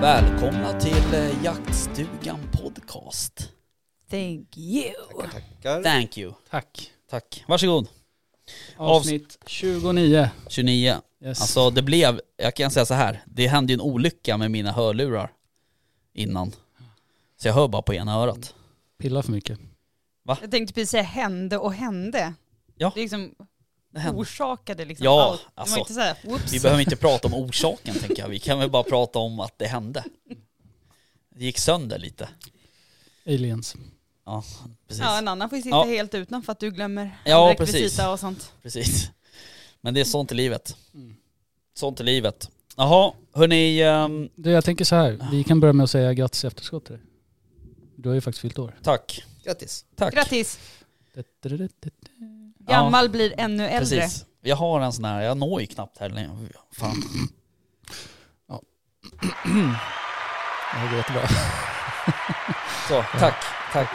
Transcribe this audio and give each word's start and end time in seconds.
Välkomna 0.00 0.80
till 0.80 1.14
eh, 1.14 1.44
Jaktstugan 1.44 2.38
Podcast. 2.52 3.52
Thank 4.10 4.56
you. 4.56 4.92
Tackar. 5.32 5.82
Thank 5.82 6.18
you. 6.18 6.32
tack. 6.50 6.92
Tack. 7.10 7.44
Varsågod. 7.48 7.88
Avsnitt 8.76 9.38
29. 9.46 10.30
29. 10.48 10.96
Yes. 11.24 11.40
Alltså 11.40 11.70
det 11.70 11.82
blev, 11.82 12.20
jag 12.36 12.56
kan 12.56 12.70
säga 12.70 12.86
så 12.86 12.94
här, 12.94 13.22
det 13.26 13.46
hände 13.46 13.72
ju 13.72 13.74
en 13.74 13.80
olycka 13.80 14.36
med 14.36 14.50
mina 14.50 14.72
hörlurar 14.72 15.32
innan. 16.12 16.52
Så 17.36 17.48
jag 17.48 17.54
hör 17.54 17.68
bara 17.68 17.82
på 17.82 17.94
ena 17.94 18.14
örat. 18.14 18.54
Pilla 18.98 19.22
för 19.22 19.32
mycket. 19.32 19.58
Jag 20.24 20.50
tänkte 20.50 20.74
precis 20.74 20.90
säga 20.90 21.02
hände 21.02 21.58
och 21.58 21.72
hände. 21.72 22.34
Ja. 22.76 22.92
Det 22.94 23.00
liksom 23.00 23.20
Det 23.20 23.26
hände. 23.26 23.49
Orsakade 24.14 24.84
liksom 24.84 25.04
Ja, 25.04 25.22
allt. 25.30 25.46
Alltså, 25.54 25.78
inte 25.78 25.94
såhär, 25.94 26.16
whoops. 26.24 26.52
Vi 26.52 26.60
behöver 26.60 26.80
inte 26.82 26.96
prata 26.96 27.28
om 27.28 27.34
orsaken 27.34 27.94
tänker 27.94 28.22
jag, 28.22 28.28
vi 28.28 28.38
kan 28.38 28.58
väl 28.58 28.70
bara 28.70 28.82
prata 28.82 29.18
om 29.18 29.40
att 29.40 29.58
det 29.58 29.66
hände. 29.66 30.04
Det 31.34 31.44
gick 31.44 31.58
sönder 31.58 31.98
lite. 31.98 32.28
Aliens. 33.26 33.76
Ja, 34.26 34.44
precis. 34.88 35.02
Ja, 35.02 35.18
en 35.18 35.28
annan 35.28 35.48
får 35.48 35.56
ju 35.56 35.62
sitta 35.62 35.76
Ja. 35.76 35.84
helt 35.84 36.14
utan 36.14 36.42
för 36.42 36.52
att 36.52 36.60
du 36.60 36.70
glömmer 36.70 37.18
Ja, 37.24 37.54
precis. 37.58 37.98
och 37.98 38.20
sånt. 38.20 38.52
precis. 38.62 39.10
Men 39.80 39.94
det 39.94 40.00
är 40.00 40.04
sånt 40.04 40.32
i 40.32 40.34
livet. 40.34 40.76
Mm. 40.94 41.16
Sånt 41.74 42.00
i 42.00 42.02
livet. 42.02 42.50
Jaha, 42.76 43.12
hörni, 43.32 43.80
ehm, 43.82 44.28
Du, 44.34 44.50
jag 44.50 44.64
tänker 44.64 44.84
så 44.84 44.94
här. 44.96 45.28
Vi 45.30 45.44
kan 45.44 45.60
börja 45.60 45.72
med 45.72 45.84
att 45.84 45.90
säga 45.90 46.14
grattis 46.14 46.44
i 46.44 46.46
efterskott 46.46 46.84
till 46.84 46.94
dig. 46.94 47.02
Du 47.96 48.08
har 48.08 48.14
ju 48.14 48.20
faktiskt 48.20 48.40
fyllt 48.42 48.58
år. 48.58 48.78
tack. 48.82 49.24
Grattis. 49.44 49.84
Tack. 49.96 50.14
Grattis! 50.14 50.58
Ja. 52.70 52.76
Gammal 52.76 53.08
blir 53.08 53.34
ännu 53.38 53.68
äldre. 53.68 54.00
Precis. 54.00 54.24
Jag 54.42 54.56
har 54.56 54.80
en 54.80 54.92
sån 54.92 55.04
här, 55.04 55.20
jag 55.22 55.36
når 55.36 55.60
ju 55.60 55.66
knappt 55.66 55.98
här 55.98 56.08
längre. 56.08 56.30
Fan. 56.72 57.02
Ja, 58.48 58.60
det 60.82 60.88
går 60.88 60.96
jättebra. 60.96 61.28
Så, 62.88 63.04
tack, 63.18 63.44
tack. 63.72 63.88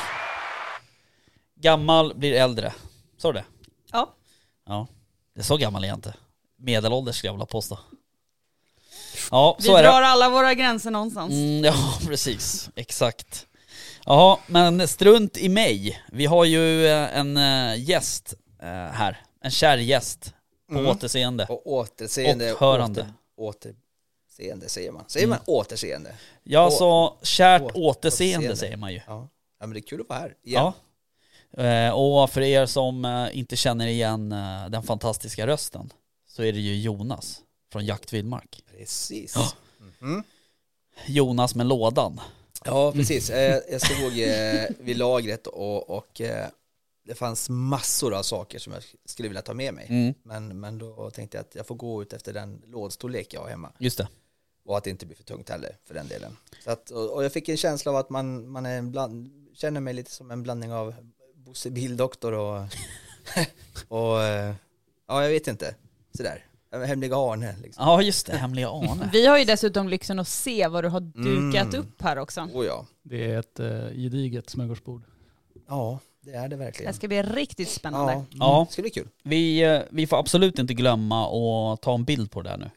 Gammal 1.55 2.13
blir 2.15 2.33
äldre. 2.33 2.73
Så 3.17 3.31
det? 3.31 3.43
Ja. 3.91 4.13
Ja. 4.67 4.87
Det 5.35 5.41
är 5.41 5.43
så 5.43 5.57
gammal 5.57 5.83
är 5.83 5.87
jag 5.87 5.97
inte. 5.97 6.13
Medelålders 6.59 7.15
skulle 7.15 7.27
jag 7.29 7.33
vilja 7.33 7.45
påstå. 7.45 7.79
Ja, 9.31 9.55
Vi 9.59 9.65
så 9.65 9.75
är 9.75 9.83
drar 9.83 10.01
det. 10.01 10.07
alla 10.07 10.29
våra 10.29 10.53
gränser 10.53 10.91
någonstans. 10.91 11.31
Mm, 11.31 11.63
ja, 11.63 11.73
precis. 12.07 12.69
Exakt. 12.75 13.45
Jaha, 14.05 14.37
men 14.47 14.87
strunt 14.87 15.37
i 15.37 15.49
mig. 15.49 16.03
Vi 16.11 16.25
har 16.25 16.45
ju 16.45 16.87
eh, 16.87 17.17
en 17.17 17.37
eh, 17.37 17.75
gäst 17.89 18.33
här. 18.71 19.17
En 19.41 19.51
kär 19.51 19.77
gäst. 19.77 20.33
På 20.69 20.73
Mm. 20.79 20.87
återseende. 20.91 21.45
Och 21.49 21.67
återseende. 21.67 22.53
Och 22.53 22.59
hörande. 22.59 23.13
Åter, 23.37 23.75
återseende 24.29 24.69
säger 24.69 24.91
man. 24.91 25.03
Säger 25.07 25.27
man 25.27 25.39
återseende? 25.45 26.15
Ja, 26.43 26.71
så 26.71 27.17
kärt 27.21 27.61
å- 27.61 27.65
återseende 27.65 27.87
återseende. 28.37 28.55
säger 28.57 28.77
man 28.77 28.93
ju. 28.93 29.01
Ja. 29.07 29.29
ja 29.59 29.67
men 29.67 29.73
det 29.73 29.79
är 29.79 29.81
kul 29.81 30.01
att 30.01 30.09
vara 30.09 30.19
här 30.19 30.35
igen. 30.43 30.73
Ja. 31.57 31.63
Eh, 31.63 31.91
Och 31.93 32.29
för 32.29 32.41
er 32.41 32.65
som 32.65 33.05
eh, 33.05 33.37
inte 33.39 33.55
känner 33.55 33.87
igen 33.87 34.31
eh, 34.31 34.69
den 34.69 34.83
fantastiska 34.83 35.47
rösten 35.47 35.93
så 36.27 36.43
är 36.43 36.53
det 36.53 36.59
ju 36.59 36.81
Jonas 36.81 37.41
från 37.71 37.85
Jakt 37.85 38.13
Vildmark. 38.13 38.63
Precis. 38.77 39.35
Ja. 39.35 39.51
Mhm. 39.99 40.23
Jonas 41.05 41.55
med 41.55 41.65
lådan. 41.67 42.21
Ja, 42.65 42.91
precis. 42.91 43.29
Eh, 43.29 43.59
Jag 43.69 43.81
stod 43.81 44.19
eh, 44.19 44.65
vid 44.79 44.97
lagret 44.97 45.47
och, 45.47 45.89
och 45.89 46.21
eh, 46.21 46.47
det 47.05 47.15
fanns 47.15 47.49
massor 47.49 48.13
av 48.13 48.23
saker 48.23 48.59
som 48.59 48.73
jag 48.73 48.83
skulle 49.05 49.29
vilja 49.29 49.41
ta 49.41 49.53
med 49.53 49.73
mig. 49.73 49.85
Mm, 49.89 50.13
Men, 50.23 50.59
men 50.59 50.77
då 50.77 51.09
tänkte 51.09 51.37
jag 51.37 51.41
att 51.45 51.55
jag 51.55 51.67
får 51.67 51.75
gå 51.75 52.01
ut 52.01 52.13
efter 52.13 52.33
den 52.33 52.61
lådstorlek 52.65 53.33
jag 53.33 53.41
har 53.41 53.49
hemma. 53.49 53.71
just 53.79 53.97
det. 53.97 54.07
Och 54.65 54.77
att 54.77 54.83
det 54.83 54.89
inte 54.89 55.05
blir 55.05 55.15
för 55.17 55.23
tungt 55.23 55.49
heller 55.49 55.77
för 55.83 55.93
den 55.93 56.07
delen. 56.07 56.37
Så 56.63 56.71
att, 56.71 56.89
och, 56.89 57.23
jag 57.23 57.33
fick 57.33 57.49
en 57.49 57.57
känsla 57.57 57.91
av 57.91 57.97
att 57.97 58.09
man, 58.09 58.49
man 58.49 58.65
är 58.65 58.77
en 58.77 58.91
bland, 58.91 59.31
känner 59.53 59.81
mig 59.81 59.93
lite 59.93 60.11
som 60.11 60.31
en 60.31 60.43
blandning 60.43 60.73
av 60.73 60.95
Bosse 61.35 61.69
Bildoktor 61.71 62.31
och, 62.33 62.61
och 63.87 64.23
eh, 64.23 64.55
ja 65.07 65.23
jag 65.23 65.29
vet 65.29 65.47
inte, 65.47 65.75
sådär. 66.17 66.45
Hemliga 66.85 67.15
Arne 67.17 67.55
liksom. 67.63 67.85
Ja 67.85 68.01
just 68.01 68.25
det, 68.27 68.37
Hemliga 68.37 68.69
Arne. 68.69 69.09
Vi 69.13 69.25
har 69.25 69.37
ju 69.37 69.45
dessutom 69.45 69.89
lyxen 69.89 70.19
att 70.19 70.27
se 70.27 70.67
vad 70.67 70.83
du 70.83 70.87
har 70.89 70.99
dukat 70.99 71.73
Mm. 71.73 71.79
upp 71.85 72.01
här 72.01 72.17
också. 72.17 72.41
Oh 72.41 72.65
ja. 72.65 72.85
Det 73.03 73.31
är 73.31 73.39
ett 73.39 73.59
uh, 73.59 73.89
gediget 73.89 74.49
smörgåsbord. 74.49 75.01
Ja, 75.67 75.99
det 76.25 76.31
är 76.31 76.41
det 76.41 76.47
Det 76.47 76.55
verkligen. 76.55 76.93
ska 76.93 77.07
bli 77.07 77.23
riktigt 77.23 77.69
spännande. 77.69 78.13
Ja, 78.13 78.25
Ja, 78.31 78.65
det 78.67 78.73
ska 78.73 78.81
bli 78.81 78.91
kul. 78.91 79.07
vi, 79.23 79.63
eh, 79.63 79.81
vi 79.89 80.07
får 80.07 80.17
absolut 80.19 80.59
inte 80.59 80.73
glömma 80.73 81.25
att 81.73 81.81
ta 81.81 81.93
en 81.95 82.03
bild 82.03 82.31
på 82.31 82.41
det 82.41 82.49
där 82.49 82.57
nu. 82.57 82.69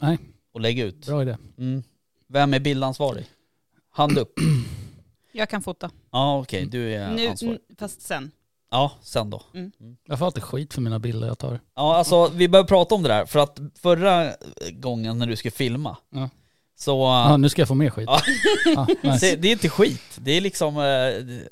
Nej. 0.00 0.18
Och 0.54 0.60
lägga 0.60 0.84
ut. 0.84 1.06
Bra 1.06 1.22
idé. 1.22 1.36
Mm. 1.58 1.82
Vem 2.28 2.54
är 2.54 2.60
bildansvarig? 2.60 3.26
Hand 3.90 4.18
upp. 4.18 4.32
Jag 5.32 5.48
kan 5.48 5.62
fota. 5.62 5.90
Ja 6.12 6.38
okej, 6.38 6.66
du 6.66 6.94
är 6.94 7.10
Nu, 7.10 7.26
ansvarig. 7.28 7.58
fast 7.78 8.00
sen. 8.02 8.30
Ja, 8.70 8.92
sen 9.02 9.30
då. 9.30 9.42
Jag 10.06 10.18
får 10.18 10.26
alltid 10.26 10.42
skit 10.42 10.74
för 10.74 10.80
mina 10.80 10.98
bilder 10.98 11.26
jag 11.28 11.38
tar. 11.38 11.60
Ja 11.76 11.96
alltså 11.96 12.28
vi 12.34 12.48
behöver 12.48 12.68
prata 12.68 12.94
om 12.94 13.02
det 13.02 13.08
där 13.08 13.26
för 13.26 13.38
att 13.38 13.60
förra 13.82 14.32
gången 14.72 15.18
när 15.18 15.26
du 15.26 15.36
skulle 15.36 15.52
filma 15.52 15.96
Ja. 16.10 16.30
så... 16.78 16.90
Ja, 17.00 17.36
nu 17.36 17.48
ska 17.48 17.60
jag 17.62 17.68
få 17.68 17.74
mer 17.74 17.90
skit. 17.90 18.08
Ja. 18.74 18.86
Nice. 19.02 19.36
Det 19.40 19.48
är 19.48 19.52
inte 19.52 19.68
skit, 19.68 20.18
det 20.20 20.30
är 20.32 20.40
liksom 20.40 20.76
eh, 20.76 21.48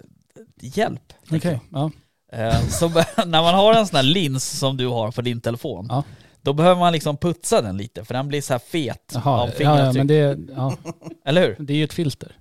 hjälp. 0.61 1.13
Okej, 1.33 1.61
ja. 1.73 1.91
Eh, 2.33 2.61
så 2.69 2.89
när 3.27 3.43
man 3.43 3.55
har 3.55 3.75
en 3.75 3.87
sån 3.87 3.97
här 3.97 4.03
lins 4.03 4.59
som 4.59 4.77
du 4.77 4.87
har 4.87 5.11
på 5.11 5.23
din 5.23 5.41
telefon, 5.41 5.87
Ja. 5.91 6.03
då 6.43 6.53
behöver 6.53 6.81
man 6.81 6.93
liksom 6.93 7.17
putsa 7.17 7.63
den 7.63 7.77
lite 7.77 8.05
för 8.05 8.15
den 8.15 8.29
blir 8.29 8.41
så 8.41 8.55
här 8.55 8.59
fet 8.59 9.13
Jaha, 9.15 9.41
av 9.41 9.49
ja, 9.49 9.53
ja, 9.53 9.59
fingeravtryck. 9.59 9.97
men 9.97 10.07
det, 10.07 10.39
ja, 10.57 10.77
Eller 11.25 11.43
hur? 11.43 11.57
det 11.59 11.73
är 11.73 11.77
ju 11.77 11.85
ett 11.85 11.93
filter. 11.93 12.37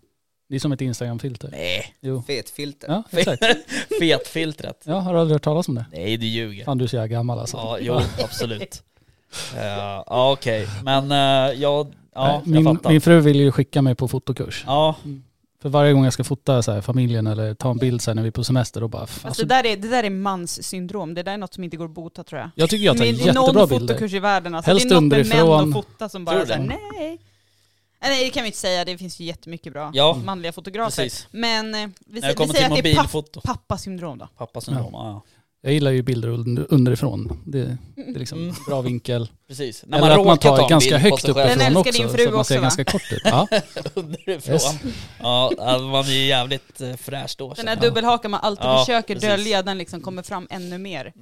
Det 0.49 0.55
är 0.55 0.59
som 0.59 0.71
ett 0.71 0.81
Instagram-filter. 0.81 1.49
Nej, 1.51 1.95
Jo. 2.01 2.23
Fetfilter. 2.27 2.87
Ja, 2.87 3.03
exakt. 3.19 3.43
fetfiltret. 3.99 4.83
Ja, 4.85 4.99
har 4.99 5.13
du 5.13 5.19
aldrig 5.19 5.35
hört 5.35 5.43
talas 5.43 5.67
om 5.67 5.75
det? 5.75 5.85
Nej 5.91 6.17
du 6.17 6.25
ljuger. 6.27 6.65
Fan 6.65 6.77
du 6.77 6.83
är 6.83 6.87
så 6.87 6.95
jävla 6.95 7.07
gammal 7.07 7.39
alltså. 7.39 7.57
Ja, 7.57 7.77
jo 7.81 7.99
absolut. 8.23 8.83
Eh, 9.55 9.65
Ja 10.07 10.31
okej, 10.31 10.67
men 10.83 11.11
uh, 11.11 11.61
jag, 11.61 11.93
ja, 12.15 12.27
Nej, 12.27 12.41
min, 12.45 12.65
jag 12.65 12.75
fattar. 12.75 12.89
min 12.89 13.01
fru 13.01 13.19
vill 13.19 13.39
ju 13.39 13.51
skicka 13.51 13.81
mig 13.81 13.95
på 13.95 14.07
fotokurs. 14.07 14.63
Ja, 14.67 14.95
För 15.65 15.69
varje 15.69 15.93
gång 15.93 16.03
jag 16.03 16.13
ska 16.13 16.23
fota 16.23 16.61
så 16.61 16.71
här, 16.71 16.81
familjen 16.81 17.27
eller 17.27 17.53
ta 17.53 17.71
en 17.71 17.77
bild 17.77 18.01
så 18.01 18.11
här, 18.11 18.15
när 18.15 18.21
vi 18.21 18.27
är 18.27 18.31
på 18.31 18.43
semester, 18.43 18.81
då 18.81 18.87
bara... 18.87 19.07
Fast 19.07 19.25
Alltså, 19.25 19.41
det, 19.41 19.47
där 19.47 19.65
är, 19.65 19.77
det 19.77 19.87
där 19.87 20.03
är 20.03 20.09
mans 20.09 20.63
syndrom. 20.67 21.13
Det 21.13 21.23
där 21.23 21.33
är 21.33 21.37
något 21.37 21.53
som 21.53 21.63
inte 21.63 21.77
går 21.77 21.85
att 21.85 21.91
bota 21.91 22.23
tror 22.23 22.41
jag. 22.41 22.49
jag 22.55 22.69
tycker 22.69 22.85
jag 22.85 22.97
tar 22.97 23.05
Min- 23.05 23.15
jättebra 23.15 23.41
någon 23.41 23.69
bilder. 23.69 23.93
fotokurs 23.93 24.13
i 24.13 24.19
världen 24.19 24.55
alltså. 24.55 24.71
Helst 24.71 24.89
det 24.89 24.95
är 24.95 25.01
något 25.01 25.11
med 25.11 25.27
män 25.27 25.49
att 25.49 25.73
fota 25.73 26.09
som 26.09 26.25
bara 26.25 26.45
säger 26.45 26.59
nej. 26.59 26.79
Nej, 26.97 27.19
Nej 28.01 28.25
det 28.25 28.29
kan 28.29 28.43
vi 28.43 28.47
inte 28.47 28.59
säga, 28.59 28.85
det 28.85 28.97
finns 28.97 29.19
ju 29.19 29.25
jättemycket 29.25 29.73
bra 29.73 29.91
Ja, 29.93 30.19
manliga 30.25 30.51
fotografer. 30.51 31.03
precis. 31.03 31.27
Men 31.31 31.75
eh, 31.75 31.87
vi, 31.99 32.13
vi 32.13 32.21
säger 32.21 32.69
att 32.71 32.83
det 32.83 32.91
är 32.91 32.95
papp, 32.95 33.43
pappasyndrom 33.43 34.17
då. 34.17 34.27
Pappasyndrom, 34.37 34.89
ja. 34.93 35.23
ja. 35.27 35.34
Jag 35.65 35.73
gillar 35.73 35.91
ju 35.91 36.01
bilder 36.01 36.29
under- 36.29 36.65
underifrån. 36.69 37.41
Det, 37.45 37.77
det 37.95 38.01
är 38.15 38.19
liksom 38.19 38.39
Mm. 38.39 38.55
bra 38.67 38.81
vinkel. 38.81 39.29
Precis. 39.47 39.83
När 39.87 39.97
Eller 39.97 40.09
man 40.09 40.19
att 40.19 40.25
man 40.25 40.37
ta 40.37 40.55
tar 40.57 40.63
en 40.63 40.69
ganska 40.69 40.97
högt 40.97 41.29
uppifrån 41.29 41.77
också, 41.77 41.91
din 41.91 42.07
så 42.09 42.13
fru 42.15 42.27
att 42.27 42.33
man 42.33 42.45
ser 42.45 42.55
också, 42.55 42.55
va? 42.55 42.61
ganska 42.61 42.83
kort 42.85 43.11
ut. 43.11 43.21
Ja, 43.25 43.47
underifrån. 43.93 44.53
Yes. 44.53 44.79
Ja, 45.19 45.51
man 45.91 46.05
är 46.05 46.11
ju 46.11 46.25
jävligt 46.25 46.81
eh, 46.81 46.95
fräsch 46.95 47.35
då. 47.37 47.53
Den 47.53 47.67
här 47.67 47.75
jag. 47.75 47.83
dubbelhakan 47.83 48.31
man 48.31 48.39
alltid 48.43 48.65
Ja, 48.65 48.79
försöker 48.85 49.13
precis. 49.13 49.29
dölja, 49.29 49.63
den 49.63 49.77
liksom 49.77 50.01
kommer 50.01 50.23
fram 50.23 50.47
ännu 50.49 50.77
mer. 50.77 51.13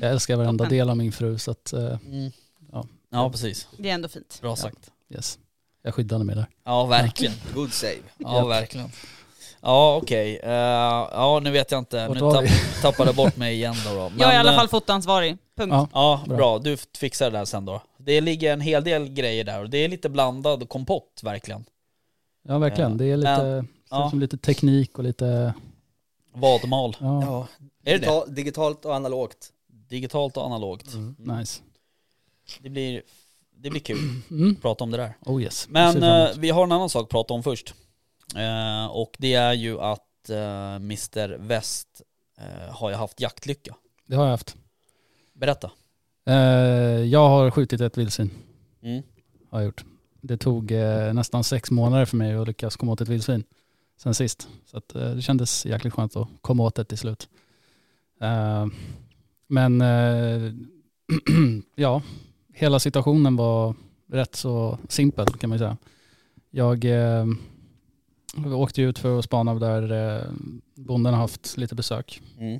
jag 0.00 0.10
älskar 0.10 0.36
varenda 0.36 0.64
del 0.64 0.90
av 0.90 0.96
min 0.96 1.12
fru 1.12 1.38
så 1.38 1.50
att, 1.50 1.72
eh, 1.72 1.80
Mm. 2.06 2.30
Ja. 2.72 2.86
Ja, 3.10 3.30
precis. 3.30 3.68
Det 3.78 3.90
är 3.90 3.94
ändå 3.94 4.08
fint. 4.08 4.38
Bra 4.40 4.56
sagt. 4.56 4.90
yes. 5.14 5.38
Jag 5.82 5.94
skyddade 5.94 6.24
mig 6.24 6.36
där. 6.36 6.46
Ja, 6.64 6.86
verkligen. 6.86 7.34
Good 7.54 7.72
save. 7.72 7.92
Ja, 8.18 8.46
verkligen. 8.46 8.90
Ja, 9.64 9.96
okej. 10.02 10.40
Eh, 10.42 10.50
ja, 10.52 11.40
nu 11.42 11.50
vet 11.50 11.70
jag 11.70 11.78
inte. 11.78 12.08
Nu 12.08 12.20
tapp, 12.20 12.44
tappade 12.82 13.08
jag 13.08 13.16
bort 13.16 13.36
mig 13.36 13.54
igen 13.54 13.74
då. 13.86 13.94
då. 13.94 14.08
Men, 14.08 14.18
jag 14.18 14.30
är 14.30 14.34
i 14.34 14.36
alla 14.36 14.50
eh, 14.52 14.56
fall 14.58 14.68
fotoansvarig. 14.68 15.36
Punkt. 15.56 15.72
Ja. 15.72 15.88
Ja, 15.92 16.24
Bra. 16.26 16.36
bra. 16.36 16.58
Du 16.58 16.76
fixar 16.76 17.30
det 17.30 17.38
där 17.38 17.44
sen 17.44 17.64
då. 17.64 17.82
Det 17.98 18.20
ligger 18.20 18.52
en 18.52 18.60
hel 18.60 18.84
del 18.84 19.08
grejer 19.08 19.44
där 19.44 19.62
och 19.62 19.70
det 19.70 19.78
är 19.78 19.88
lite 19.88 20.08
blandad 20.08 20.68
kompott 20.68 21.20
verkligen. 21.22 21.64
Ja 22.48 22.58
verkligen, 22.58 22.90
Ja. 22.90 22.96
det 22.98 23.04
är 23.04 23.16
lite, 23.16 23.42
Men- 23.42 23.68
ja. 23.90 24.10
som 24.10 24.20
lite 24.20 24.36
teknik 24.38 24.98
och 24.98 25.04
lite, 25.04 25.54
Vadmal. 26.34 26.96
ja, 27.00 27.22
Ja, 27.22 27.46
Är 27.84 27.92
det 27.92 27.92
det? 27.92 27.96
digital, 27.98 28.34
digitalt 28.34 28.84
och 28.84 28.94
analogt. 28.94 29.48
Digitalt 29.88 30.36
och 30.36 30.46
analogt. 30.46 30.86
nice. 31.18 31.62
Det 32.60 32.68
blir, 32.68 33.02
det 33.56 33.70
blir 33.70 33.80
kul 33.80 33.98
Mm. 34.30 34.50
att 34.52 34.62
prata 34.62 34.84
om 34.84 34.90
det 34.90 34.96
där. 34.96 35.16
Oh 35.26 35.42
yes. 35.42 35.66
Men 35.70 36.02
eh, 36.02 36.28
vi 36.38 36.50
har 36.50 36.64
en 36.64 36.72
annan 36.72 36.88
sak 36.90 37.02
att 37.02 37.08
prata 37.08 37.34
om 37.34 37.42
först. 37.42 37.74
Eh, 38.36 38.86
och 38.86 39.16
det 39.18 39.34
är 39.34 39.52
ju 39.52 39.80
att 39.80 40.30
eh, 40.30 40.74
Mr 40.74 41.36
West 41.38 42.02
eh, 42.38 42.74
har 42.74 42.90
ju 42.90 42.96
haft 42.96 43.20
jaktlycka. 43.20 43.74
Det 44.06 44.16
har 44.16 44.24
jag 44.24 44.30
haft. 44.30 44.56
Berätta. 45.32 45.70
Eh, 46.26 46.34
jag 47.04 47.28
har 47.28 47.50
skjutit 47.50 47.80
ett 47.80 47.98
vildsvin. 47.98 48.30
Mm. 48.82 49.02
Har 49.50 49.58
jag 49.58 49.66
gjort. 49.66 49.84
Det 50.20 50.36
tog 50.36 50.72
eh, 50.72 51.12
nästan 51.12 51.44
sex 51.44 51.70
månader 51.70 52.04
för 52.04 52.16
mig 52.16 52.34
att 52.34 52.46
lyckas 52.46 52.76
komma 52.76 52.92
åt 52.92 53.00
ett 53.00 53.08
vildsvin 53.08 53.44
sen 53.96 54.14
sist. 54.14 54.48
Så 54.66 54.76
att, 54.76 54.94
eh, 54.94 55.10
det 55.10 55.22
kändes 55.22 55.66
jäkligt 55.66 55.94
skönt 55.94 56.16
att 56.16 56.28
komma 56.40 56.62
åt 56.62 56.74
det 56.74 56.84
till 56.84 56.98
slut. 56.98 57.28
Men 59.46 59.80
ja, 61.74 62.02
hela 62.52 62.78
situationen 62.78 63.36
var 63.36 63.74
rätt 64.10 64.34
så 64.34 64.78
simpel 64.88 65.26
kan 65.26 65.50
man 65.50 65.58
ju 65.58 65.58
säga. 65.58 65.76
Jag 66.50 66.84
eh, 68.36 68.60
åkte 68.60 68.82
ut 68.82 68.98
för 68.98 69.18
att 69.18 69.24
spana 69.24 69.54
där 69.54 70.16
eh, 70.16 70.24
bonden 70.74 71.14
har 71.14 71.20
haft 71.20 71.56
lite 71.56 71.74
besök. 71.74 72.20
Mm. 72.38 72.54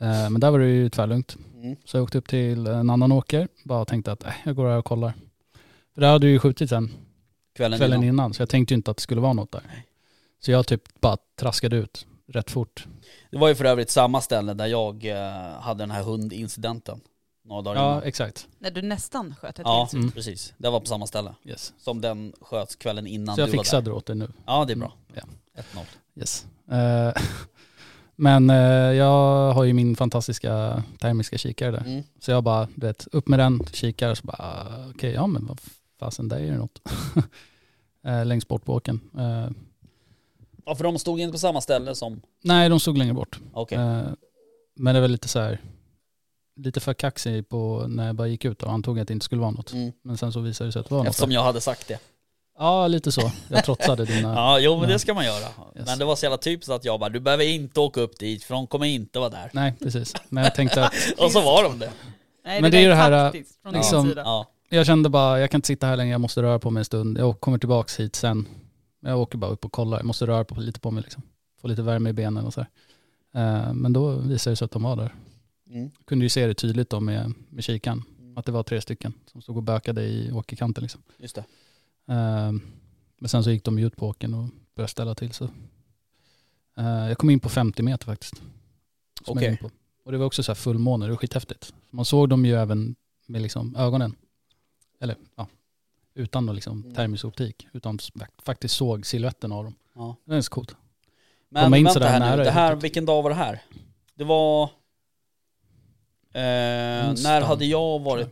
Eh, 0.00 0.30
men 0.30 0.40
där 0.40 0.50
var 0.50 0.58
det 0.58 0.68
ju 0.68 0.88
tvärlugnt. 0.88 1.36
Mm. 1.54 1.76
Så 1.84 1.96
jag 1.96 2.04
åkte 2.04 2.18
upp 2.18 2.28
till 2.28 2.66
en 2.66 2.90
annan 2.90 3.12
åker, 3.12 3.48
bara 3.64 3.84
tänkte 3.84 4.12
att 4.12 4.24
äh, 4.24 4.32
jag 4.44 4.56
går 4.56 4.68
här 4.70 4.78
och 4.78 4.84
kollar. 4.84 5.12
För 5.94 6.00
det 6.00 6.06
hade 6.06 6.26
ju 6.26 6.38
skjutit 6.38 6.68
sen 6.70 6.90
Kvällen, 7.56 7.78
kvällen 7.78 8.02
innan. 8.02 8.14
innan, 8.14 8.34
så 8.34 8.42
jag 8.42 8.48
tänkte 8.48 8.74
ju 8.74 8.76
inte 8.76 8.90
att 8.90 8.96
det 8.96 9.02
skulle 9.02 9.20
vara 9.20 9.32
något 9.32 9.52
där. 9.52 9.62
Så 10.40 10.50
jag 10.50 10.66
typ 10.66 11.00
bara 11.00 11.16
traskade 11.36 11.76
ut 11.76 12.06
rätt 12.28 12.50
fort. 12.50 12.86
Det 13.30 13.38
var 13.38 13.48
ju 13.48 13.54
för 13.54 13.64
övrigt 13.64 13.90
samma 13.90 14.20
ställe 14.20 14.54
där 14.54 14.66
jag 14.66 15.04
eh, 15.06 15.60
hade 15.60 15.82
den 15.82 15.90
här 15.90 16.02
hundincidenten. 16.02 17.00
Några 17.44 17.62
dagar 17.62 17.82
Ja, 17.82 17.90
innan. 17.92 18.02
exakt. 18.02 18.48
När 18.58 18.70
du 18.70 18.82
nästan 18.82 19.34
sköt 19.40 19.58
ett 19.58 19.62
Ja, 19.66 19.78
vildsvin. 19.78 20.02
Mm. 20.02 20.12
precis. 20.12 20.54
Det 20.58 20.70
var 20.70 20.80
på 20.80 20.86
samma 20.86 21.06
ställe. 21.06 21.34
Yes. 21.44 21.72
Som 21.78 22.00
den 22.00 22.32
sköts 22.40 22.76
kvällen 22.76 23.06
innan 23.06 23.34
Så 23.34 23.40
jag 23.40 23.48
du 23.48 23.56
var 23.56 23.62
fixade 23.64 23.82
där. 23.82 23.90
det 23.90 23.96
åt 23.96 24.06
dig 24.06 24.16
nu. 24.16 24.28
Ja, 24.46 24.64
det 24.64 24.72
är 24.72 24.76
bra. 24.76 24.92
Mm, 25.16 25.36
1-0. 25.74 25.84
Yes. 26.14 26.46
Eh, 26.70 27.22
men 28.16 28.50
eh, 28.50 28.56
jag 28.96 29.52
har 29.52 29.64
ju 29.64 29.72
min 29.72 29.96
fantastiska 29.96 30.82
termiska 31.00 31.38
kikare 31.38 31.70
där. 31.70 31.84
Mm. 31.86 32.02
Så 32.20 32.30
jag 32.30 32.44
bara, 32.44 32.68
du 32.74 32.86
vet, 32.86 33.06
upp 33.12 33.28
med 33.28 33.38
den, 33.38 33.60
kikar 33.72 34.14
så 34.14 34.26
bara, 34.26 34.66
okej, 34.94 35.12
ja 35.12 35.26
men 35.26 35.46
vad 35.46 35.60
fasen, 36.00 36.28
där 36.28 36.36
är 36.36 36.50
det 36.50 36.58
något. 36.58 36.82
eh, 38.06 38.24
längst 38.26 38.48
bort 38.48 38.64
på 38.64 38.74
åkern. 38.74 39.00
Eh, 39.18 39.50
Ja, 40.64 40.74
för 40.74 40.84
de 40.84 40.98
stod 40.98 41.20
inte 41.20 41.32
på 41.32 41.38
samma 41.38 41.60
ställe 41.60 41.94
som... 41.94 42.20
nej, 42.42 42.68
de 42.68 42.80
stod 42.80 42.98
längre 42.98 43.14
bort. 43.14 43.40
Okej. 43.52 43.78
Eh, 43.78 44.02
men 44.74 44.94
det 44.94 45.00
var 45.00 45.08
lite 45.08 45.28
så 45.28 45.40
här, 45.40 45.60
lite 46.56 46.80
för 46.80 46.94
kaxig 46.94 47.48
på 47.48 47.84
när 47.88 48.06
jag 48.06 48.14
bara 48.16 48.28
gick 48.28 48.44
ut 48.44 48.62
och 48.62 48.72
antog 48.72 49.00
att 49.00 49.08
det 49.08 49.14
inte 49.14 49.24
skulle 49.24 49.40
vara 49.40 49.50
något. 49.50 49.72
Mm. 49.72 49.92
Men 50.02 50.18
sen 50.18 50.32
så 50.32 50.40
visade 50.40 50.68
det 50.68 50.72
sig 50.72 50.80
att 50.80 50.88
det 50.88 50.94
var 50.94 50.98
något. 50.98 51.08
Eftersom 51.08 51.32
jag 51.32 51.42
hade 51.42 51.60
sagt 51.60 51.88
det. 51.88 51.98
Ja, 52.58 52.86
lite 52.86 53.12
så. 53.12 53.30
Jag 53.48 53.64
trotsade 53.64 54.04
dina... 54.04 54.28
Ja, 54.34 54.58
jo 54.60 54.80
men 54.80 54.88
det 54.88 54.98
ska 54.98 55.14
man 55.14 55.24
göra. 55.24 55.48
Men 55.86 55.98
det 55.98 56.04
var 56.04 56.16
så 56.16 56.24
jävla 56.24 56.38
typiskt 56.38 56.70
att 56.72 56.84
jag 56.84 57.00
bara, 57.00 57.10
du 57.10 57.20
behöver 57.20 57.44
inte 57.44 57.80
åka 57.80 58.00
upp 58.00 58.18
dit 58.18 58.44
för 58.44 58.54
de 58.54 58.66
kommer 58.66 58.86
inte 58.86 59.18
vara 59.18 59.30
där. 59.30 59.50
Nej, 59.52 59.74
precis. 59.78 60.14
Men 60.28 60.44
jag 60.44 60.54
tänkte 60.54 60.84
att, 60.84 60.94
Och 61.18 61.32
så 61.32 61.40
var 61.40 61.62
de 61.64 61.78
det. 61.78 61.92
Nej, 62.44 62.62
Men 62.62 62.70
det 62.70 62.76
är 62.76 62.78
där 62.78 62.82
ju 62.82 62.88
det 62.88 62.94
här, 62.94 63.30
från 63.62 63.72
liksom- 63.72 64.04
din 64.04 64.10
sida. 64.10 64.22
Ja. 64.24 64.46
jag 64.68 64.86
kände 64.86 65.08
bara, 65.08 65.40
jag 65.40 65.50
kan 65.50 65.58
inte 65.58 65.66
sitta 65.66 65.86
här 65.86 65.96
längre, 65.96 66.12
jag 66.12 66.20
måste 66.20 66.42
röra 66.42 66.58
på 66.58 66.70
mig 66.70 66.80
en 66.80 66.84
stund. 66.84 67.18
Jag 67.18 67.40
kommer 67.40 67.58
tillbaks 67.58 68.00
hit 68.00 68.16
sen. 68.16 68.48
Jag 69.00 69.20
åker 69.20 69.38
bara 69.38 69.50
upp 69.50 69.64
och 69.64 69.72
kollar, 69.72 69.98
jag 69.98 70.06
måste 70.06 70.26
röra 70.26 70.44
på 70.44 70.54
lite 70.60 70.80
på 70.80 70.90
mig 70.90 71.02
liksom. 71.02 71.22
Få 71.60 71.68
lite 71.68 71.82
värme 71.82 72.10
i 72.10 72.12
benen 72.12 72.44
och 72.46 72.54
så 72.54 72.60
här. 72.60 72.68
Eh, 73.66 73.72
Men 73.74 73.92
då 73.92 74.10
visade 74.10 74.52
det 74.52 74.56
sig 74.56 74.64
att 74.64 74.70
de 74.70 74.82
var 74.82 74.96
där. 74.96 75.14
Mm. 75.70 75.90
Kunde 76.06 76.24
ju 76.24 76.28
se 76.28 76.46
det 76.46 76.54
tydligt 76.54 76.90
då 76.90 77.00
med, 77.00 77.32
med 77.48 77.64
kikan. 77.64 78.04
Att 78.36 78.44
det 78.46 78.52
var 78.52 78.62
tre 78.62 78.80
stycken 78.80 79.12
som 79.32 79.42
stod 79.42 79.56
och 79.56 79.62
bökade 79.62 80.02
i 80.02 80.32
åkerkanten 80.32 80.82
liksom. 80.82 81.02
Just 81.18 81.34
det. 81.34 81.44
Eh, 82.12 82.52
Men 83.18 83.28
sen 83.28 83.44
så 83.44 83.50
gick 83.50 83.64
de 83.64 83.78
ut 83.78 83.96
på 83.96 84.08
åkern 84.08 84.34
och 84.34 84.48
började 84.74 84.90
ställa 84.90 85.14
till 85.14 85.32
så. 85.32 85.44
Eh, 86.76 87.08
Jag 87.08 87.18
kom 87.18 87.30
in 87.30 87.40
på 87.40 87.48
50 87.48 87.82
meter 87.82 88.06
faktiskt. 88.06 88.42
Okej. 89.26 89.56
på. 89.56 89.70
Och 90.04 90.12
det 90.12 90.18
var 90.18 90.26
också 90.26 90.42
så 90.42 90.50
här 90.52 90.54
fullmåne, 90.56 91.06
det 91.06 91.10
var 91.10 91.16
skithäftigt. 91.16 91.74
Man 91.90 92.04
såg 92.04 92.28
dem 92.28 92.44
ju 92.44 92.54
även 92.54 92.94
med 93.26 93.42
liksom 93.42 93.76
ögonen. 93.76 94.16
Eller 95.00 95.16
ja, 95.36 95.46
utan 96.14 96.46
då 96.46 96.52
liksom 96.52 96.80
Mm. 96.82 96.94
termisk 96.94 97.24
optik. 97.24 97.68
Utan 97.72 97.98
faktiskt 98.38 98.74
såg 98.76 99.06
siluetten 99.06 99.52
av 99.52 99.64
dem. 99.64 99.74
Ja. 99.94 100.16
Det 100.24 100.34
är 100.36 100.40
så 100.40 100.50
coolt. 100.50 100.76
Men 101.48 101.64
Komma 101.64 101.78
in 101.78 101.84
vänta 101.84 102.08
här 102.08 102.20
nära 102.20 102.36
nu, 102.36 102.44
det 102.44 102.50
här, 102.50 102.76
vilken 102.76 103.06
dag 103.06 103.22
var 103.22 103.30
det 103.30 103.36
här? 103.36 103.62
Det 104.14 104.24
var... 104.24 104.62
Eh, 106.34 107.14
när 107.22 107.40
hade 107.40 107.64
jag 107.64 107.98
varit... 107.98 108.28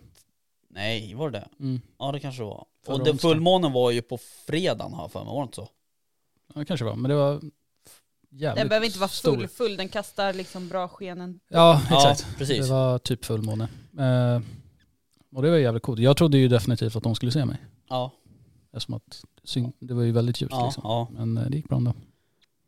Nej, 0.68 1.14
var 1.14 1.30
det 1.30 1.38
det? 1.38 1.64
Mm. 1.64 1.80
Ja 1.98 2.12
det 2.12 2.20
kanske 2.20 2.42
det 2.42 2.46
var. 2.46 2.66
Förra 2.86 2.94
och 2.94 2.98
den 3.04 3.12
onsdagen. 3.12 3.32
fullmånen 3.34 3.72
var 3.72 3.90
ju 3.90 4.02
på 4.02 4.18
fredagen 4.46 4.92
har 4.92 5.02
jag 5.04 5.12
för 5.12 5.24
mig, 5.24 5.28
var 5.34 5.40
det 5.40 5.42
inte 5.44 5.56
så? 5.56 5.68
Ja, 6.54 6.58
det 6.60 6.64
kanske 6.64 6.84
var. 6.86 6.96
Men 6.96 7.08
det 7.08 7.14
var 7.16 7.40
jävligt 8.30 8.56
Den 8.60 8.68
behöver 8.68 8.86
inte 8.86 8.98
vara 8.98 9.08
stor. 9.08 9.36
full, 9.36 9.48
full, 9.48 9.76
den 9.76 9.88
kastar 9.88 10.32
liksom 10.32 10.68
bra 10.68 10.88
skenen. 10.88 11.40
Ja, 11.48 11.80
exakt. 11.84 12.20
Ja, 12.28 12.34
precis. 12.38 12.66
Det 12.66 12.72
var 12.72 12.98
typ 12.98 13.24
fullmåne. 13.24 13.68
Eh, 13.98 14.40
och 15.34 15.42
det 15.42 15.50
var 15.50 15.56
jävligt 15.56 15.82
coolt. 15.82 16.00
Jag 16.00 16.16
trodde 16.16 16.38
ju 16.38 16.48
definitivt 16.48 16.96
att 16.96 17.02
de 17.02 17.14
skulle 17.14 17.32
se 17.32 17.44
mig. 17.44 17.56
Ja, 17.88 18.12
Eftersom 18.72 18.94
att 18.94 19.24
syn- 19.44 19.72
det 19.78 19.94
var 19.94 20.02
ju 20.02 20.12
väldigt 20.12 20.40
ljust 20.40 20.52
ja, 20.52 20.64
liksom. 20.64 20.82
ja. 20.86 21.08
Men 21.12 21.36
eh, 21.38 21.44
det 21.50 21.56
gick 21.56 21.68
bra 21.68 21.76
ändå. 21.78 21.92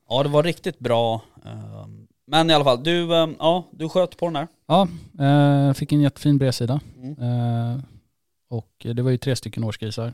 ja, 0.09 0.23
det 0.23 0.29
var 0.29 0.43
riktigt 0.43 0.79
bra. 0.79 1.23
eh, 1.45 1.87
Men 2.27 2.51
i 2.51 2.55
alla 2.55 2.65
fall, 2.65 2.83
du, 2.85 3.15
eh, 3.23 3.29
ja, 3.39 3.65
du 3.73 3.89
sköt 3.89 4.17
på 4.17 4.27
den 4.27 4.33
där. 4.35 4.49
Ja, 4.67 4.89
eh, 5.27 5.73
fick 5.75 5.93
en 5.93 6.01
jättefin 6.01 6.39
bredsida. 6.39 6.81
Mm. 6.97 7.13
Eh, 7.19 7.81
och 8.53 8.87
eh, 8.87 8.95
det 8.95 9.03
var 9.03 9.11
ju 9.11 9.19
tre 9.19 9.37
stycken 9.37 9.65
årsgrisar. 9.65 10.13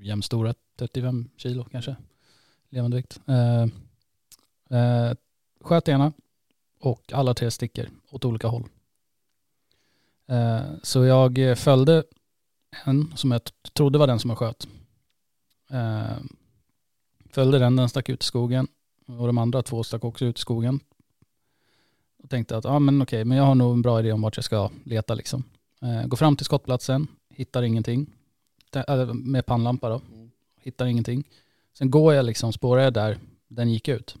Jämnstora, 0.00 0.54
35 0.76 1.30
kilo 1.36 1.64
kanske. 1.64 1.96
Levande 2.68 2.96
vikt. 2.96 3.20
Eh, 3.26 3.62
eh, 4.78 5.14
sköt 5.60 5.88
ena 5.88 6.12
och 6.80 7.12
alla 7.12 7.34
tre 7.34 7.50
sticker 7.50 7.90
åt 8.10 8.24
olika 8.24 8.48
håll. 8.48 8.64
Eh, 10.26 10.62
så 10.82 11.04
jag 11.04 11.58
följde 11.58 12.04
en 12.84 13.16
som 13.16 13.30
jag 13.30 13.40
trodde 13.72 13.98
var 13.98 14.06
den 14.06 14.18
som 14.18 14.30
jag 14.30 14.38
sköt. 14.38 14.68
Eh, 15.70 16.18
följde 17.30 17.58
den, 17.58 17.76
den 17.76 17.88
stack 17.88 18.08
ut 18.08 18.22
i 18.22 18.26
skogen. 18.26 18.68
Och 19.06 19.26
de 19.26 19.38
andra 19.38 19.62
två 19.62 19.84
stack 19.84 20.04
också 20.04 20.24
ut 20.24 20.38
i 20.38 20.40
skogen. 20.40 20.80
Och 22.22 22.30
tänkte 22.30 22.56
att 22.56 22.66
ah, 22.66 22.78
men 22.78 23.02
okej, 23.02 23.24
men 23.24 23.38
jag 23.38 23.44
har 23.44 23.54
nog 23.54 23.72
en 23.72 23.82
bra 23.82 24.00
idé 24.00 24.12
om 24.12 24.22
vart 24.22 24.36
jag 24.36 24.44
ska 24.44 24.70
leta 24.84 25.14
liksom. 25.14 25.44
Eh, 25.82 26.06
går 26.06 26.16
fram 26.16 26.36
till 26.36 26.46
skottplatsen, 26.46 27.06
hittar 27.38 27.62
ingenting. 27.62 28.06
Äh, 28.88 29.14
med 29.14 29.46
pannlampa 29.46 29.88
då. 29.88 30.00
Mm. 30.12 30.30
Hittar 30.60 30.86
ingenting. 30.86 31.24
Sen 31.72 31.90
går 31.90 32.14
jag 32.14 32.24
liksom, 32.24 32.52
spårar 32.52 32.82
jag 32.82 32.92
där 32.92 33.18
den 33.48 33.70
gick 33.72 33.88
ut. 33.88 34.16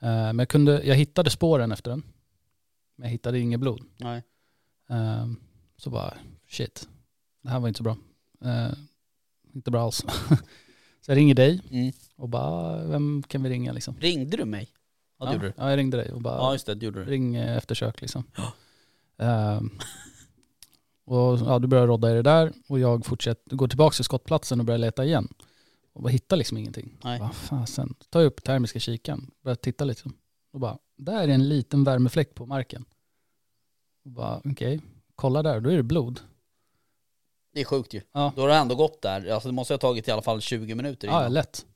Eh, 0.00 0.08
men 0.08 0.38
jag, 0.38 0.48
kunde, 0.48 0.82
jag 0.84 0.94
hittade 0.94 1.30
spåren 1.30 1.72
efter 1.72 1.90
den. 1.90 2.02
Men 2.96 3.04
jag 3.06 3.10
hittade 3.12 3.38
inget 3.38 3.60
blod. 3.60 3.80
Nej. 3.96 4.22
Eh, 4.90 5.26
så 5.76 5.90
bara, 5.90 6.14
shit, 6.48 6.88
det 7.42 7.48
här 7.48 7.60
var 7.60 7.68
inte 7.68 7.78
så 7.78 7.84
bra. 7.84 7.96
Eh, 8.44 8.72
inte 9.54 9.70
bra 9.70 9.82
alls. 9.84 9.96
så 11.00 11.10
jag 11.10 11.16
ringer 11.16 11.34
dig 11.34 11.60
Mm. 11.70 11.92
och 12.16 12.28
bara, 12.28 12.84
vem 12.86 13.22
kan 13.28 13.42
vi 13.42 13.48
ringa 13.50 13.72
liksom? 13.72 13.96
Ringde 14.00 14.36
du 14.36 14.44
mig? 14.44 14.68
Ja, 15.18 15.32
gjorde 15.32 15.46
du. 15.46 15.52
ja, 15.56 15.70
jag 15.70 15.76
ringde 15.76 15.96
dig 15.96 16.12
och 16.12 16.20
bara, 16.20 16.36
Ja, 16.36 16.52
just 16.52 16.66
det, 16.66 16.74
det 16.74 16.84
gjorde 16.86 17.04
du. 17.04 17.10
ring 17.10 17.36
eh, 17.36 17.56
eftersök 17.56 18.00
liksom. 18.00 18.24
Ehm, 19.18 19.70
och 21.04 21.38
ja, 21.38 21.58
du 21.58 21.68
börjar 21.68 21.86
rodda 21.86 22.10
i 22.10 22.14
det 22.14 22.22
där 22.22 22.52
och 22.68 22.78
jag 22.78 23.06
fortsätter, 23.06 23.56
går 23.56 23.68
tillbaka 23.68 23.94
till 23.94 24.04
skottplatsen 24.04 24.60
och 24.60 24.66
börjar 24.66 24.78
leta 24.78 25.04
igen. 25.04 25.28
Och 25.92 26.02
bara 26.02 26.08
hittar 26.08 26.36
liksom 26.36 26.58
ingenting. 26.58 26.96
Nej. 27.04 27.20
Vad 27.20 27.34
fasen. 27.34 27.94
Tar 28.10 28.20
jag 28.20 28.26
upp 28.26 28.44
termiska 28.44 28.78
kikaren, 28.78 29.30
börjar 29.42 29.56
titta 29.56 29.84
lite. 29.84 30.10
Och 30.52 30.60
bara, 30.60 30.78
där 30.96 31.22
är 31.22 31.28
en 31.28 31.48
liten 31.48 31.84
värmefläck 31.84 32.34
på 32.34 32.46
marken. 32.46 32.84
Och 34.04 34.10
bara, 34.10 34.40
okej, 34.44 34.80
kolla 35.14 35.42
där, 35.42 35.60
då 35.60 35.70
är 35.70 35.76
det 35.76 35.82
blod. 35.82 36.20
Det 37.54 37.60
är 37.60 37.64
sjukt 37.64 37.94
ju. 37.94 38.00
Ja. 38.12 38.32
Då 38.36 38.42
har 38.42 38.48
det 38.48 38.54
ändå 38.54 38.74
gått 38.74 39.02
där. 39.02 39.28
Alltså 39.30 39.48
det 39.48 39.52
måste 39.54 39.74
ha 39.74 39.78
tagit 39.78 40.08
i 40.08 40.10
alla 40.10 40.22
fall 40.22 40.40
20 40.40 40.74
minuter 40.74 41.08
Ja, 41.08 41.20
innan. 41.20 41.32
lätt. 41.32 41.66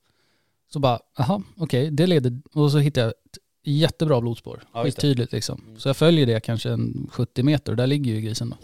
Så 0.67 0.79
bara, 0.79 0.99
aha, 1.17 1.41
okej, 1.57 1.91
det 1.91 2.07
leder, 2.07 2.41
och 2.53 2.71
så 2.71 2.77
hittar 2.77 3.01
jag 3.01 3.09
ett 3.09 3.37
jättebra 3.63 4.21
blodspår. 4.21 4.63
Ja. 4.73 4.91
Tydligt 4.91 5.31
liksom. 5.31 5.61
Mm. 5.67 5.79
Så 5.79 5.89
jag 5.89 5.97
följer 5.97 6.25
det 6.25 6.39
kanske 6.39 6.69
en 6.69 7.07
70 7.11 7.43
meter 7.43 7.71
och 7.71 7.77
där 7.77 7.87
ligger 7.87 8.13
ju 8.13 8.21
grisen 8.21 8.49
då. 8.49 8.57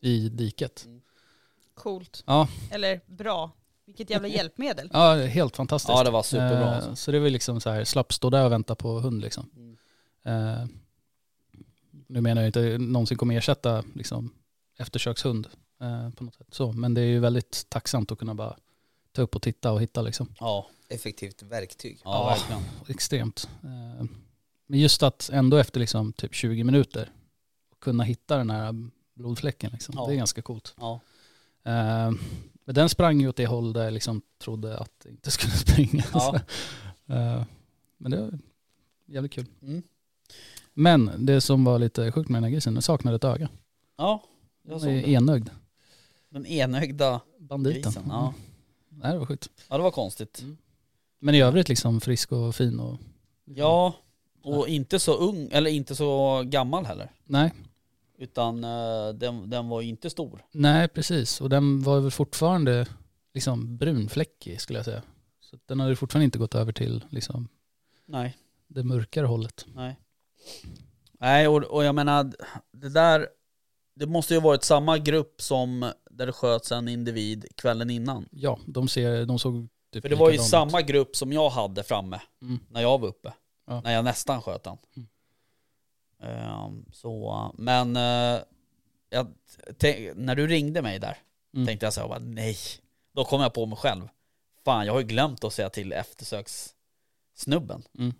I 0.00 0.28
diket. 0.28 0.86
Coolt. 1.74 2.22
Ja. 2.26 2.48
Eller 2.70 3.00
bra. 3.06 3.50
Vilket 3.86 4.10
jävla 4.10 4.28
hjälpmedel. 4.28 4.90
Ja, 4.92 5.14
helt 5.14 5.56
fantastiskt. 5.56 5.88
Ja, 5.98 6.04
det 6.04 6.10
var 6.10 6.22
superbra. 6.22 6.60
Eh, 6.70 6.76
Alltså. 6.76 6.96
Så 6.96 7.12
det 7.12 7.18
var 7.20 7.30
liksom 7.30 7.60
så 7.60 7.70
här, 7.70 7.84
slapp 7.84 8.12
stå 8.12 8.30
där 8.30 8.44
och 8.44 8.52
vänta 8.52 8.74
på 8.74 9.00
hund 9.00 9.20
liksom. 9.22 9.50
Mm. 9.56 9.76
Eh, 10.62 10.66
nu 12.06 12.20
menar 12.20 12.42
jag 12.42 12.48
inte 12.48 12.78
någonsin 12.78 13.16
kommer 13.18 13.36
ersätta 13.38 13.84
liksom 13.94 14.34
eftersökshund 14.78 15.48
eh, 15.80 16.10
på 16.10 16.24
något 16.24 16.34
sätt 16.34 16.46
så, 16.50 16.72
men 16.72 16.94
det 16.94 17.00
är 17.00 17.04
ju 17.06 17.18
väldigt 17.20 17.66
tacksamt 17.68 18.12
att 18.12 18.18
kunna 18.18 18.34
bara 18.34 18.56
ta 19.12 19.22
upp 19.22 19.36
och 19.36 19.42
titta 19.42 19.72
och 19.72 19.82
hitta 19.82 20.02
liksom. 20.02 20.34
Ja, 20.40 20.66
Effektivt 20.88 21.42
verktyg. 21.42 22.00
ja, 22.04 22.10
Ja. 22.10 22.26
verkligen. 22.28 22.62
Extremt. 22.88 23.48
Eh, 23.62 24.04
men 24.66 24.80
just 24.80 25.02
att 25.02 25.30
ändå 25.32 25.56
efter 25.56 25.80
liksom 25.80 26.12
typ 26.12 26.34
20 26.34 26.64
minuter 26.64 27.10
kunna 27.80 28.04
hitta 28.04 28.36
den 28.36 28.50
här 28.50 28.74
blodfläcken 29.16 29.70
liksom, 29.72 29.94
Ja. 29.98 30.06
det 30.06 30.12
är 30.14 30.16
ganska 30.16 30.42
coolt. 30.42 30.74
Ja. 30.78 31.00
Eh, 31.64 32.10
men 32.64 32.74
den 32.74 32.88
sprang 32.88 33.20
ju 33.20 33.28
åt 33.28 33.36
det 33.36 33.46
håll 33.46 33.72
där 33.72 33.84
jag 33.84 33.92
liksom 33.92 34.22
trodde 34.38 34.78
att 34.78 34.90
det 35.02 35.10
inte 35.10 35.30
skulle 35.36 35.52
springa. 35.52 36.04
Ja. 36.12 36.34
Eh, 37.06 37.44
men 37.96 38.10
det 38.10 38.20
var 38.20 38.38
jävligt 39.06 39.32
kul. 39.32 39.46
Mm. 39.62 39.82
Men 40.74 41.26
det 41.26 41.40
som 41.40 41.64
var 41.64 41.78
lite 41.78 42.12
sjukt 42.12 42.28
med 42.28 42.36
den 42.36 42.44
här 42.44 42.50
grisen, 42.50 42.74
den 42.74 42.82
saknade 42.82 43.16
ett 43.16 43.24
öga. 43.24 43.48
Ja, 43.96 44.22
jag 44.62 44.72
Den 44.72 44.80
såg 44.80 44.88
är 44.90 44.94
det. 45.02 45.08
enögd. 45.10 45.48
Den 46.28 46.46
enögda 46.46 47.20
Banditen. 47.38 47.82
grisen. 47.82 48.02
Ja. 48.08 48.34
Nej, 48.88 49.12
det 49.12 49.18
var 49.18 49.26
sjukt. 49.26 49.50
ja, 49.68 49.76
det 49.76 49.82
var 49.82 49.90
konstigt. 49.90 50.44
Men 51.18 51.34
i 51.34 51.40
övrigt 51.42 51.68
liksom 51.68 52.00
frisk 52.00 52.32
och 52.32 52.54
fin 52.54 52.80
och... 52.80 52.98
Ja, 53.44 53.94
och 54.42 54.68
inte 54.68 54.98
så 54.98 55.14
ung, 55.14 55.48
eller 55.52 55.70
inte 55.70 55.94
så 55.96 56.42
gammal 56.46 56.86
heller. 56.86 57.12
Nej, 57.24 57.52
Utan 58.18 58.64
eh, 58.64 59.08
den, 59.14 59.50
den 59.50 59.68
var 59.68 59.80
ju 59.80 59.88
inte 59.88 60.10
stor. 60.10 60.44
nej 60.52 60.88
precis. 60.88 61.40
Och 61.40 61.48
den 61.48 61.82
var 61.82 62.00
väl 62.00 62.10
fortfarande 62.10 62.86
liksom 63.34 63.76
brunfläckig 63.76 64.60
skulle 64.60 64.78
jag 64.78 64.84
säga. 64.86 65.02
Så 65.40 65.58
den 65.66 65.80
hade 65.80 65.96
fortfarande 65.96 66.24
inte 66.24 66.38
gått 66.38 66.54
över 66.54 66.72
till 66.72 67.04
liksom 67.10 67.48
Nej. 68.06 68.36
det 68.68 68.82
mörkare 68.84 69.26
hållet. 69.26 69.66
Nej. 69.74 70.00
Nej, 71.20 71.48
och, 71.48 71.56
och 71.64 71.84
jag 71.84 71.94
menar, 71.94 72.32
det 72.72 72.88
där, 72.88 73.26
det 73.94 74.06
måste 74.06 74.34
ju 74.34 74.40
ha 74.40 74.48
varit 74.48 74.64
samma 74.64 74.98
grupp 74.98 75.42
som 75.42 75.92
där 76.10 76.26
det 76.26 76.32
sköts 76.32 76.72
en 76.72 76.88
individ 76.88 77.46
kvällen 77.56 77.90
innan. 77.90 78.28
Ja, 78.30 78.58
de, 78.66 78.88
ser, 78.88 79.26
de 79.26 79.38
såg 79.38 79.68
typ 79.92 80.02
För 80.02 80.08
det 80.08 80.16
var 80.16 80.30
ju 80.30 80.36
ut. 80.36 80.42
samma 80.42 80.82
grupp 80.82 81.16
som 81.16 81.32
jag 81.32 81.50
hade 81.50 81.82
framme 81.82 82.20
Mm. 82.42 82.58
när 82.70 82.80
jag 82.80 82.98
var 82.98 83.08
uppe. 83.08 83.32
Ja. 83.66 83.80
När 83.80 83.92
jag 83.92 84.04
nästan 84.04 84.42
sköt 84.42 84.62
den. 84.62 84.76
Mm. 84.96 85.08
Ehm, 86.22 86.84
så, 86.92 87.50
men 87.58 87.96
eh, 87.96 88.40
jag, 89.10 89.26
när 90.14 90.34
du 90.34 90.46
ringde 90.46 90.82
mig 90.82 90.98
där 90.98 91.16
Mm. 91.54 91.66
tänkte 91.66 91.86
jag 91.86 91.92
så 91.92 92.00
här, 92.00 92.08
bara, 92.08 92.18
nej. 92.18 92.56
Då 93.14 93.24
kom 93.24 93.40
jag 93.40 93.54
på 93.54 93.66
mig 93.66 93.78
själv. 93.78 94.08
Fan, 94.64 94.86
jag 94.86 94.92
har 94.92 95.00
ju 95.00 95.06
glömt 95.06 95.44
att 95.44 95.52
säga 95.52 95.70
till 95.70 95.92
eftersökssnubben. 95.92 97.82
Mm. 97.98 98.14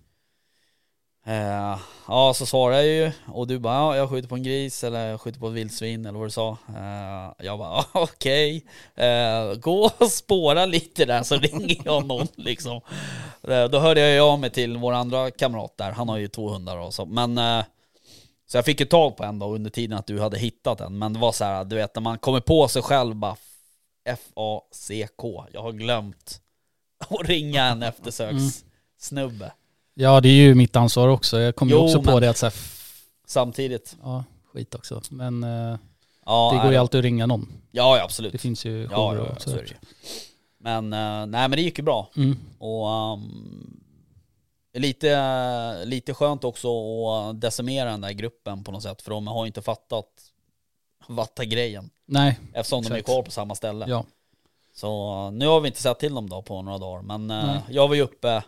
Eh, 1.27 1.79
ja, 2.09 2.35
så 2.35 2.47
svarade 2.47 2.87
jag 2.87 3.07
ju 3.07 3.13
och 3.33 3.47
du 3.47 3.59
bara, 3.59 3.75
ja, 3.75 3.97
jag 3.97 4.11
skjuter 4.11 4.29
på 4.29 4.35
en 4.35 4.43
gris 4.43 4.85
eller 4.85 5.07
jag 5.07 5.21
skjuter 5.21 5.41
på 5.41 5.49
ett 5.49 5.55
vildsvin 5.55 6.07
eller 6.07 6.19
vad 6.19 6.27
du 6.27 6.31
sa. 6.31 6.51
Eh, 6.69 7.47
jag 7.47 7.59
bara, 7.59 7.69
ja, 7.71 7.85
okej. 7.95 8.67
Eh, 8.95 9.55
gå 9.55 9.91
och 9.99 10.09
spåra 10.11 10.67
lite 10.67 11.05
där 11.05 11.23
så 11.23 11.37
ringer 11.37 11.77
jag 11.85 12.07
någon 12.07 12.27
liksom. 12.37 12.81
Eh, 13.43 13.65
då 13.65 13.79
hörde 13.79 14.01
jag 14.01 14.13
ju 14.13 14.21
av 14.21 14.41
mig 14.41 14.51
till 14.51 14.77
vår 14.77 14.93
andra 14.93 15.31
kamrat 15.31 15.77
där, 15.77 15.93
han 15.93 16.09
har 16.09 16.17
ju 16.19 16.29
två 16.29 16.49
hundar 16.49 16.77
och 16.77 16.95
så. 16.95 17.07
Men 17.07 17.39
eh, 17.39 17.65
så 18.47 18.57
jag 18.57 18.65
fick 18.65 18.81
ju 18.81 18.87
tag 18.87 19.17
på 19.17 19.25
en 19.25 19.39
då 19.39 19.55
under 19.55 19.71
tiden 19.71 19.99
att 19.99 20.07
du 20.07 20.21
hade 20.21 20.39
hittat 20.39 20.81
en. 20.81 20.99
Men 20.99 21.13
det 21.13 21.19
var 21.19 21.33
så 21.33 21.45
här, 21.45 21.65
du 21.65 21.77
vet 21.77 21.95
när 21.95 22.03
man 22.03 22.19
kommer 22.19 22.41
på 22.41 22.69
sig 22.69 22.83
själv 22.83 23.15
bara 23.17 23.37
F-A-C-K. 24.05 25.45
Jag 25.53 25.63
har 25.63 25.73
glömt 25.73 26.41
att 27.09 27.29
ringa 27.29 27.65
en 27.65 27.83
eftersökssnubbe. 27.83 29.53
Ja, 29.95 30.21
det 30.21 30.29
är 30.29 30.33
ju 30.33 30.55
mitt 30.55 30.77
ansvar 30.77 31.09
också. 31.09 31.39
Jag 31.41 31.57
kom 31.57 31.69
ju 31.69 31.75
Jo, 31.75 31.85
också 31.85 32.03
på 32.03 32.21
det 32.21 32.31
att 32.31 32.37
så 32.37 32.47
här, 32.47 32.55
Samtidigt. 33.27 33.97
ja, 34.03 34.25
skit 34.53 34.75
också. 34.75 35.03
Men 35.11 35.45
eh, 35.45 35.79
Ja, 36.27 36.51
det 36.53 36.57
går 36.57 36.65
nej, 36.65 36.73
ju 36.73 36.79
alltid 36.79 36.99
att 36.99 37.05
ringa 37.05 37.27
någon. 37.27 37.49
Ja, 37.71 37.97
ja, 37.97 38.05
absolut. 38.05 38.33
Det 38.33 38.39
finns 38.39 38.65
ju 38.65 38.89
ja, 38.91 39.15
ja, 39.15 39.21
och 39.21 39.43
så 39.43 39.51
ju. 39.51 39.67
Men, 40.59 40.93
eh, 40.93 41.27
nej 41.27 41.49
men 41.49 41.51
det 41.51 41.63
gick 41.63 41.79
ju 41.79 41.85
bra. 41.85 42.11
Mm. 42.17 42.39
Och 42.59 43.13
um, 43.13 43.81
lite, 44.79 45.85
lite 45.85 46.15
skönt 46.15 46.45
också 46.45 46.69
att 47.09 47.41
decimera 47.41 47.91
den 47.91 48.01
där 48.01 48.13
gruppen 48.13 48.65
på 48.65 48.73
något 48.73 48.83
sätt. 48.83 49.03
För 49.03 49.11
de 49.11 49.27
har 49.27 49.45
ju 49.45 49.47
inte 49.47 49.63
fattat 49.63 50.33
vatta-grejen. 51.07 51.91
Nej, 52.05 52.39
Eftersom 52.55 52.83
de 52.83 52.93
är 52.93 52.97
Exakt. 52.97 53.07
kvar 53.07 53.23
på 53.23 53.31
samma 53.31 53.55
ställe. 53.55 53.87
ja. 53.89 54.05
Så 54.75 55.31
nu 55.31 55.47
har 55.47 55.61
vi 55.61 55.69
inte 55.69 55.83
sett 55.83 55.99
till 55.99 56.15
dem 56.15 56.29
då 56.29 56.43
på 56.43 56.63
några 56.63 56.79
dagar. 56.79 57.03
Men 57.03 57.31
uh, 57.31 57.47
Nej. 57.47 57.61
jag 57.69 57.89
var 57.89 57.95
ju 57.95 58.03
uppe 58.03 58.45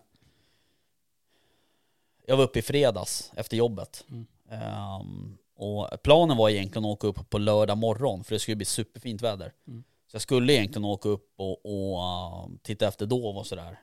Jag 2.27 2.37
var 2.37 2.45
uppe 2.45 2.59
i 2.59 2.63
fredags 2.63 3.33
efter 3.37 3.57
jobbet. 3.57 4.05
Mm. 4.11 4.27
Ehm, 4.51 5.39
och 5.57 6.03
planen 6.03 6.37
var 6.37 6.49
egentligen 6.49 6.85
att 6.85 6.91
åka 6.91 7.07
upp 7.07 7.31
på 7.31 7.39
lördag 7.39 7.79
morgon 7.79 8.25
för 8.25 8.35
det 8.35 8.39
skulle 8.39 8.57
bli 8.57 8.67
superfint 8.67 9.23
väder. 9.23 9.53
Mm. 9.67 9.85
Så 10.11 10.15
jag 10.15 10.23
skulle 10.23 10.53
egentligen 10.53 10.85
åka 10.85 11.09
upp 11.09 11.33
och, 11.37 11.67
och 11.67 11.99
uh, 11.99 12.49
titta 12.63 12.89
efter 12.89 13.07
dov 13.07 13.37
och 13.37 13.47
sådär. 13.47 13.81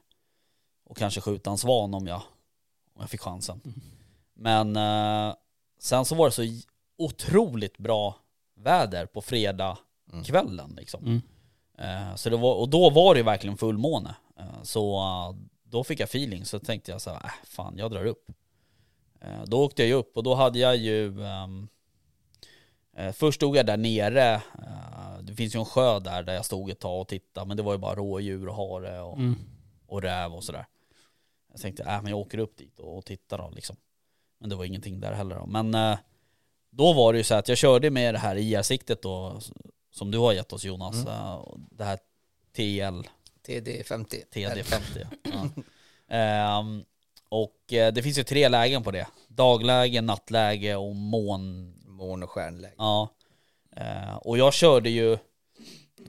Och 0.84 0.98
kanske 0.98 1.22
skjuta 1.22 1.50
en 1.50 1.58
svan 1.58 1.94
om 1.94 2.08
jag, 2.08 2.22
om 2.96 3.02
jag 3.02 3.10
fick 3.10 3.22
chansen. 3.22 3.62
Mm. 3.66 3.82
Men 4.34 4.78
uh, 5.30 5.36
sen 5.80 6.06
så 6.06 6.16
var 6.16 6.26
det 6.26 6.32
så 6.32 6.44
otroligt 6.98 7.78
bra 7.78 8.16
väder 8.58 9.06
på 9.06 9.22
fredag 9.22 9.78
kvällen 10.26 10.74
liksom. 10.78 11.04
Mm. 11.06 11.22
Eh, 11.78 12.16
Så 12.16 12.30
det 12.30 12.38
var, 12.38 12.56
och 12.56 12.70
då 12.70 12.90
var 12.90 13.14
det 13.14 13.18
ju 13.20 13.24
verkligen 13.24 13.58
fullmåne. 13.58 14.16
Eh, 14.38 14.64
Så 14.64 14.98
eh, 15.00 15.36
då 15.64 15.84
fick 15.84 16.00
jag 16.00 16.06
feeling, 16.08 16.46
så 16.46 16.60
tänkte 16.60 16.92
jag 16.92 17.02
så 17.02 17.10
här, 17.10 17.24
äh, 17.24 17.30
fan 17.44 17.78
jag 17.78 17.92
drar 17.92 18.06
upp. 18.06 18.32
Eh, 19.22 19.44
Då 19.46 19.64
åkte 19.64 19.82
jag 19.82 19.88
ju 19.90 19.94
upp 19.94 20.18
och 20.18 20.24
då 20.24 20.34
hade 20.36 20.60
jag 20.60 20.76
ju, 20.78 21.24
ehm, 21.26 21.68
eh, 22.98 23.12
först 23.12 23.36
stod 23.36 23.58
jag 23.58 23.66
där 23.66 23.78
nere, 23.78 24.34
eh, 24.36 25.20
det 25.22 25.34
finns 25.36 25.56
ju 25.56 25.60
en 25.60 25.66
sjö 25.66 26.00
där, 26.00 26.24
där 26.24 26.34
jag 26.34 26.46
stod 26.46 26.70
ett 26.70 26.80
tag 26.80 27.02
och 27.02 27.08
tittade, 27.08 27.48
men 27.48 27.58
det 27.58 27.64
var 27.64 27.72
ju 27.74 27.78
bara 27.80 27.96
rådjur 27.96 28.48
och 28.48 28.56
hare 28.56 29.02
och, 29.02 29.18
Mm. 29.18 29.36
och 29.88 30.02
räv 30.02 30.34
och 30.36 30.44
sådär. 30.44 30.66
Jag 31.56 31.62
tänkte, 31.62 31.84
äh, 31.84 32.02
men 32.02 32.12
jag 32.12 32.20
åker 32.20 32.38
upp 32.38 32.58
dit 32.58 32.80
och, 32.80 33.06
tittar 33.06 33.38
då 33.38 33.52
liksom. 33.56 33.76
Men 34.40 34.50
det 34.50 34.56
var 34.56 34.66
ingenting 34.66 35.00
där 35.00 35.14
heller 35.14 35.36
då. 35.36 35.46
Men 35.46 35.76
eh, 35.76 35.98
då 36.70 36.94
var 36.94 37.14
det 37.14 37.18
ju 37.18 37.24
så 37.24 37.36
att 37.36 37.50
jag 37.50 37.58
körde 37.58 37.90
med 37.90 38.14
det 38.14 38.18
här 38.18 38.36
IR-siktet 38.36 39.02
då, 39.02 39.40
som 39.92 40.12
du 40.12 40.18
har 40.18 40.34
gett 40.34 40.54
oss 40.54 40.64
Jonas. 40.64 40.96
Mm. 40.96 41.08
eh, 41.08 41.44
Det 41.72 41.84
här 41.84 42.00
TL, 42.56 43.08
TD50. 43.48 44.24
TD50. 44.34 45.08
ja. 45.24 45.50
Ehm, 46.08 46.84
och 47.30 47.74
eh, 47.74 47.94
det 47.94 48.04
finns 48.04 48.18
ju 48.18 48.24
tre 48.24 48.50
lägen 48.50 48.84
på 48.84 48.92
det. 48.92 49.08
Dagläge, 49.28 50.02
nattläge 50.02 50.76
och 50.76 50.96
mån... 50.96 51.72
Mån 51.88 52.24
och 52.24 52.30
stjärnläge. 52.30 52.74
Ja. 52.78 53.10
Eh, 53.76 54.16
och 54.16 54.38
jag 54.38 54.54
körde 54.54 54.90
ju, 54.90 55.18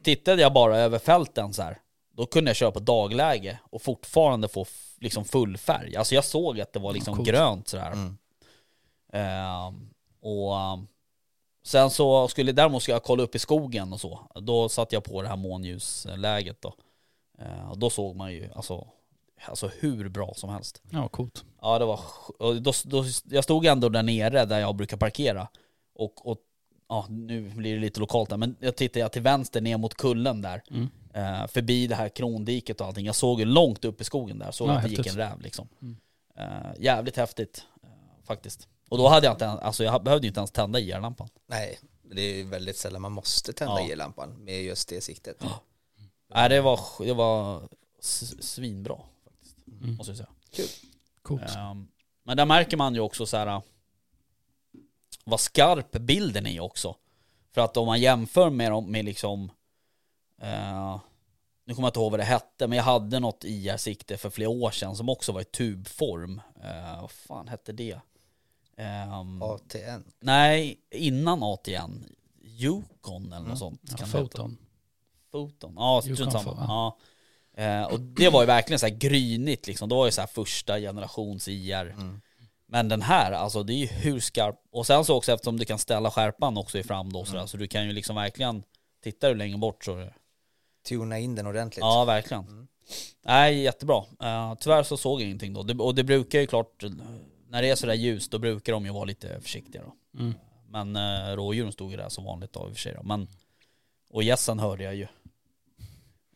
tittade 0.02 0.42
jag 0.42 0.52
bara 0.52 0.78
över 0.78 0.98
fälten 0.98 1.52
så 1.52 1.62
här, 1.62 1.78
då 2.12 2.26
kunde 2.26 2.50
jag 2.50 2.56
köra 2.56 2.70
på 2.70 2.80
dagläge 2.80 3.58
och 3.70 3.82
fortfarande 3.82 4.48
få 4.48 4.66
liksom 5.00 5.24
full 5.24 5.58
färg. 5.58 5.96
Alltså 5.96 6.14
jag 6.14 6.24
såg 6.24 6.60
att 6.60 6.72
det 6.72 6.78
var 6.78 6.92
liksom 6.92 7.16
coolt. 7.16 7.28
grönt 7.28 7.68
sådär. 7.68 7.92
Mm. 7.92 8.16
Ehm, 9.12 9.90
och 10.20 10.54
um, 10.54 10.86
sen 11.64 11.90
så 11.90 12.28
skulle 12.28 12.52
däremot 12.52 12.82
ska 12.82 12.92
jag 12.92 13.02
kolla 13.02 13.22
upp 13.22 13.34
i 13.34 13.38
skogen 13.38 13.92
och 13.92 14.00
så. 14.00 14.20
Då 14.34 14.68
satte 14.68 14.96
jag 14.96 15.04
på 15.04 15.22
det 15.22 15.28
här 15.28 15.36
månljusläget 15.36 16.62
då. 16.62 16.74
Ehm, 17.38 17.70
och 17.70 17.78
då 17.78 17.90
såg 17.90 18.16
man 18.16 18.32
ju 18.32 18.50
alltså, 18.54 18.86
alltså 19.44 19.70
hur 19.78 20.08
bra 20.08 20.32
som 20.36 20.50
helst. 20.50 20.82
Ja, 20.90 21.08
coolt. 21.08 21.44
Ja 21.60 21.78
det 21.78 21.84
var, 21.84 22.00
och 22.38 22.62
då, 22.62 22.72
då, 22.84 23.04
jag 23.24 23.44
stod 23.44 23.66
ändå 23.66 23.88
där 23.88 24.02
nere 24.02 24.44
där 24.44 24.58
jag 24.58 24.76
brukar 24.76 24.96
parkera. 24.96 25.48
Och, 25.94 26.30
och 26.30 26.38
ja 26.88 27.06
nu 27.08 27.50
blir 27.50 27.74
det 27.74 27.80
lite 27.80 28.00
lokalt 28.00 28.30
där, 28.30 28.36
men 28.36 28.56
jag 28.60 28.76
tittade 28.76 29.00
jag 29.00 29.12
till 29.12 29.22
vänster 29.22 29.60
ner 29.60 29.78
mot 29.78 29.94
kullen 29.94 30.42
där. 30.42 30.62
Mm. 30.70 30.88
Eh, 31.16 31.46
förbi 31.46 31.86
det 31.86 31.94
här 31.94 32.08
krondiket 32.08 32.80
och 32.80 32.86
allting. 32.86 33.06
Jag 33.06 33.14
såg 33.14 33.38
ju 33.38 33.44
långt 33.44 33.84
upp 33.84 34.00
i 34.00 34.04
skogen 34.04 34.38
där, 34.38 34.50
såg 34.50 34.68
Ja, 34.68 34.72
att 34.72 34.82
det 34.82 34.88
gick 34.88 35.06
en 35.06 35.16
räv 35.16 35.40
liksom. 35.40 35.68
Mm. 35.82 35.96
Eh, 36.36 36.72
jävligt 36.78 37.16
häftigt 37.16 37.64
eh, 37.82 37.88
faktiskt. 38.24 38.68
Och 38.88 38.98
då 38.98 39.08
hade 39.08 39.26
jag 39.26 39.34
inte, 39.34 39.48
alltså 39.48 39.84
jag 39.84 40.04
behövde 40.04 40.26
ju 40.26 40.28
inte 40.28 40.40
ens 40.40 40.50
tända 40.50 40.80
IR-lampan. 40.80 41.28
Nej, 41.46 41.78
det 42.02 42.22
är 42.22 42.34
ju 42.36 42.44
väldigt 42.44 42.76
sällan 42.76 43.02
man 43.02 43.12
måste 43.12 43.52
tända 43.52 43.80
Ja. 43.80 43.92
i-lampan 43.92 44.44
med 44.44 44.62
just 44.62 44.88
det 44.88 45.00
siktet. 45.00 45.44
Nej 46.34 46.48
det 46.48 46.60
var, 46.60 46.80
det 46.98 47.12
var 47.12 47.62
svinbra 48.40 48.98
faktiskt, 49.24 49.56
Mm. 49.82 49.94
måste 49.96 50.10
jag 50.10 50.16
säga. 50.16 50.28
Coolt. 51.22 51.56
Ehm, 51.56 51.88
men 52.22 52.36
där 52.36 52.44
märker 52.44 52.76
man 52.76 52.94
ju 52.94 53.00
också 53.00 53.26
så 53.26 53.36
här 53.36 53.62
vad 55.24 55.40
skarp 55.40 55.92
bilden 55.92 56.46
är 56.46 56.60
också. 56.60 56.96
För 57.52 57.60
att 57.60 57.76
om 57.76 57.86
man 57.86 58.00
jämför 58.00 58.50
med, 58.50 58.82
med 58.82 59.04
liksom 59.04 59.50
eh, 60.42 61.00
nu 61.64 61.74
kommer 61.74 61.86
jag 61.86 61.90
inte 61.90 62.00
ihåg 62.00 62.10
vad 62.10 62.20
det 62.20 62.24
hette, 62.24 62.66
men 62.66 62.76
jag 62.76 62.84
hade 62.84 63.20
något 63.20 63.44
IR-sikte 63.44 64.16
för 64.16 64.30
flera 64.30 64.48
år 64.48 64.70
sedan 64.70 64.96
som 64.96 65.08
också 65.08 65.32
var 65.32 65.40
i 65.40 65.44
tubform. 65.44 66.40
Eh, 66.64 67.00
vad 67.00 67.10
fan 67.10 67.48
hette 67.48 67.72
det? 67.72 67.98
Ehm, 68.76 69.42
ATN. 69.42 70.04
Nej, 70.20 70.80
innan 70.90 71.42
ATN. 71.42 72.04
Yukon 72.42 73.26
eller 73.26 73.38
något 73.38 73.46
Mm. 73.46 73.56
sånt. 73.56 73.80
Ja, 73.90 73.96
kan 73.96 74.08
foton. 74.08 74.58
Foton. 75.32 75.72
Ja, 75.76 76.00
strunt 76.02 76.32
samma. 76.32 76.64
Ja. 76.68 76.98
Eh, 77.62 77.82
och 77.84 78.00
det 78.00 78.28
var 78.28 78.40
ju 78.42 78.46
verkligen 78.46 78.78
så 78.78 78.86
här 78.86 78.94
grynigt 78.94 79.66
liksom. 79.66 79.88
Det 79.88 79.94
var 79.94 80.06
ju 80.06 80.12
så 80.12 80.20
här 80.20 80.28
första 80.28 80.78
generations 80.78 81.48
IR. 81.48 81.90
Mm. 81.90 82.20
Men 82.68 82.88
den 82.88 83.02
här, 83.02 83.32
alltså 83.32 83.62
det 83.62 83.72
är 83.72 83.76
ju 83.76 83.86
hur 83.86 84.20
skarp. 84.20 84.60
Och 84.70 84.86
sen 84.86 85.04
så 85.04 85.16
också 85.16 85.32
eftersom 85.32 85.56
du 85.58 85.64
kan 85.64 85.78
ställa 85.78 86.10
skärpan 86.10 86.58
också 86.58 86.78
i 86.78 86.82
fram 86.82 87.12
då 87.12 87.24
sådär, 87.24 87.38
Mm. 87.38 87.48
så 87.48 87.56
du 87.56 87.66
kan 87.68 87.84
ju 87.86 87.92
liksom 87.92 88.16
verkligen, 88.16 88.62
tittar 89.02 89.28
du 89.28 89.34
längre 89.34 89.58
bort 89.58 89.84
så 89.84 90.08
Tuna 90.88 91.18
in 91.18 91.34
den 91.34 91.46
ordentligt. 91.46 91.80
Ja, 91.80 92.04
verkligen. 92.04 92.44
Mm. 92.44 92.66
Nej, 93.24 93.62
jättebra. 93.62 94.04
Uh, 94.22 94.54
tyvärr 94.60 94.82
så 94.82 94.96
såg 94.96 95.20
jag 95.20 95.26
ingenting 95.26 95.54
då. 95.54 95.62
Det, 95.62 95.74
och 95.74 95.94
det 95.94 96.04
brukar 96.04 96.40
ju 96.40 96.46
klart, 96.46 96.84
när 97.48 97.62
det 97.62 97.70
är 97.70 97.74
sådär 97.74 97.94
ljust 97.94 98.30
då 98.30 98.38
brukar 98.38 98.72
de 98.72 98.84
ju 98.86 98.92
vara 98.92 99.04
lite 99.04 99.40
försiktiga 99.40 99.82
då. 99.82 100.20
Mm. 100.20 100.34
Men 100.68 100.96
uh, 100.96 101.36
rådjuren 101.36 101.72
stod 101.72 101.90
ju 101.90 101.96
där 101.96 102.08
som 102.08 102.24
vanligt 102.24 102.52
då 102.52 102.68
i 102.68 102.70
och 102.70 102.74
för 102.74 102.80
sig 102.80 102.94
då. 102.94 103.02
Men, 103.02 103.28
Och 104.10 104.22
gässen 104.22 104.58
hörde 104.58 104.84
jag 104.84 104.94
ju. 104.94 105.06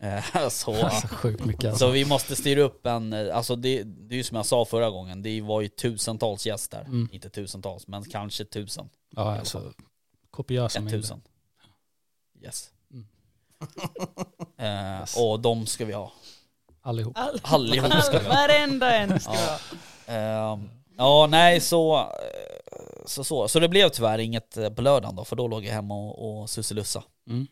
Eh, 0.00 0.48
så, 0.48 0.74
Alltså 0.84 1.08
sjukt 1.08 1.44
mycket 1.44 1.64
alltså. 1.64 1.86
så 1.86 1.90
vi 1.90 2.04
måste 2.04 2.36
styra 2.36 2.60
upp 2.60 2.86
en, 2.86 3.12
alltså 3.12 3.56
det, 3.56 3.82
det 3.82 4.14
är 4.14 4.16
ju 4.16 4.24
som 4.24 4.36
jag 4.36 4.46
sa 4.46 4.64
förra 4.64 4.90
gången, 4.90 5.22
det 5.22 5.40
var 5.40 5.60
ju 5.60 5.68
tusentals 5.68 6.46
gäster. 6.46 6.80
Mm. 6.80 7.08
Inte 7.12 7.30
tusentals, 7.30 7.86
men 7.86 8.04
kanske 8.04 8.44
tusen. 8.44 8.88
Ja, 9.16 9.38
alltså 9.38 9.72
kopiösa 10.30 10.80
mängder. 10.80 10.98
1000. 10.98 11.20
Yes. 12.42 12.70
Eh, 14.58 15.00
Yes. 15.00 15.16
Och 15.16 15.40
de 15.40 15.66
ska 15.66 15.84
vi 15.84 15.92
ha. 15.92 16.12
Allihop. 16.82 17.18
Allihop 17.42 17.92
ska 18.02 18.18
vi 18.18 18.24
ha. 18.24 18.34
Varenda 18.34 18.94
en 18.96 19.20
ska 19.20 19.32
Ja. 19.34 19.58
ja. 20.06 20.52
Ehm, 20.52 20.68
ja, 20.98 21.26
nej 21.30 21.60
så, 21.60 21.98
eh, 21.98 22.06
så 23.06 23.24
så. 23.24 23.48
Så 23.48 23.60
det 23.60 23.68
blev 23.68 23.88
tyvärr 23.88 24.18
inget 24.18 24.56
eh, 24.56 24.70
på 24.70 24.82
lördagen 24.82 25.16
då, 25.16 25.24
för 25.24 25.36
då 25.36 25.48
låg 25.48 25.64
jag 25.64 25.72
hemma 25.72 25.94
och, 25.94 26.40
och 26.40 26.50
susselussa 26.50 27.02
Mm. 27.28 27.46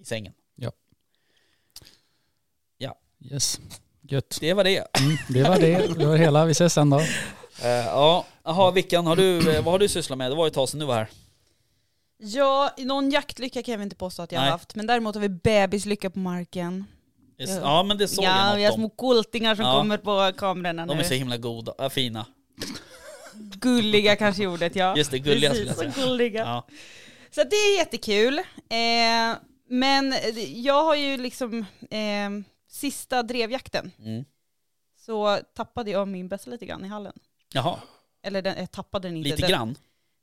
i 0.00 0.04
sängen. 0.04 0.32
Yes. 3.32 3.60
Gött. 4.02 4.38
Det 4.40 4.54
var 4.54 4.64
det. 4.64 4.76
Mm, 5.00 5.16
det 5.28 5.42
var 5.42 5.58
det. 5.58 5.98
Det 5.98 6.06
var 6.06 6.16
hela. 6.16 6.44
Vi 6.44 6.50
ses 6.52 6.72
sen 6.72 6.90
då. 6.90 6.98
Eh, 7.62 7.68
ja, 7.68 8.24
jaha 8.44 8.70
Vickan, 8.70 9.06
har 9.06 9.16
du, 9.16 9.56
eh, 9.56 9.64
vad 9.64 9.72
har 9.74 9.78
du 9.78 9.88
sysslat 9.88 10.18
med? 10.18 10.30
Det 10.30 10.34
var 10.34 10.44
ju 10.44 10.48
ett 10.48 10.54
tag 10.54 10.68
sedan 10.68 10.80
du 10.80 10.86
var 10.86 10.94
här. 10.94 11.08
Ja, 12.18 12.70
någon 12.78 13.10
jaktlycka 13.10 13.62
kan 13.62 13.72
jag 13.72 13.78
väl 13.78 13.84
inte 13.86 13.96
påstå 13.96 14.22
att 14.22 14.32
jag 14.32 14.38
Nej. 14.40 14.44
har 14.46 14.52
haft, 14.52 14.74
men 14.74 14.86
däremot 14.86 15.14
har 15.14 15.22
vi 15.22 15.28
bebislycka 15.28 16.10
på 16.10 16.18
marken. 16.18 16.84
Yes. 17.38 17.50
Ja. 17.50 17.56
Ja 17.62 17.82
men 17.82 17.98
det 17.98 18.08
såg 18.08 18.24
ja, 18.24 18.48
jag 18.50 18.56
vi 18.56 18.64
har 18.64 18.70
något 18.70 18.78
om. 18.78 18.80
små 18.80 18.88
kultingar 19.14 19.54
som 19.54 19.64
Ja. 19.64 19.78
kommer 19.78 19.98
på 19.98 20.32
kamerorna 20.38 20.86
De 20.86 20.94
nu. 20.96 21.00
är 21.02 21.06
så 21.08 21.14
himla 21.14 21.36
goda, 21.36 21.74
äh, 21.78 21.88
fina. 21.88 22.26
Gulliga 23.34 24.16
kanske 24.16 24.42
är 24.42 24.46
ordet 24.46 24.76
ja. 24.76 24.96
Just 24.96 25.10
det, 25.10 25.18
gulliga 25.18 25.50
skulle 25.54 25.66
Precis, 25.70 25.82
jag 25.84 25.92
så 25.94 26.00
säga. 26.00 26.06
gulliga. 26.06 26.40
Ja. 26.40 26.66
Så 27.30 27.42
det 27.44 27.56
är 27.56 27.78
jättekul. 27.78 28.38
Eh, 28.38 29.36
men 29.68 30.14
jag 30.54 30.84
har 30.84 30.94
ju 30.94 31.16
liksom 31.16 31.58
eh, 31.90 32.30
sista 32.70 33.22
drevjakten 33.22 33.90
Mm. 33.98 34.24
så 35.06 35.38
tappade 35.54 35.90
jag 35.90 36.08
min 36.08 36.28
bössa 36.28 36.50
lite 36.50 36.66
grann 36.66 36.84
i 36.84 36.88
hallen. 36.88 37.12
Jaha, 37.52 37.78
Eller 38.22 38.42
den, 38.42 38.58
jag 38.58 38.70
tappade 38.70 39.08
den 39.08 39.16
inte. 39.16 39.28
lite 39.30 39.42
den, 39.42 39.50
grann. 39.50 39.76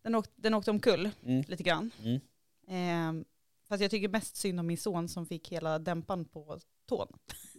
Den, 0.03 0.15
åkte, 0.15 0.31
den 0.35 0.53
åkte 0.53 0.71
omkull 0.71 1.09
Mm. 1.25 1.43
lite 1.47 1.63
grann. 1.63 1.91
Mm. 2.03 3.19
Eh, 3.19 3.25
fast 3.69 3.81
jag 3.81 3.91
tycker 3.91 4.07
mest 4.09 4.35
synd 4.35 4.59
om 4.59 4.67
min 4.67 4.77
son 4.77 5.09
som 5.09 5.25
fick 5.25 5.51
hela 5.51 5.79
dämpan 5.79 6.25
på 6.25 6.59
tån. 6.89 7.07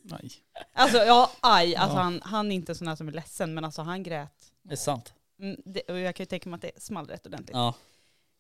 Nej. 0.03 0.31
Alltså 0.73 0.99
ja, 0.99 1.31
aj. 1.41 1.75
Alltså, 1.77 1.97
Ja. 1.97 2.03
Han, 2.03 2.21
han 2.25 2.53
är 2.53 2.57
inte 2.57 2.75
sån 2.75 2.89
här 2.89 2.97
som 2.97 3.09
är 3.09 3.13
ledsen, 3.13 3.55
men 3.55 3.65
alltså 3.65 3.83
han 3.83 4.03
grät. 4.03 4.53
Det 4.63 4.73
är 4.73 4.77
sant. 4.77 5.15
Mm, 5.39 5.61
det, 5.65 5.81
och 5.81 5.99
jag 5.99 6.15
kan 6.15 6.25
ju 6.25 6.29
tänka 6.29 6.49
mig 6.51 6.55
att 6.57 6.63
det 6.63 6.83
small 6.83 7.07
rätt 7.07 7.27
ordentligt. 7.27 7.57
Ja. 7.57 7.75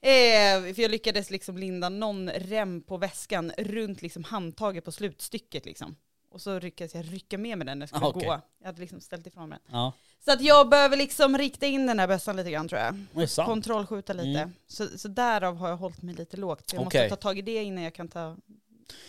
Eh, 0.00 0.74
för 0.74 0.82
jag 0.82 0.90
lyckades 0.90 1.30
liksom 1.30 1.58
linda 1.58 1.88
någon 1.88 2.30
rem 2.30 2.80
på 2.82 2.96
väskan 2.96 3.52
runt 3.58 4.02
liksom 4.02 4.24
handtaget 4.24 4.84
på 4.84 4.92
slutstycket 4.92 5.64
liksom. 5.66 5.96
Och 6.34 6.40
så 6.40 6.58
lyckades 6.60 6.94
jag 6.94 7.12
rycka 7.12 7.38
med 7.38 7.58
mig 7.58 7.66
den 7.66 7.78
när 7.78 7.82
jag 7.82 7.88
skulle 7.88 8.06
Ah, 8.06 8.08
okej. 8.08 8.26
gå. 8.26 8.40
Jag 8.58 8.66
hade 8.66 8.80
liksom 8.80 9.00
ställt 9.00 9.26
ifrån 9.26 9.48
mig 9.48 9.58
den. 9.66 9.76
ja. 9.78 9.92
Så 10.24 10.32
att 10.32 10.40
jag 10.40 10.68
behöver 10.68 10.96
liksom 10.96 11.38
rikta 11.38 11.66
in 11.66 11.86
den 11.86 11.98
här 11.98 12.08
bössan 12.08 12.36
lite 12.36 12.50
grann 12.50 12.68
tror 12.68 12.80
jag. 12.80 12.94
Det 13.12 13.22
är 13.22 13.26
sant. 13.26 13.46
Kontrollskjuta 13.48 14.12
lite. 14.12 14.28
Mm. 14.40 14.52
Så, 14.66 14.98
så 14.98 15.08
därav 15.08 15.56
har 15.56 15.68
jag 15.68 15.76
hållit 15.76 16.02
mig 16.02 16.14
lite 16.14 16.36
lågt. 16.36 16.70
Så 16.70 16.76
jag 16.76 16.86
Okej. 16.86 17.02
måste 17.02 17.16
ta 17.16 17.22
tag 17.28 17.38
i 17.38 17.42
det 17.42 17.62
innan 17.64 17.84
jag 17.84 17.94
kan 17.94 18.08
ta, 18.08 18.36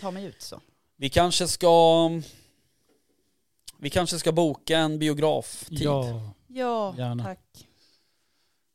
ta 0.02 0.12
mig 0.12 0.26
ut 0.26 0.42
så. 0.42 0.62
Vi 0.96 1.10
kanske 1.10 1.48
ska... 1.48 2.10
Vi 3.80 3.90
kanske 3.90 4.20
ska 4.20 4.32
boka 4.32 4.78
en 4.78 5.00
biograftid. 5.00 5.82
Ja, 5.82 6.22
Ja, 6.48 6.96
Gärna. 6.98 7.24
tack. 7.24 7.40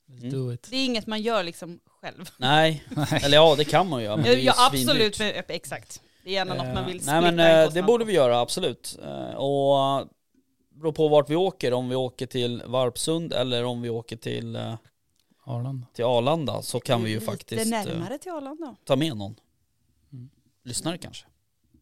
let's 0.08 0.18
Mm. 0.18 0.30
do 0.32 0.52
it. 0.52 0.66
Det 0.70 0.76
är 0.76 0.84
inget 0.84 1.06
man 1.06 1.22
gör 1.22 1.42
liksom 1.42 1.80
själv. 1.86 2.30
Nej, 2.36 2.84
eller 3.22 3.36
ja 3.36 3.54
det 3.56 3.64
kan 3.64 3.88
man 3.88 4.00
ju 4.00 4.04
göra 4.06 4.16
men 4.16 4.24
det 4.24 4.30
är 4.32 4.36
ju 4.36 4.42
ja, 4.42 4.52
svindyrt. 4.70 4.88
absolut, 4.90 5.18
men, 5.18 5.44
exakt. 5.48 6.02
Det 6.30 6.34
är 6.36 6.46
gärna 6.46 6.54
något 6.54 6.66
Eh, 6.66 6.74
man 6.74 6.86
vill 6.86 7.02
Nej 7.06 7.20
men 7.20 7.40
en 7.40 7.64
eh, 7.66 7.72
det 7.72 7.82
borde 7.82 8.04
vi 8.04 8.12
göra, 8.12 8.40
absolut. 8.40 8.98
Eh, 9.02 9.34
Och 9.34 10.08
beror 10.70 10.92
på 10.92 11.08
vart 11.08 11.30
vi 11.30 11.36
åker, 11.36 11.72
om 11.72 11.88
vi 11.88 11.94
åker 11.96 12.26
till 12.26 12.62
Varpsund 12.66 13.32
eller 13.32 13.64
om 13.64 13.82
vi 13.82 13.90
åker 13.90 14.16
till, 14.16 14.56
eh, 14.56 14.74
Arlanda. 15.44 15.86
till 15.92 16.04
Arlanda 16.04 16.62
så 16.62 16.80
kan 16.80 17.04
vi 17.04 17.10
ju 17.10 17.20
faktiskt 17.20 17.64
Lite 17.66 17.76
eh, 17.76 17.86
närmare 17.86 18.18
till 18.18 18.32
Arlanda. 18.32 18.76
ta 18.84 18.96
med 18.96 19.16
någon. 19.16 19.34
Mm. 20.12 20.30
Lyssnare 20.64 20.98
kanske. 20.98 21.26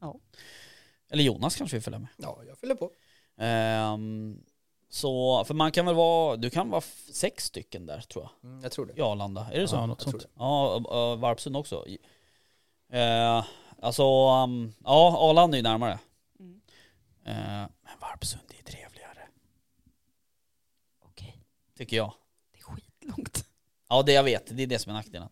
Ja. 0.00 0.14
Eller 1.10 1.22
Jonas 1.24 1.56
kanske 1.56 1.76
vi 1.76 1.80
följer 1.80 2.00
med. 2.00 2.08
Ja, 2.16 2.38
jag 2.46 2.58
fyller 2.58 2.74
på. 2.74 2.90
Ehm, 3.38 4.40
så, 4.90 5.44
för 5.44 5.54
man 5.54 5.72
kan 5.72 5.86
väl 5.86 5.94
vara, 5.94 6.36
du 6.36 6.50
kan 6.50 6.70
vara 6.70 6.82
sex 7.12 7.44
stycken 7.44 7.86
där 7.86 8.00
tror 8.00 8.24
jag. 8.42 8.50
Mm, 8.50 8.62
jag 8.62 8.72
tror 8.72 8.86
det. 8.86 8.92
I 8.98 9.00
Arlanda, 9.02 9.46
är 9.52 9.60
det 9.60 9.68
så? 9.68 9.76
Ja, 9.76 9.86
något 9.86 10.00
sånt. 10.02 10.26
Ja, 10.38 10.74
och- 10.74 11.10
och 11.12 11.18
Varpsund 11.20 11.56
också. 11.56 11.84
Eh, 12.92 13.44
alltså, 13.82 14.02
um, 14.44 14.72
ja 14.84 15.16
Arlanda 15.30 15.56
är 15.56 15.58
ju 15.58 15.62
närmare. 15.62 15.98
Mm. 16.40 16.60
Eh, 17.24 17.68
men 17.82 17.98
Varpsund 18.00 18.42
är 18.58 18.62
trevligare, 18.72 19.28
Okej, 21.04 21.40
tycker 21.76 21.96
jag. 21.96 22.12
det 22.52 22.58
är 22.58 22.62
skitlångt. 22.62 23.44
Ja 23.88 24.02
det 24.02 24.12
jag 24.12 24.22
vet, 24.24 24.56
det 24.56 24.62
är 24.62 24.66
det 24.66 24.78
som 24.78 24.90
är 24.90 24.94
nackdelen. 24.94 25.28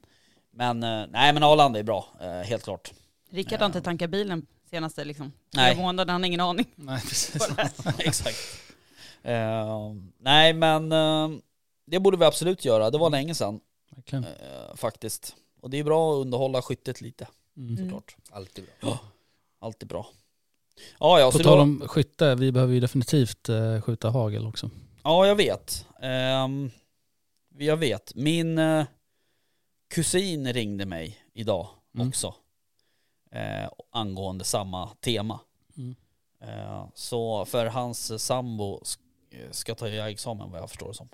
Men 0.50 0.82
eh, 0.82 1.06
nej 1.10 1.32
men 1.32 1.42
Arlanda 1.42 1.78
är 1.78 1.82
bra, 1.82 2.06
eh, 2.20 2.30
helt 2.30 2.64
klart. 2.64 2.92
Rickard 3.30 3.58
har 3.60 3.66
inte 3.66 3.80
tankat 3.80 4.10
bilen 4.10 4.46
senaste 4.70 5.04
liksom, 5.04 5.32
Nej. 5.54 5.74
flera 5.74 5.86
månader, 5.86 6.12
han 6.12 6.22
har 6.22 6.26
ingen 6.26 6.40
aning. 6.40 6.66
Nej, 6.74 7.00
precis. 7.00 7.48
Exakt. 7.98 8.38
Nej 10.18 10.52
men 10.52 10.88
det 11.86 11.98
borde 12.00 12.16
vi 12.16 12.24
absolut 12.24 12.64
göra, 12.64 12.90
det 12.90 12.98
var 12.98 13.10
länge 13.10 13.34
sedan 13.34 13.60
Verkligen. 13.90 14.26
faktiskt. 14.76 15.36
Och 15.60 15.70
det 15.70 15.78
är 15.78 15.84
bra 15.84 16.12
att 16.12 16.20
underhålla 16.20 16.62
skyttet 16.62 17.00
lite, 17.00 17.26
Mm. 17.56 17.76
Såklart. 17.76 18.16
Alltid 18.30 18.64
bra. 18.80 18.98
Alltid 19.58 19.88
bra. 19.88 20.06
Ja, 21.00 21.20
ja, 21.20 21.30
På 21.30 21.38
så 21.38 21.44
tal 21.44 21.56
då, 21.56 21.62
om 21.62 21.82
skytte, 21.88 22.34
vi 22.34 22.52
behöver 22.52 22.74
ju 22.74 22.80
definitivt 22.80 23.48
eh, 23.48 23.80
skjuta 23.80 24.10
hagel 24.10 24.46
också. 24.46 24.70
ja 25.02 25.26
jag 25.26 25.36
vet. 25.36 25.86
Um, 26.44 26.70
jag 27.58 27.76
vet. 27.76 28.14
Min 28.14 28.58
eh, 28.58 28.84
kusin 29.94 30.52
ringde 30.52 30.86
mig 30.86 31.18
idag 31.32 31.68
Mm. 31.94 32.08
också. 32.08 32.34
Eh, 33.32 33.68
angående 33.90 34.44
samma 34.44 34.88
tema. 35.00 35.40
Mm. 35.76 35.94
Eh, 36.40 36.86
så 36.94 37.44
för 37.44 37.66
hans 37.66 38.22
sambo 38.24 38.80
sk- 38.80 38.98
ska 39.50 39.74
ta 39.74 39.88
examen 39.88 40.50
vad 40.50 40.60
jag 40.60 40.68
förstår 40.70 40.88
det 40.88 40.94
som. 40.94 41.08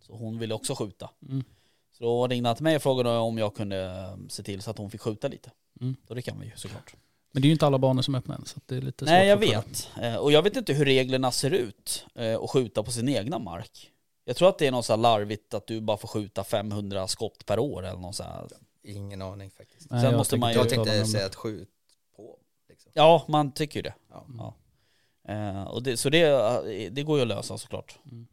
Så 0.00 0.12
hon 0.16 0.38
ville 0.38 0.54
också 0.54 0.74
skjuta. 0.74 1.10
Mm. 1.28 1.44
Så 1.92 2.04
då 2.04 2.26
ringde 2.26 2.48
han 2.48 2.56
till 2.56 2.64
mig 2.64 2.76
och 2.76 2.82
frågade 2.82 3.10
om 3.18 3.38
jag 3.38 3.54
kunde 3.54 4.08
se 4.28 4.42
till 4.42 4.62
så 4.62 4.70
att 4.70 4.78
hon 4.78 4.90
fick 4.90 5.00
skjuta 5.00 5.28
lite. 5.28 5.50
Mm. 5.80 5.96
Och 6.08 6.14
det 6.14 6.22
kan 6.22 6.40
vi 6.40 6.46
ju 6.46 6.52
såklart. 6.56 6.94
Men 7.32 7.42
det 7.42 7.46
är 7.46 7.48
ju 7.48 7.52
inte 7.52 7.66
alla 7.66 7.78
banor 7.78 8.02
som 8.02 8.14
är 8.14 8.18
öppna 8.18 8.34
än, 8.34 8.44
så 8.46 8.60
det 8.66 8.76
är 8.76 8.80
lite 8.80 9.04
Nej 9.04 9.28
jag 9.28 9.36
vet. 9.36 9.90
Eh, 10.02 10.16
Och 10.16 10.32
jag 10.32 10.42
vet 10.42 10.56
inte 10.56 10.72
hur 10.72 10.84
reglerna 10.84 11.30
ser 11.32 11.50
ut 11.50 12.06
eh, 12.14 12.40
att 12.40 12.50
skjuta 12.50 12.82
på 12.82 12.90
sin 12.90 13.08
egna 13.08 13.38
mark. 13.38 13.90
Jag 14.24 14.36
tror 14.36 14.48
att 14.48 14.58
det 14.58 14.66
är 14.66 14.70
något 14.72 14.84
så 14.84 14.92
här 14.92 14.98
larvigt 14.98 15.54
att 15.54 15.66
du 15.66 15.80
bara 15.80 15.96
får 15.96 16.08
skjuta 16.08 16.44
500 16.44 17.08
skott 17.08 17.46
per 17.46 17.58
år 17.58 17.82
eller 17.86 18.00
något 18.00 18.16
så 18.16 18.22
här. 18.22 18.46
Ingen 18.82 19.22
aning 19.22 19.50
faktiskt. 19.50 19.90
Nej, 19.90 20.00
Sen 20.00 20.10
jag 20.10 20.18
måste 20.18 20.30
tänker 20.30 20.40
man 20.40 20.52
ju- 20.52 20.58
Jag 20.58 20.68
tänkte 20.68 21.06
säga 21.06 21.26
att 21.26 21.34
skjut 21.34 21.68
på. 22.16 22.38
Liksom. 22.68 22.92
Ja, 22.94 23.24
man 23.28 23.52
tycker 23.52 23.78
ju 23.78 23.82
det. 23.82 23.94
Ja. 24.10 24.26
Ja. 24.38 24.54
Eh, 25.34 25.62
och 25.62 25.82
det, 25.82 25.96
så 25.96 26.10
det, 26.10 26.88
det 26.90 27.02
går 27.02 27.16
ju 27.18 27.22
att 27.22 27.28
lösa 27.28 27.58
såklart. 27.58 27.98
Mm. 28.10 28.26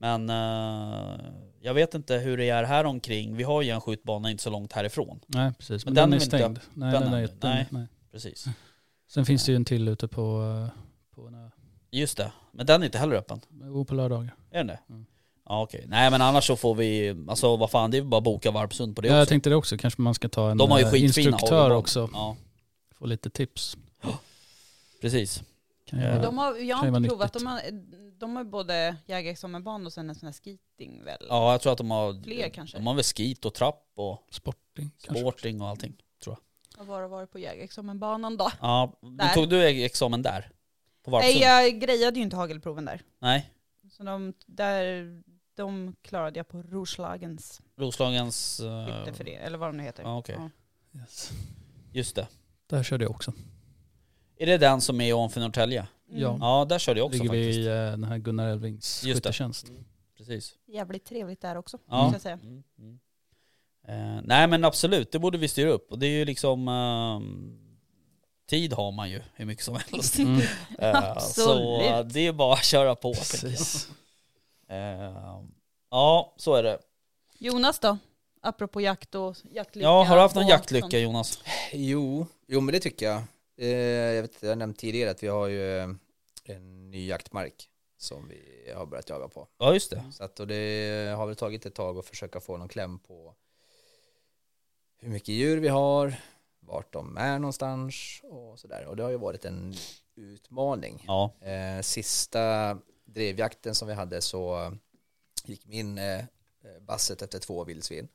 Men 0.00 0.30
eh, 0.30 1.20
jag 1.60 1.74
vet 1.74 1.94
inte 1.94 2.14
hur 2.14 2.36
det 2.36 2.48
är 2.48 2.64
här 2.64 2.84
omkring. 2.84 3.36
Vi 3.36 3.42
har 3.42 3.62
ju 3.62 3.70
en 3.70 3.80
skjutbana 3.80 4.30
inte 4.30 4.42
så 4.42 4.50
långt 4.50 4.72
härifrån. 4.72 5.20
Nej, 5.26 5.52
precis. 5.58 5.84
Men 5.84 5.94
Men, 5.94 6.02
den 6.02 6.10
den, 6.10 6.12
är 6.12 6.20
väl 6.20 6.24
inte 6.24 6.36
stängd. 6.36 6.60
Nej, 6.74 6.94
öppen 6.94 7.10
den 7.10 7.20
är, 7.20 7.26
den, 7.26 7.36
Nej. 7.42 7.66
nej. 7.70 7.86
Precis. 8.12 8.44
Sen 9.12 9.26
finns 9.26 9.44
det 9.44 9.52
ju 9.52 9.56
en 9.56 9.64
till 9.64 9.88
ute 9.88 10.08
på, 10.08 10.22
eh, 10.66 10.80
på, 11.14 11.26
en 11.26 11.34
ö. 11.34 11.50
Just 11.90 12.16
det. 12.16 12.32
Men 12.52 12.66
den 12.66 12.82
är 12.82 12.86
inte 12.86 12.98
heller 12.98 13.16
öppen. 13.16 13.40
Jo, 13.62 13.84
på 13.84 13.94
lördagar. 13.94 14.34
Är 14.50 14.58
den 14.58 14.66
det? 14.66 14.78
Mm. 14.88 15.06
Ja 15.48 15.62
okej. 15.62 15.84
Nej 15.88 16.10
men 16.10 16.22
annars 16.22 16.46
så 16.46 16.56
får 16.56 16.74
vi, 16.74 17.16
alltså 17.28 17.56
vad 17.56 17.70
fan 17.70 17.90
det 17.90 17.98
är 17.98 18.02
bara 18.02 18.18
att 18.18 18.24
boka 18.24 18.50
Varpsund 18.50 18.96
på 18.96 19.02
det 19.02 19.08
Ja, 19.08 19.12
också. 19.14 19.18
jag 19.18 19.28
tänkte 19.28 19.50
det 19.50 19.56
också. 19.56 19.76
Kanske 19.78 20.02
man 20.02 20.14
ska 20.14 20.28
ta 20.28 20.50
en 20.50 20.58
De 20.58 20.70
har 20.70 20.78
ju 20.78 20.84
eh, 20.84 21.04
instruktör 21.04 21.70
också. 21.70 22.08
Ja, 22.12 22.36
Få 22.94 23.06
lite 23.06 23.30
tips. 23.30 23.76
precis. 25.00 25.42
Kan 25.90 25.98
ju 25.98 26.04
Ja. 26.04 26.10
vara- 26.12 26.22
De 26.22 26.38
har, 26.38 26.56
jag 26.56 26.76
har 26.76 26.96
inte 26.96 27.08
provat, 27.08 27.32
de 27.32 27.46
har, 27.46 27.60
de 28.18 28.36
har 28.36 28.44
både 28.44 28.96
jägarexamenban 29.06 29.86
och 29.86 29.92
sen 29.92 30.08
en 30.10 30.14
sån 30.14 30.26
här 30.26 30.32
skiting 30.32 31.04
väl? 31.04 31.26
Ja 31.28 31.52
jag 31.52 31.60
tror 31.60 31.72
att 31.72 31.78
de 31.78 31.90
har, 31.90 32.22
Fler 32.22 32.48
kanske? 32.48 32.76
de 32.78 32.86
har 32.86 32.94
väl 32.94 33.04
skit 33.04 33.44
och 33.44 33.54
trapp 33.54 33.86
och 33.94 34.26
Sporting 34.30 34.90
sporting 34.98 35.60
och 35.60 35.68
allting. 35.68 35.96
Jag 36.24 36.36
har 36.78 36.84
bara 36.84 37.08
varit 37.08 37.30
på 37.30 37.38
jägarexamenbanan 37.38 38.36
då. 38.36 38.50
Ja, 38.60 38.98
Där. 39.02 39.34
tog 39.34 39.48
du 39.48 39.62
examen 39.84 40.22
där? 40.22 40.50
På 41.04 41.10
Nej, 41.10 41.38
jag 41.38 41.80
grejade 41.80 42.16
ju 42.16 42.22
inte 42.22 42.36
hagelproven 42.36 42.84
där. 42.84 43.02
Nej. 43.18 43.50
Så 43.90 44.02
de, 44.02 44.34
där, 44.46 45.22
de 45.54 45.96
klarade 46.02 46.38
jag 46.38 46.48
på 46.48 46.62
Roslagens 46.62 47.60
Roslagens... 47.76 48.60
Uh, 48.60 48.86
skytteförening, 48.86 49.34
eller 49.34 49.58
vad 49.58 49.68
de 49.68 49.76
nu 49.76 49.82
heter. 49.82 50.02
Ja, 50.02 50.18
okej. 50.18 50.38
Yes. 50.94 51.30
Just 51.92 52.16
det. 52.16 52.28
Där 52.66 52.82
körde 52.82 53.04
jag 53.04 53.10
också. 53.10 53.32
Är 54.42 54.46
det 54.46 54.58
den 54.58 54.80
som 54.80 55.00
är 55.00 55.12
ovanför 55.12 55.40
Norrtälje? 55.40 55.86
Mm. 56.10 56.22
Ja. 56.22 56.36
Ja, 56.40 56.64
där 56.68 56.78
körde 56.78 57.00
jag 57.00 57.06
också 57.06 57.22
Ligger 57.22 57.34
vi 57.36 57.44
faktiskt. 57.46 57.58
i 57.58 57.66
eh, 57.66 57.72
den 57.74 58.04
här 58.04 58.18
Gunnar 58.18 58.48
Elvings 58.48 59.04
Just 59.04 59.22
det. 59.22 59.28
skyttetjänst. 59.28 59.66
Precis. 60.16 60.54
Jävligt 60.66 61.04
trevligt 61.04 61.40
där 61.40 61.56
också, 61.56 61.78
Ja. 61.88 62.02
måste 62.02 62.14
jag 62.14 62.22
säga. 62.22 62.38
Mm, 62.42 62.62
mm. 62.78 62.98
Eh, 63.88 64.22
nej 64.24 64.46
men 64.46 64.64
absolut, 64.64 65.12
det 65.12 65.18
borde 65.18 65.38
vi 65.38 65.48
styra 65.48 65.70
upp. 65.70 65.92
Och 65.92 65.98
det 65.98 66.06
är 66.06 66.10
ju 66.10 66.24
liksom... 66.24 66.68
ehm, 66.68 67.66
tid 68.50 68.72
har 68.72 68.92
man 68.92 69.10
ju 69.10 69.22
hur 69.34 69.44
mycket 69.44 69.64
som 69.64 69.78
helst. 69.90 70.18
Mm. 70.18 70.40
Eh, 70.78 70.92
så 71.18 71.50
Absolut. 71.52 72.12
det 72.14 72.26
är 72.26 72.32
bara 72.32 72.52
att 72.54 72.64
köra 72.64 72.94
på. 72.94 73.14
tänker 73.14 73.46
jag. 73.46 73.52
Precis. 73.52 73.88
Eh, 74.68 75.14
ja, 75.90 76.34
så 76.36 76.54
är 76.54 76.62
det. 76.62 76.78
Jonas 77.38 77.78
då? 77.78 77.98
Apropå 78.42 78.80
jakt 78.80 79.14
och 79.14 79.36
jaktlycka. 79.52 79.84
Ja, 79.88 80.04
har 80.04 80.16
du 80.16 80.22
haft 80.22 80.34
någon 80.34 80.44
och 80.44 80.50
jaktlycka 80.50 80.80
sånt. 80.90 80.94
Jonas? 80.94 81.38
Jo, 81.72 82.26
jo 82.48 82.60
men 82.60 82.72
det 82.72 82.80
tycker 82.80 83.06
jag. 83.06 83.22
Eh, 83.60 83.68
jag 84.14 84.22
vet, 84.22 84.42
jag 84.42 84.48
har 84.48 84.56
nämnt 84.56 84.78
tidigare 84.78 85.10
att 85.10 85.22
vi 85.22 85.26
har 85.26 85.46
ju 85.46 85.78
eh, 85.78 85.88
en 86.44 86.90
ny 86.90 87.06
jaktmark 87.06 87.70
som 87.96 88.28
vi 88.28 88.72
har 88.76 88.86
börjat 88.86 89.08
jaga 89.08 89.28
på. 89.28 89.48
Ja 89.58 89.74
just 89.74 89.90
det. 89.90 90.04
Så 90.12 90.24
att, 90.24 90.40
och 90.40 90.46
det 90.46 91.14
har 91.16 91.26
väl 91.26 91.36
tagit 91.36 91.66
ett 91.66 91.74
tag 91.74 91.98
att 91.98 92.06
försöka 92.06 92.40
få 92.40 92.56
någon 92.56 92.68
kläm 92.68 92.98
på 92.98 93.34
hur 94.96 95.08
mycket 95.08 95.28
djur 95.28 95.58
vi 95.60 95.68
har, 95.68 96.14
vart 96.60 96.92
de 96.92 97.16
är 97.16 97.38
någonstans 97.38 98.20
och 98.22 98.58
sådär. 98.58 98.86
Och 98.86 98.96
det 98.96 99.02
har 99.02 99.10
ju 99.10 99.16
varit 99.16 99.44
en 99.44 99.74
utmaning. 100.14 101.04
Ja. 101.06 101.34
Eh, 101.40 101.82
sista 101.82 102.78
drevjakten 103.04 103.74
som 103.74 103.88
vi 103.88 103.94
hade 103.94 104.20
så 104.20 104.72
gick 105.44 105.66
min 105.66 105.98
eh, 105.98 106.24
basset 106.80 107.22
efter 107.22 107.38
två 107.38 107.64
vildsvin. 107.64 108.08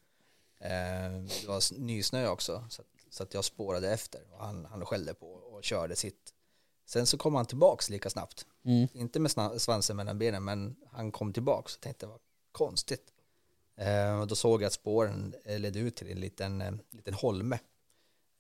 Det 0.60 1.48
var 1.48 1.80
nysnö 1.80 2.28
också 2.28 2.66
så 2.70 2.84
så 3.16 3.24
att 3.24 3.34
jag 3.34 3.46
spårade 3.46 3.94
efter 3.94 4.22
och 4.32 4.40
han, 4.40 4.66
han 4.66 4.86
skällde 4.86 5.14
på 5.14 5.28
och 5.28 5.64
körde 5.64 5.96
sitt. 5.96 6.34
Sen 6.86 7.06
så 7.06 7.18
kom 7.18 7.36
han 7.36 7.46
tillbaks 7.46 7.90
lika 7.90 8.10
snabbt. 8.10 8.46
Mm. 8.66 8.88
Inte 8.94 9.20
med 9.20 9.32
svansen 9.58 9.98
mellan 9.98 10.20
benen 10.20 10.44
men 10.44 10.76
han 10.92 11.12
kom 11.12 11.34
tillbaks 11.34 11.76
och 11.76 11.82
tänkte 11.82 12.06
vad 12.08 12.20
konstigt. 12.52 13.14
Eh, 13.78 14.20
och 14.20 14.28
då 14.28 14.36
såg 14.36 14.62
jag 14.62 14.68
att 14.68 14.74
spåren 14.74 15.36
ledde 15.46 15.80
ut 15.80 15.96
till 15.96 16.12
en 16.12 16.20
liten, 16.20 16.62
eh, 16.62 16.74
liten 16.92 17.14
holme. 17.14 17.60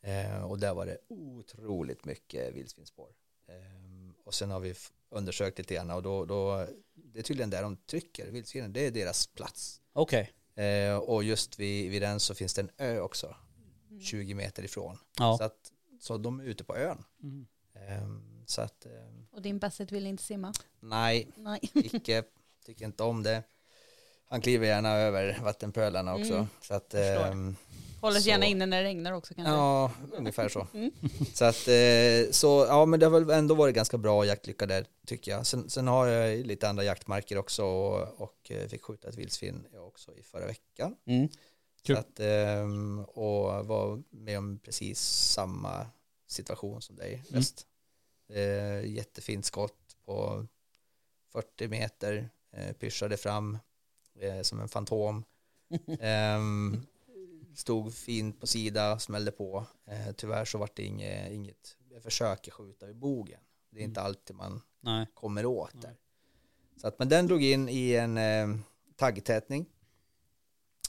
Eh, 0.02 0.44
och 0.44 0.60
där 0.60 0.74
var 0.74 0.86
det 0.86 0.98
otroligt 1.08 2.06
mycket 2.06 2.56
vildsvinsspår. 2.56 3.10
Eh, 3.48 4.26
och 4.26 4.34
sen 4.34 4.52
har 4.52 4.60
vi 4.60 4.76
undersökt 5.10 5.58
lite 5.58 5.74
grann 5.74 5.92
och 5.92 6.04
då, 6.04 6.26
då 6.26 6.68
det 6.94 7.20
är 7.20 7.24
tydligen 7.24 7.50
där 7.50 7.62
de 7.62 7.78
trycker 7.78 8.32
vildsvinen, 8.32 8.74
det 8.74 8.86
är 8.86 8.92
deras 8.92 9.28
plats. 9.28 9.82
Okej. 9.94 10.32
Eh, 10.56 10.98
och 10.98 11.24
just 11.24 11.60
vid, 11.60 11.92
vid 11.92 12.02
den 12.02 12.20
så 12.20 12.36
finns 12.36 12.54
det 12.54 12.62
en 12.62 12.72
ö 12.78 13.00
också, 13.00 13.36
20 14.02 14.34
meter 14.34 14.64
ifrån. 14.64 14.98
Ja. 15.20 15.38
Så, 15.38 15.44
att, 15.44 15.72
så 16.00 16.18
de 16.18 16.40
är 16.40 16.44
ute 16.44 16.64
på 16.64 16.76
ön. 16.78 17.04
Mm. 17.24 17.46
Eh, 17.76 18.08
så 18.46 18.62
att, 18.62 18.86
eh, 18.86 18.92
Och 19.32 19.42
din 19.42 19.60
basset 19.60 19.92
vill 19.92 20.06
inte 20.08 20.24
simma? 20.24 20.54
nej, 20.80 21.28
Nej. 21.36 21.60
icke, 21.74 22.24
tycker 22.66 22.86
inte 22.86 23.04
om 23.04 23.24
det. 23.24 23.44
Han 24.28 24.42
kliver 24.42 24.68
gärna 24.68 24.90
över 24.94 25.40
vattenpölarna 25.44 26.16
också. 26.16 26.34
Mm, 26.34 26.48
så 26.62 26.74
att, 26.74 26.94
ehm, 26.94 27.56
Håller 28.02 28.16
sig 28.16 28.24
Så- 28.24 28.30
gärna 28.30 28.46
inne 28.46 28.66
när 28.66 28.78
det 28.78 28.84
regnar 28.90 29.12
också 29.12 29.34
kanske? 29.34 29.54
ja, 29.54 29.92
ungefär 30.18 30.50
så. 30.50 30.68
Mm. 30.74 30.92
Så 31.34 31.46
att, 31.46 31.68
eh, 31.68 32.32
så 32.32 32.66
ja 32.70 32.86
men 32.86 33.00
det 33.00 33.06
har 33.06 33.20
väl 33.20 33.30
ändå 33.30 33.56
varit 33.56 33.76
ganska 33.76 33.98
bra 33.98 34.26
jaktlycka 34.26 34.66
där 34.66 34.86
tycker 35.08 35.32
jag. 35.32 35.46
Sen, 35.48 35.70
sen 35.70 35.88
har 35.88 36.08
jag 36.08 36.46
lite 36.46 36.70
andra 36.70 36.84
jaktmarker 36.84 37.38
också 37.38 37.64
och, 37.66 38.22
och 38.22 38.52
eh, 38.52 38.68
fick 38.68 38.84
skjuta 38.84 39.10
ett 39.10 39.16
vildsvin 39.16 39.66
också 39.78 40.16
i 40.16 40.24
förra 40.24 40.46
veckan. 40.46 40.96
Mm. 41.06 41.28
Kul. 41.86 41.96
Så 41.96 42.00
att, 42.00 42.20
ehm, 42.20 43.00
och 43.00 43.66
var 43.66 44.04
med 44.10 44.38
om 44.38 44.60
precis 44.60 45.00
samma 45.34 45.88
situation 46.28 46.82
som 46.82 46.96
dig 46.96 47.14
Mm. 47.14 47.26
väst. 47.30 47.68
Eh, 48.30 48.86
jättefint 48.86 49.46
skott 49.46 49.98
på 50.06 50.46
40 51.32 51.68
meter, 51.68 52.30
eh, 52.52 52.74
pyschade 52.74 53.18
fram 53.18 53.58
eh, 54.20 54.42
som 54.42 54.60
en 54.60 54.68
fantom. 54.70 55.24
Ehm, 56.00 56.86
stod 57.56 57.94
fint 57.94 58.40
på 58.40 58.48
sida, 58.48 59.00
smällde 59.00 59.32
på. 59.32 59.66
Eh, 59.86 60.12
tyvärr 60.16 60.46
så 60.46 60.58
var 60.58 60.70
det 60.76 60.84
inget, 60.84 61.32
inget, 61.32 61.78
jag 61.90 62.04
försöker 62.04 62.52
skjuta 62.52 62.86
vid 62.86 62.96
bogen. 62.96 63.40
Det 63.70 63.80
är 63.80 63.84
inte 63.84 64.02
alltid 64.02 64.36
man 64.36 64.62
Nej. 64.82 65.08
kommer 65.14 65.46
åt 65.46 65.82
där. 65.82 65.96
Så 66.82 66.88
att, 66.88 67.00
men 67.00 67.10
den 67.10 67.28
drog 67.28 67.44
in 67.44 67.70
i 67.70 67.94
en 67.94 68.18
eh, 68.18 68.58
taggtätning. 68.96 69.66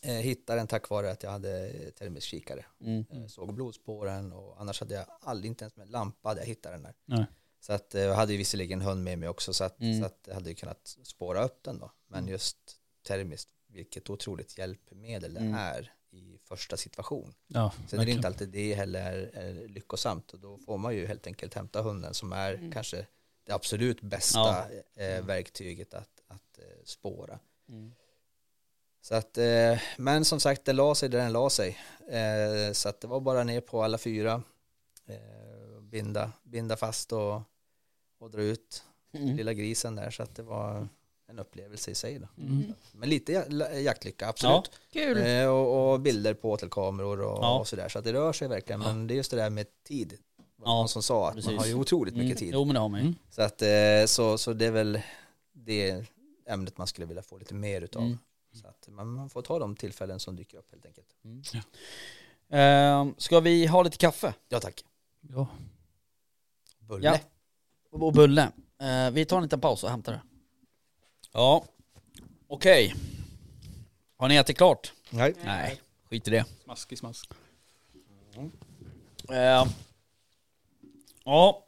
Eh, 0.03 0.13
hittade 0.13 0.61
den 0.61 0.67
tack 0.67 0.91
vare 0.91 1.11
att 1.11 1.23
jag 1.23 1.31
hade 1.31 1.71
termisk 1.91 2.27
kikare. 2.29 2.65
Mm. 2.81 3.05
Eh, 3.13 3.27
såg 3.27 3.55
blodspåren 3.55 4.33
och 4.33 4.61
annars 4.61 4.81
hade 4.81 4.95
jag 4.95 5.07
aldrig, 5.21 5.49
inte 5.51 5.65
ens 5.65 5.77
med 5.77 5.91
lampa 5.91 6.29
hade 6.29 6.41
jag 6.41 6.47
hittat 6.47 6.73
den 6.73 6.83
där. 6.83 6.95
Nej. 7.05 7.27
Så 7.61 7.73
att 7.73 7.95
eh, 7.95 8.03
jag 8.03 8.15
hade 8.15 8.33
ju 8.33 8.39
visserligen 8.39 8.81
hund 8.83 9.05
med 9.05 9.19
mig 9.19 9.29
också 9.29 9.53
så 9.55 9.65
att, 9.65 9.81
Mm. 9.81 10.01
så 10.01 10.07
att 10.07 10.19
jag 10.27 10.35
hade 10.35 10.55
kunnat 10.55 10.97
spåra 11.03 11.45
upp 11.45 11.63
den 11.63 11.79
då. 11.79 11.93
Men 12.07 12.29
just 12.29 12.57
termiskt, 13.07 13.51
vilket 13.67 14.11
otroligt 14.11 14.59
hjälpmedel 14.59 15.35
det 15.35 15.41
Mm. 15.41 15.55
är 15.55 15.93
i 16.11 16.39
första 16.45 16.77
situation. 16.77 17.35
Ja, 17.47 17.73
Sen 17.73 17.83
är 17.85 17.91
det 17.91 17.97
verkligen. 17.97 18.19
inte 18.19 18.29
alltid 18.29 18.49
det 18.49 18.75
heller 18.75 19.31
är, 19.35 19.69
lyckosamt 19.69 20.33
och 20.33 20.41
då 20.41 20.59
får 20.59 20.79
man 20.79 20.95
ju 20.95 21.07
helt 21.07 21.27
enkelt 21.27 21.55
hämta 21.55 21.83
hunden 21.83 22.15
som 22.15 22.33
är 22.33 22.55
Mm. 22.55 22.73
kanske 22.73 23.07
det 23.45 23.53
absolut 23.53 24.01
bästa 24.01 24.39
Ja. 24.97 25.03
eh, 25.03 25.25
verktyget 25.25 25.95
att, 25.95 26.21
att 26.27 26.59
eh, 26.59 26.65
spåra. 26.85 27.39
Mm. 27.69 27.93
Så 29.09 29.15
att, 29.15 29.39
eh, 29.39 29.79
men 29.99 30.25
som 30.25 30.41
sagt, 30.41 30.65
det 30.65 30.73
la 30.73 30.95
sig 30.95 31.09
där 31.09 31.19
den 31.19 31.33
la 31.33 31.51
sig. 31.51 31.79
Eh, 32.11 32.73
så 32.73 32.89
att 32.89 33.01
det 33.01 33.07
var 33.07 33.21
bara 33.21 33.45
ner 33.45 33.61
på 33.61 33.83
alla 33.83 33.99
fyra. 33.99 34.43
Eh, 35.07 35.81
binda, 35.83 36.33
binda 36.43 36.77
fast 36.77 37.13
och, 37.13 37.43
och 38.21 38.31
dra 38.31 38.43
ut 38.43 38.83
Mm. 39.15 39.37
lilla 39.37 39.53
grisen 39.53 39.97
där. 39.97 40.11
Så 40.11 40.23
att 40.23 40.35
det 40.35 40.43
var 40.43 40.89
en 41.29 41.39
upplevelse 41.39 41.91
i 41.91 41.95
sig. 41.95 42.19
Då. 42.19 42.29
Mm. 42.43 42.73
Men 42.93 43.09
lite 43.09 43.33
ja- 43.33 43.71
jaktlycka, 43.73 44.29
absolut. 44.29 44.71
Kul! 44.93 45.19
Eh, 45.27 45.47
och, 45.47 45.93
och 45.93 46.01
bilder 46.01 46.35
på 46.35 46.51
åtelkameror 46.51 47.21
och, 47.21 47.39
Ja. 47.45 47.59
och 47.59 47.69
sådär. 47.69 47.89
Så 47.89 47.99
att 47.99 48.05
det 48.05 48.13
rör 48.13 48.33
sig 48.33 48.49
verkligen. 48.49 48.81
Ja. 48.83 48.87
Men 48.89 49.07
det 49.07 49.15
är 49.15 49.17
just 49.17 49.31
det 49.31 49.37
där 49.37 49.51
med 49.51 49.67
tid. 49.85 50.19
Ja, 50.59 50.65
Någon 50.65 50.89
som 50.89 51.03
sa 51.03 51.29
att 51.29 51.35
precis. 51.35 51.51
man 51.51 51.59
har 51.59 51.67
ju 51.67 51.75
otroligt 51.75 52.15
mycket 52.15 52.27
Mm. 52.27 52.37
tid. 52.37 52.51
Jo 52.53 52.65
men 52.65 52.75
det 52.75 52.81
har 52.81 52.89
man 52.89 53.01
ju. 53.01 53.07
Mm. 53.07 53.15
Så, 53.31 53.43
att, 53.43 53.63
eh, 53.63 54.07
så, 54.07 54.39
så 54.39 54.53
det 54.53 54.67
är 54.67 54.71
väl 54.71 55.01
det 55.53 56.05
ämnet 56.47 56.79
man 56.79 56.87
skulle 56.87 57.07
vilja 57.07 57.23
få 57.23 57.39
lite 57.39 57.55
mer 57.55 57.81
utav. 57.83 58.03
Mm. 58.03 58.19
Så 58.57 58.67
att 58.69 58.89
man, 58.89 59.09
man 59.09 59.31
får 59.31 59.43
ta 59.43 59.59
de 59.59 59.77
tillfällen 59.77 60.21
som 60.21 60.37
dyker 60.37 60.59
upp 60.59 60.71
helt 60.71 60.87
enkelt. 60.87 61.17
Mm. 61.25 61.43
Eh, 62.49 63.15
ska 63.19 63.41
vi 63.41 63.67
ha 63.67 63.83
lite 63.83 63.97
kaffe? 63.97 64.35
Ja 64.49 64.61
tack. 64.61 64.85
Ja. 65.21 65.47
Bulle. 66.79 67.07
Ja. 67.07 67.19
Och 67.91 68.13
bulle. 68.13 68.53
Eh, 68.81 69.11
vi 69.11 69.25
tar 69.25 69.37
en 69.37 69.43
liten 69.43 69.61
paus 69.61 69.85
och 69.85 69.91
hämtar 69.91 70.13
det. 70.13 70.23
Ja, 71.33 71.65
okej. 72.49 72.95
Har 74.17 74.29
ni 74.29 74.37
ätit 74.37 74.57
klart? 74.57 74.93
Nej. 75.11 75.35
Nej, 75.45 75.81
skit 76.05 76.29
i 76.29 76.31
det. 76.31 76.45
Smask 76.65 76.93
i 76.93 76.97
smask. 76.97 77.31
Eh, 79.31 79.67
ja. 81.25 81.63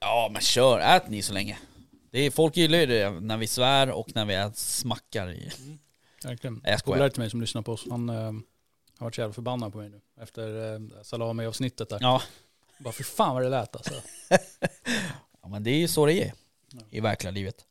Ja 0.00 0.28
men 0.32 0.42
kör, 0.42 0.78
ät 0.78 1.08
ni 1.08 1.22
så 1.22 1.32
länge. 1.32 1.58
Det 2.12 2.20
är, 2.20 2.30
folk 2.30 2.56
gillar 2.56 2.78
ju 2.78 2.86
det 2.86 3.10
när 3.10 3.36
vi 3.36 3.46
svär 3.46 3.90
och 3.90 4.14
när 4.14 4.24
vi 4.24 4.54
smackar 4.54 5.30
i. 5.30 5.50
Verkligen. 6.24 6.54
Nej, 6.54 6.72
jag 6.72 6.80
skojar. 6.80 7.08
Till 7.08 7.20
mig 7.20 7.30
som 7.30 7.40
lyssnar 7.40 7.62
på 7.62 7.72
oss, 7.72 7.86
han 7.90 8.08
eh, 8.08 8.16
har 8.16 8.42
varit 8.98 9.14
så 9.14 9.20
jävla 9.20 9.34
förbannad 9.34 9.72
på 9.72 9.78
mig 9.78 9.88
nu. 9.88 10.00
Efter 10.20 10.74
eh, 10.74 10.80
salami-avsnittet 11.02 11.88
där. 11.88 11.98
Ja. 12.00 12.22
Bara 12.78 12.92
för 12.92 13.04
fan 13.04 13.34
vad 13.34 13.42
det 13.42 13.48
lät 13.48 13.76
alltså. 13.76 13.94
ja 15.42 15.48
men 15.48 15.62
det 15.62 15.70
är 15.70 15.78
ju 15.78 15.88
så 15.88 16.06
det 16.06 16.22
är 16.22 16.34
i 16.90 17.00
verkliga 17.00 17.30
livet. 17.30 17.66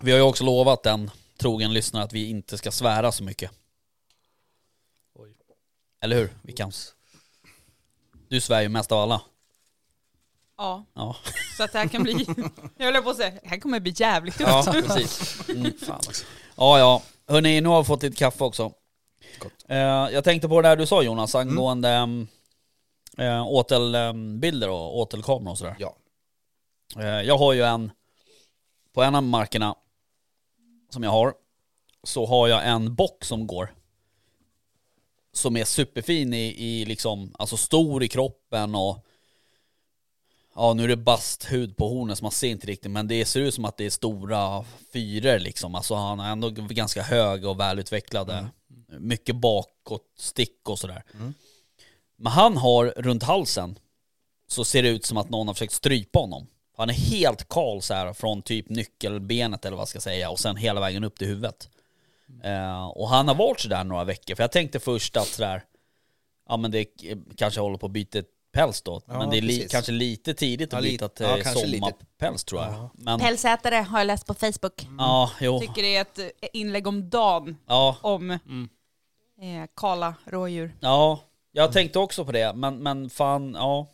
Vi 0.00 0.10
har 0.10 0.18
ju 0.18 0.24
också 0.24 0.44
lovat 0.44 0.86
en 0.86 1.10
trogen 1.36 1.72
lyssnare 1.72 2.04
att 2.04 2.12
vi 2.12 2.26
inte 2.26 2.58
ska 2.58 2.70
svära 2.70 3.12
så 3.12 3.24
mycket. 3.24 3.50
Oj. 5.14 5.36
Eller 6.00 6.16
hur? 6.16 6.30
Vi 6.42 6.52
kan. 6.52 6.72
Du 8.28 8.40
svär 8.40 8.62
ju 8.62 8.68
mest 8.68 8.92
av 8.92 8.98
alla. 8.98 9.22
Ja, 10.60 10.84
Ja, 10.94 11.16
så 11.56 11.64
att 11.64 11.72
det 11.72 11.78
här 11.78 11.88
kan 11.88 12.02
bli, 12.02 12.26
jag 12.76 12.92
höll 12.92 13.02
på 13.02 13.10
att 13.10 13.16
säga, 13.16 13.30
det 13.30 13.48
här 13.48 13.60
kommer 13.60 13.80
bli 13.80 13.92
jävligt 13.96 14.38
tufft. 14.38 14.50
ja 14.50 14.72
precis. 14.72 15.40
Mm. 15.48 15.72
Fan 15.78 15.96
också. 15.96 16.24
Ja, 16.56 16.78
ja. 16.78 17.02
Hörni, 17.26 17.60
nu 17.60 17.68
har 17.68 17.82
vi 17.82 17.86
fått 17.86 18.02
lite 18.02 18.16
kaffe 18.16 18.44
också. 18.44 18.72
Gott. 19.38 19.52
Eh, 19.68 19.78
jag 19.78 20.24
tänkte 20.24 20.48
på 20.48 20.60
det 20.60 20.68
där 20.68 20.76
du 20.76 20.86
sa 20.86 21.02
Jonas, 21.02 21.34
angående 21.34 21.88
mm. 21.88 22.28
eh, 23.18 23.46
åtelbilder 23.46 24.68
och 24.70 24.98
åtelkameror 24.98 25.50
och 25.50 25.58
sådär. 25.58 25.76
Ja. 25.78 25.96
Eh, 26.96 27.22
jag 27.22 27.38
har 27.38 27.52
ju 27.52 27.62
en, 27.62 27.90
på 28.94 29.02
en 29.02 29.14
av 29.14 29.22
markerna 29.22 29.74
som 30.90 31.02
jag 31.02 31.10
har, 31.10 31.34
så 32.04 32.26
har 32.26 32.48
jag 32.48 32.68
en 32.68 32.94
bock 32.94 33.24
som 33.24 33.46
går. 33.46 33.74
Som 35.32 35.56
är 35.56 35.64
superfin 35.64 36.34
i, 36.34 36.54
i 36.58 36.84
liksom, 36.84 37.34
alltså 37.38 37.56
stor 37.56 38.02
i 38.02 38.08
kroppen 38.08 38.74
och 38.74 39.06
Ja 40.60 40.74
nu 40.74 40.84
är 40.84 40.88
det 40.88 40.96
basthud 40.96 41.76
på 41.76 41.88
hornen 41.88 42.16
så 42.16 42.24
man 42.24 42.32
ser 42.32 42.48
inte 42.48 42.66
riktigt 42.66 42.90
men 42.90 43.08
det 43.08 43.24
ser 43.24 43.40
ut 43.40 43.54
som 43.54 43.64
att 43.64 43.76
det 43.76 43.86
är 43.86 43.90
stora 43.90 44.64
fyror 44.92 45.38
liksom. 45.38 45.74
Alltså 45.74 45.94
han 45.94 46.20
är 46.20 46.32
ändå 46.32 46.50
ganska 46.50 47.02
hög 47.02 47.46
och 47.46 47.60
välutvecklade. 47.60 48.48
Mycket 48.98 49.36
bakåt, 49.36 50.02
stick 50.18 50.68
och 50.68 50.78
sådär. 50.78 51.04
Mm. 51.14 51.34
Men 52.16 52.32
han 52.32 52.56
har 52.56 52.86
runt 52.86 53.22
halsen 53.22 53.78
så 54.48 54.64
ser 54.64 54.82
det 54.82 54.88
ut 54.88 55.04
som 55.04 55.16
att 55.16 55.30
någon 55.30 55.46
har 55.46 55.54
försökt 55.54 55.72
strypa 55.72 56.18
honom. 56.18 56.46
Han 56.76 56.90
är 56.90 56.94
helt 56.94 57.48
kal 57.48 57.82
så 57.82 57.94
här 57.94 58.12
från 58.12 58.42
typ 58.42 58.68
nyckelbenet 58.68 59.64
eller 59.64 59.76
vad 59.76 59.82
jag 59.82 59.88
ska 59.88 60.00
säga 60.00 60.30
och 60.30 60.40
sen 60.40 60.56
hela 60.56 60.80
vägen 60.80 61.04
upp 61.04 61.18
till 61.18 61.28
huvudet. 61.28 61.68
Eh, 62.44 62.86
och 62.86 63.08
han 63.08 63.28
har 63.28 63.34
varit 63.34 63.60
sådär 63.60 63.84
några 63.84 64.04
veckor, 64.04 64.34
för 64.34 64.42
jag 64.42 64.52
tänkte 64.52 64.80
först 64.80 65.16
att 65.16 65.28
sådär, 65.28 65.64
ja 66.48 66.56
men 66.56 66.70
det 66.70 66.84
kanske 67.36 67.60
håller 67.60 67.78
på 67.78 67.86
att 67.86 67.92
byta 67.92 68.22
päls 68.52 68.82
då, 68.82 69.02
Ja, 69.06 69.18
men 69.18 69.30
det 69.30 69.36
är 69.36 69.40
li- 69.42 69.56
precis. 69.56 69.72
kanske 69.72 69.92
lite 69.92 70.34
tidigt 70.34 70.72
Ja, 70.72 70.78
att 70.78 70.84
lite- 70.84 70.92
byta 70.94 71.08
till 71.08 71.26
ja, 71.44 71.52
sommarpäls 71.54 72.44
tror 72.44 72.62
jag. 72.62 72.72
Ja. 72.72 72.90
Men, 72.94 73.20
Pälsätare 73.20 73.74
har 73.74 73.98
jag 73.98 74.06
läst 74.06 74.26
på 74.26 74.34
Facebook. 74.34 74.88
ja, 74.98 75.30
jo, 75.40 75.60
Tycker 75.60 75.82
det 75.82 75.96
är 75.96 76.00
ett 76.02 76.18
inlägg 76.52 76.86
om 76.86 77.10
dagen 77.10 77.56
ja, 77.66 77.96
om 78.02 78.30
Mm. 78.30 78.68
eh, 79.62 79.68
kala 79.76 80.14
rådjur. 80.24 80.76
ja, 80.80 81.20
jag 81.52 81.72
tänkte 81.72 81.98
också 81.98 82.24
på 82.24 82.32
det, 82.32 82.52
men, 82.54 82.78
men 82.82 83.10
fan, 83.10 83.54
ja. 83.54 83.86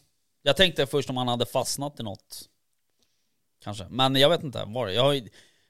Jag 0.43 0.57
tänkte 0.57 0.87
först 0.87 1.11
om 1.11 1.17
han 1.17 1.29
hade 1.29 1.47
fastnat 1.47 2.01
i 2.01 2.03
något. 2.03 2.49
Kanske, 3.65 3.87
men 3.91 4.17
jag 4.17 4.29
vet 4.29 4.43
inte. 4.43 4.65
Var 4.67 4.87
det? 4.87 4.93
Jag 4.93 5.29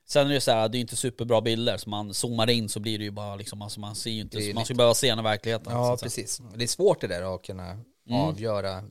sen 0.09 0.27
är 0.27 0.33
det 0.35 0.41
så 0.41 0.51
här, 0.51 0.69
det 0.69 0.79
är 0.79 0.81
inte 0.81 0.97
superbra 0.97 1.41
bilder, 1.41 1.77
så 1.77 1.91
man 1.91 2.15
zoomar 2.15 2.51
in 2.51 2.69
så 2.69 2.81
blir 2.81 2.99
det 2.99 3.05
ju 3.05 3.11
bara 3.11 3.37
liksom, 3.37 3.63
alltså 3.63 3.81
man 3.81 3.95
ser 3.95 4.11
ju 4.11 4.21
inte, 4.21 4.55
man 4.55 4.65
skulle 4.65 4.77
behöva 4.77 4.95
se 4.95 5.09
den 5.11 5.19
i 5.19 5.23
verkligheten. 5.23 5.73
Ja, 5.73 5.99
precis. 6.03 6.41
Det 6.55 6.65
är 6.65 6.69
svårt 6.69 7.01
det 7.01 7.07
där 7.07 7.35
att 7.35 7.43
kunna 7.43 7.79
Mm. 8.09 8.21
avgöra 8.21 8.83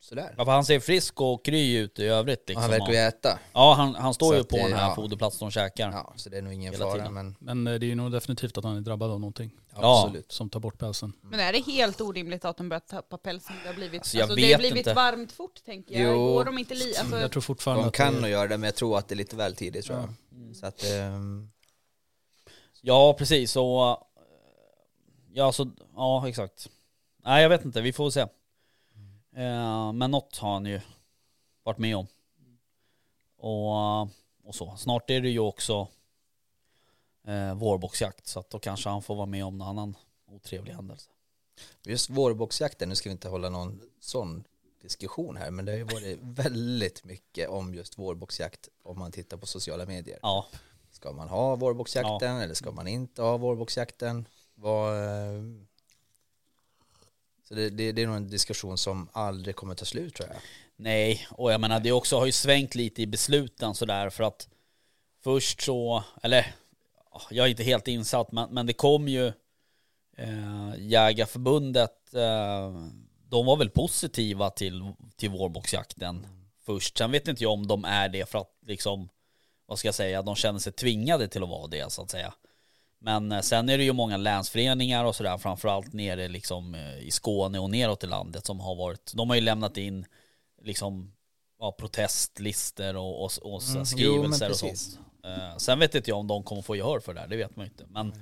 sådär. 0.00 0.34
Ja, 0.38 0.44
för 0.44 0.52
han 0.52 0.64
ser 0.64 0.80
frisk 0.80 1.20
och 1.20 1.44
kry 1.44 1.76
ut 1.76 1.98
i 1.98 2.04
övrigt 2.06 2.40
Och 2.42 2.48
liksom. 2.48 2.62
han 2.62 2.70
verkar 2.70 2.92
ju 2.92 2.98
äta. 2.98 3.38
Ja, 3.52 3.74
han, 3.74 3.94
han 3.94 4.14
står 4.14 4.32
Så 4.32 4.34
ju 4.36 4.44
på 4.44 4.56
det- 4.56 4.62
den 4.62 4.72
här 4.72 4.88
ja. 4.88 4.94
foderplatsen 4.94 5.46
de 5.48 5.50
käkar. 5.52 5.90
Ja, 5.92 6.12
så 6.16 6.28
det 6.30 6.38
är 6.38 6.42
nog 6.42 6.52
ingen 6.52 6.74
fara, 6.74 6.92
tiden. 6.92 7.14
men 7.14 7.36
Men 7.40 7.66
eh, 7.66 7.74
det 7.78 7.86
är 7.86 7.88
ju 7.88 7.94
nog 7.94 8.12
definitivt 8.12 8.58
att 8.58 8.64
han 8.64 8.76
är 8.76 8.80
drabbad 8.80 9.10
av 9.10 9.20
någonting 9.20 9.50
Ja. 9.80 10.02
absolut. 10.04 10.32
som 10.32 10.50
tar 10.50 10.60
bort 10.60 10.78
pälsen. 10.78 11.12
Men 11.22 11.40
är 11.40 11.52
det 11.52 11.60
helt 11.60 12.00
orimligt 12.00 12.44
att 12.44 12.56
de 12.56 12.68
börjar 12.68 12.80
tappa 12.80 13.18
pälsen? 13.18 13.56
Det 13.62 13.68
har 13.68 13.74
blivit, 13.74 14.00
Alltså, 14.00 14.16
jag 14.16 14.22
alltså, 14.22 14.36
det 14.36 14.52
har 14.52 14.58
blivit 14.58 14.78
inte. 14.78 14.94
varmt 14.94 15.32
fort 15.32 15.64
tänker 15.64 16.00
jag. 16.02 16.12
Jo. 16.12 16.26
Går 16.34 16.44
de 16.44 16.58
inte 16.58 16.74
li... 16.74 16.96
Alltså, 16.96 17.18
Jag 17.20 17.32
tror 17.32 17.40
fortfarande 17.40 17.84
De 17.84 17.88
att 17.88 17.94
kan 17.94 18.14
det, 18.14 18.20
nog 18.20 18.30
göra 18.30 18.48
det, 18.48 18.56
men 18.58 18.66
jag 18.68 18.74
tror 18.74 18.98
att 18.98 19.08
det 19.08 19.14
är 19.14 19.16
lite 19.16 19.36
väl 19.36 19.54
tidigt 19.56 19.84
tror 19.84 19.98
jag. 19.98 20.08
Mm. 20.40 20.54
Så 20.54 20.66
att, 20.66 20.84
ehm, 20.84 21.50
Ja, 22.82 23.14
precis. 23.18 23.50
Så, 23.52 23.90
eh, 23.90 23.96
ja, 25.32 25.52
så, 25.52 25.70
ja, 25.96 26.28
exakt. 26.28 26.68
Nej, 27.24 27.42
jag 27.42 27.48
vet 27.48 27.64
inte. 27.64 27.80
Vi 27.80 27.92
får 27.92 28.10
se. 28.10 28.26
Eh, 29.38 29.92
men 29.92 30.10
något 30.10 30.36
har 30.36 30.52
han 30.52 30.66
ju 30.66 30.80
varit 31.62 31.78
med 31.78 31.96
om. 31.96 32.06
Och, 33.36 34.02
och 34.44 34.54
så. 34.54 34.76
Snart 34.76 35.10
är 35.10 35.20
det 35.20 35.28
ju 35.28 35.38
också 35.38 35.88
eh, 37.26 37.54
vårboxjakt, 37.54 38.26
så 38.26 38.40
att 38.40 38.50
då 38.50 38.58
kanske 38.58 38.88
han 38.88 39.02
får 39.02 39.14
vara 39.14 39.26
med 39.26 39.44
om 39.44 39.58
någon 39.58 39.68
annan 39.68 39.96
otrevlig 40.26 40.72
händelse. 40.72 41.10
just 41.82 42.10
vårboxjakten, 42.10 42.88
nu 42.88 42.94
ska 42.94 43.08
vi 43.08 43.12
inte 43.12 43.28
hålla 43.28 43.48
någon 43.48 43.80
sån 44.00 44.44
diskussion 44.82 45.36
här, 45.36 45.50
men 45.50 45.64
det 45.64 45.72
har 45.72 45.78
ju 45.78 45.84
varit 45.84 46.18
väldigt 46.22 47.04
mycket 47.04 47.48
om 47.48 47.74
just 47.74 47.98
vårboxjakt 47.98 48.68
om 48.82 48.98
man 48.98 49.12
tittar 49.12 49.36
på 49.36 49.46
sociala 49.46 49.86
medier. 49.86 50.18
Ja, 50.22 50.46
Ska 50.90 51.12
man 51.12 51.28
ha 51.28 51.56
vårboxjakten 51.56 52.36
eller 52.36 52.54
ska 52.54 52.70
man 52.70 52.88
inte 52.88 53.22
ha 53.22 53.36
vårboxjakten? 53.36 54.28
Vad, 54.54 55.04
eh, 55.04 55.42
så 57.48 57.54
det, 57.54 57.70
det, 57.70 57.92
det 57.92 58.02
är 58.02 58.06
nog 58.06 58.16
en 58.16 58.30
diskussion 58.30 58.78
som 58.78 59.08
aldrig 59.12 59.56
kommer 59.56 59.74
ta 59.74 59.84
slut 59.84 60.14
tror 60.14 60.28
jag. 60.28 60.36
Nej, 60.76 61.26
och 61.30 61.52
jag 61.52 61.60
menar 61.60 61.80
det 61.80 61.92
också 61.92 62.18
har 62.18 62.26
ju 62.26 62.32
svängt 62.32 62.74
lite 62.74 63.02
i 63.02 63.06
besluten 63.06 63.74
sådär 63.74 64.10
för 64.10 64.24
att 64.24 64.48
först 65.24 65.60
så, 65.60 66.04
eller 66.22 66.54
jag 67.30 67.46
är 67.46 67.50
inte 67.50 67.62
helt 67.62 67.88
insatt 67.88 68.32
men, 68.32 68.50
men 68.50 68.66
det 68.66 68.72
kom 68.72 69.08
ju 69.08 69.26
eh, 70.16 70.74
Jägarförbundet, 70.78 72.14
eh, 72.14 72.86
de 73.28 73.46
var 73.46 73.56
väl 73.56 73.70
positiva 73.70 74.50
till, 74.50 74.92
till 75.16 75.30
vårboxjakten 75.30 76.26
först. 76.66 76.98
Sen 76.98 77.10
vet 77.10 77.28
inte 77.28 77.42
jag 77.42 77.52
om 77.52 77.66
de 77.66 77.84
är 77.84 78.08
det 78.08 78.28
för 78.28 78.38
att 78.38 78.52
liksom, 78.66 79.08
vad 79.66 79.78
ska 79.78 79.88
jag 79.88 79.94
säga, 79.94 80.22
de 80.22 80.34
känner 80.34 80.58
sig 80.58 80.72
tvingade 80.72 81.28
till 81.28 81.42
att 81.42 81.48
vara 81.48 81.66
det 81.66 81.92
så 81.92 82.02
att 82.02 82.10
säga. 82.10 82.34
Men 83.00 83.32
eh, 83.32 83.40
sen 83.40 83.68
är 83.68 83.78
det 83.78 83.84
ju 83.84 83.92
många 83.92 84.16
länsföreningar 84.16 85.04
och 85.04 85.16
sådär, 85.16 85.38
framförallt 85.38 85.92
nere 85.92 86.28
liksom 86.28 86.74
eh, 86.74 86.98
i 86.98 87.10
Skåne 87.10 87.58
och 87.58 87.70
neråt 87.70 88.04
i 88.04 88.06
landet 88.06 88.46
som 88.46 88.60
har 88.60 88.74
varit, 88.74 89.12
de 89.14 89.28
har 89.28 89.36
ju 89.36 89.42
lämnat 89.42 89.76
in 89.76 90.06
liksom 90.62 91.12
ja, 91.60 91.72
protestlister 91.78 92.96
och, 92.96 93.24
och, 93.24 93.30
och 93.42 93.62
Mm, 93.62 93.78
jo, 93.78 93.84
skrivelser 93.84 94.44
men 94.46 94.50
och 94.50 94.56
sånt. 94.58 94.98
Eh, 95.24 95.56
sen 95.56 95.78
vet 95.78 95.94
inte 95.94 96.10
jag 96.10 96.18
om 96.18 96.26
de 96.26 96.42
kommer 96.42 96.62
få 96.62 96.76
gehör 96.76 97.00
för 97.00 97.14
det 97.14 97.20
här, 97.20 97.26
det 97.28 97.36
vet 97.36 97.56
man 97.56 97.66
inte. 97.66 97.84
Men, 97.88 98.12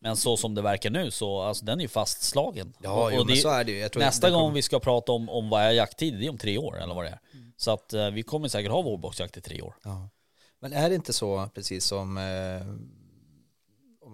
men 0.00 0.16
så 0.16 0.36
som 0.36 0.54
det 0.54 0.62
verkar 0.62 0.90
nu 0.90 1.10
så, 1.10 1.40
alltså 1.40 1.64
den 1.64 1.78
är 1.78 1.82
ju 1.82 1.88
fastslagen. 1.88 2.72
Ja, 2.82 3.04
Och- 3.04 3.12
jo, 3.12 3.20
och 3.20 3.26
men 3.26 3.34
det- 3.34 3.40
så 3.40 3.48
är 3.50 3.64
det 3.64 3.72
ju. 3.72 3.82
Nästa 3.96 4.26
det 4.26 4.30
kommer- 4.32 4.42
gång 4.44 4.52
vi 4.54 4.62
ska 4.62 4.80
prata 4.80 5.12
om, 5.12 5.28
om 5.28 5.48
vad 5.48 5.62
är 5.62 5.70
jakttid, 5.70 6.14
det 6.14 6.26
är 6.26 6.30
om 6.30 6.38
tre 6.38 6.58
år 6.58 6.82
eller 6.82 6.94
vad 6.94 7.04
det 7.04 7.10
är. 7.10 7.18
Så 7.56 7.70
att 7.70 7.92
eh, 7.92 8.10
vi 8.10 8.22
kommer 8.22 8.48
säkert 8.48 8.70
ha 8.72 8.82
vårboxjakt 8.82 9.36
i 9.36 9.40
tre 9.40 9.62
år. 9.62 9.74
Ja. 9.84 10.08
Men 10.60 10.72
är 10.72 10.88
det 10.88 10.94
inte 10.94 11.12
så, 11.12 11.48
precis 11.54 11.84
som 11.84 12.16
eh, 12.18 12.22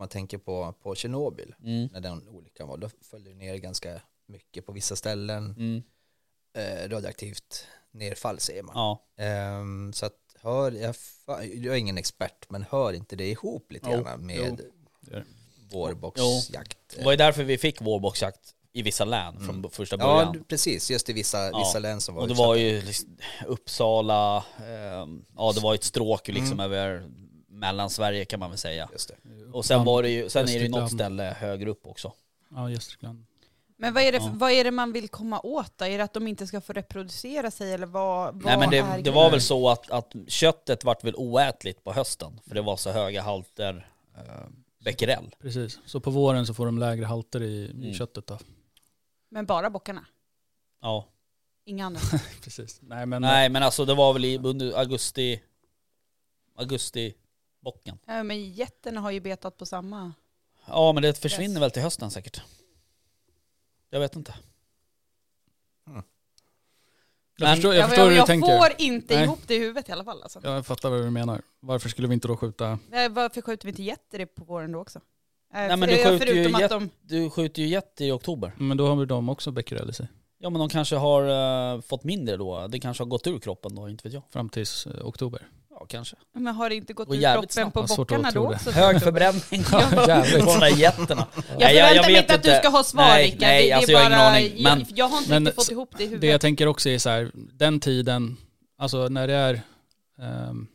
man 0.01 0.09
tänker 0.09 0.39
på, 0.39 0.75
på 0.83 0.95
Tjernobyl, 0.95 1.55
Mm. 1.65 1.89
när 1.93 2.01
den 2.01 2.29
olyckan 2.29 2.69
var, 2.69 2.77
då 2.77 2.89
föll 3.11 3.25
det 3.25 3.35
ner 3.35 3.57
ganska 3.57 4.01
mycket 4.27 4.67
på 4.67 4.73
vissa 4.73 4.97
ställen, 4.97 5.45
Mm. 5.59 5.83
eh, 6.55 6.89
radioaktivt 6.89 7.67
nedfall 7.93 8.41
säger 8.41 8.63
man. 8.63 8.73
Ja. 8.77 9.05
Ehm, 9.25 9.93
så 9.93 10.07
att 10.07 10.17
hör, 10.43 10.73
jag, 10.73 10.95
jag 11.55 11.75
är 11.75 11.79
ingen 11.79 11.99
expert, 11.99 12.47
men 12.51 12.63
hör 12.71 12.93
inte 12.93 13.17
det 13.17 13.31
ihop 13.31 13.73
lite 13.73 13.91
Jo, 13.93 14.03
grann 14.03 14.27
med 14.27 14.61
är- 15.11 15.25
vårboxjakt? 15.71 16.79
Det 16.97 17.05
var 17.05 17.13
ju 17.13 17.17
därför 17.17 17.45
vi 17.45 17.59
fick 17.59 17.81
vårboxjakt 17.81 18.55
i 18.73 18.83
vissa 18.83 19.05
län 19.05 19.35
från 19.41 19.57
Mm. 19.57 19.71
första 19.71 19.97
Ja, 19.99 20.05
början. 20.07 20.33
d- 20.33 20.39
precis, 20.49 20.91
just 20.91 21.09
i 21.09 21.13
vissa, 21.13 21.51
Ja. 21.51 21.59
vissa 21.59 21.79
län 21.79 22.01
som 22.01 22.15
var 22.15 22.23
och 22.23 22.29
det 22.29 22.33
utsatta. 22.33 22.49
var 22.49 22.55
ju 22.57 22.83
liksom 22.83 23.17
Uppsala, 23.47 24.45
ehm, 24.67 25.25
ja 25.37 25.53
det 25.53 25.61
var 25.61 25.75
ett 25.75 25.85
stråk 25.85 26.29
liksom 26.29 26.61
Mm. 26.61 26.73
över 26.73 27.11
Mellansverige 27.61 28.25
kan 28.25 28.41
man 28.41 28.51
väl 28.51 28.59
säga. 28.59 28.89
Just 28.93 29.09
det. 29.09 29.45
Och 29.53 29.65
sen 29.65 29.85
var 29.85 30.03
det 30.03 30.09
ju, 30.11 30.29
sen 30.29 30.43
är 30.49 30.53
det 30.59 30.59
ju 30.65 30.69
något 30.69 30.93
ställe 30.93 31.23
högre 31.39 31.71
upp 31.71 31.87
också. 31.87 32.13
Ja, 32.51 32.71
Gästrikland. 32.71 33.27
Men 33.77 33.95
vad 33.95 34.03
är, 34.03 34.13
det, 34.13 34.19
Ja. 34.19 34.31
vad 34.35 34.51
är 34.53 34.65
det 34.65 34.71
man 34.71 34.93
vill 34.93 35.09
komma 35.09 35.41
åt 35.41 35.73
då? 35.79 35.85
Är 35.85 35.99
det 35.99 36.05
att 36.05 36.13
de 36.13 36.27
inte 36.27 36.47
ska 36.47 36.61
få 36.61 36.73
reproducera 36.73 37.51
sig 37.51 37.73
eller 37.73 37.87
vad, 37.87 38.35
vad 38.35 38.45
Nej 38.45 38.59
men 38.59 38.71
det, 38.71 39.03
det 39.05 39.11
var 39.11 39.31
väl 39.31 39.41
så 39.41 39.69
att, 39.69 39.91
att 39.91 40.15
köttet 40.29 40.85
vart 40.85 41.05
väl 41.05 41.15
oätligt 41.17 41.85
på 41.85 41.93
hösten, 41.93 42.41
för 42.47 42.55
det 42.55 42.63
var 42.63 42.77
så 42.77 42.91
höga 42.91 43.23
halter 43.23 43.89
eh, 44.17 44.23
becquerel. 44.85 45.35
Precis. 45.41 45.79
Så 45.87 46.01
på 46.01 46.11
våren 46.11 46.47
så 46.47 46.55
får 46.55 46.67
de 46.67 46.79
lägre 46.79 47.05
halter 47.05 47.43
i, 47.43 47.47
i 47.47 47.71
Mm. 47.71 47.95
köttet 47.95 48.27
då. 48.27 48.39
Men 49.29 49.47
bara 49.47 49.71
bockarna? 49.71 50.05
Ja. 50.83 51.07
Inga 51.65 51.87
andra? 51.87 52.01
Precis. 52.45 52.79
Nej 52.83 53.07
men 53.07 53.23
Nej 53.23 53.49
men 53.49 53.63
alltså 53.63 53.85
det 53.85 53.95
var 53.95 54.13
väl 54.13 54.25
i 54.25 54.39
under 54.39 54.79
augusti, 54.79 55.41
augusti 56.57 57.15
bocken. 57.61 57.99
ja, 58.07 58.23
men 58.23 58.53
getterna 58.53 59.01
har 59.01 59.11
ju 59.11 59.21
betat 59.21 59.57
på 59.57 59.67
samma. 59.67 60.13
Ja 60.67 60.93
men 60.93 61.03
det 61.03 61.19
försvinner 61.19 61.55
Yes. 61.55 61.63
väl 61.63 61.71
till 61.71 61.83
hösten 61.83 62.11
säkert. 62.11 62.43
Jag 63.91 64.01
vet 64.01 64.17
inte. 64.17 64.35
jag 65.85 67.47
men- 67.47 67.55
förstår, 67.57 67.75
jag 67.75 67.83
Ja, 67.83 67.89
förstår 67.89 68.05
hur 68.05 68.11
du 68.11 68.17
jag 68.17 68.27
tänker. 68.27 68.59
får 68.59 68.69
inte 68.79 69.15
Nej. 69.15 69.25
ihop 69.25 69.39
det 69.47 69.55
i 69.55 69.59
huvudet 69.59 69.89
i 69.89 69.93
alla 69.93 70.05
fall. 70.05 70.23
Alltså. 70.23 70.41
Jag 70.43 70.67
fattar 70.67 70.91
vad 70.91 71.01
du 71.03 71.11
menar. 71.11 71.43
Varför 71.61 71.89
skulle 71.89 72.09
vi 72.09 72.15
inte 72.15 72.29
då 72.29 72.37
skjuta? 72.37 72.79
Nej, 72.89 73.09
Varför 73.09 73.43
skjuter 73.43 73.67
vi 73.67 73.71
inte 73.71 73.83
getter 73.83 74.27
på 74.27 74.45
våren 74.45 74.73
då 74.73 74.79
också? 74.81 74.99
Eh, 74.99 75.03
Nej, 75.53 75.77
men 75.77 75.89
du 75.89 75.97
skjuter 75.97 76.11
ju 76.13 76.19
förutom 76.19 76.55
att 76.55 76.61
get- 76.61 76.69
de, 76.71 76.91
Du 77.03 77.31
skjuter 77.31 77.63
ju 77.63 77.69
get 77.69 78.01
i 78.01 78.11
oktober. 78.11 78.53
Men 78.59 78.77
då 78.77 78.87
har 78.87 78.97
väl 78.97 79.09
de 79.09 79.29
också 79.29 79.51
becquerel 79.51 79.91
i 79.91 79.93
sig. 79.93 80.09
Ja 80.39 80.51
men 80.51 80.59
de 80.59 80.69
kanske 80.69 80.97
har 80.97 81.75
eh, 81.75 81.81
fått 81.81 82.05
mindre 82.05 82.37
då. 82.37 82.67
Det 82.67 82.81
kanske 82.81 83.03
har 83.03 83.09
gått 83.09 83.27
ur 83.27 83.39
kroppen 83.39 83.75
då, 83.75 83.89
inte 83.89 84.03
vet 84.09 84.13
jag. 84.15 84.23
Fram 84.31 84.49
tills 84.49 84.87
eh, 84.87 85.07
oktober. 85.07 85.49
Ja 85.81 85.87
kanske. 85.87 86.17
men 86.35 86.55
har 86.55 86.69
det 86.69 86.75
inte 86.75 86.93
gått 86.93 87.09
Och 87.09 87.15
ur 87.15 87.21
kroppen 87.33 87.49
snabbt. 87.51 87.75
på 87.75 87.83
bockarna 87.97 88.31
då 88.31 88.53
också? 88.55 88.71
Hög 88.71 89.03
förbränning 89.03 89.43
Ja. 89.73 90.07
Jävligt. 90.09 90.45
på 90.45 90.53
de 90.53 90.61
där 90.61 90.77
getterna. 90.77 91.27
Jag 91.59 91.71
förväntar 91.71 92.03
mig 92.03 92.13
vet 92.13 92.23
inte 92.23 92.35
att 92.35 92.43
du 92.43 92.55
ska 92.55 92.69
ha 92.69 92.85
svar 92.85 93.03
Nej, 93.05 93.25
Rickard. 93.25 93.41
nej, 93.41 93.63
det, 93.63 93.69
det 93.69 93.73
alltså 93.73 93.93
är 93.93 93.95
jag 93.95 94.03
har 94.03 94.11
bara, 94.11 94.39
ingen 94.39 94.47
aning. 94.47 94.63
Men, 94.63 94.79
jag, 94.79 94.99
jag 94.99 95.09
har 95.09 95.19
inte 95.19 95.31
Men 95.31 95.47
riktigt 95.47 95.65
fått 95.65 95.71
ihop 95.73 95.95
det 95.97 96.03
i 96.03 96.07
huvudet. 96.07 96.21
Det 96.21 96.27
jag 96.27 96.41
tänker 96.41 96.67
också 96.67 96.89
är 96.89 96.99
så 96.99 97.09
här, 97.11 97.31
den 97.35 97.81
tiden, 97.81 98.37
alltså 98.79 99.09
när 99.09 99.27
det 99.29 99.35
är, 99.35 99.61
ehm, 100.23 100.67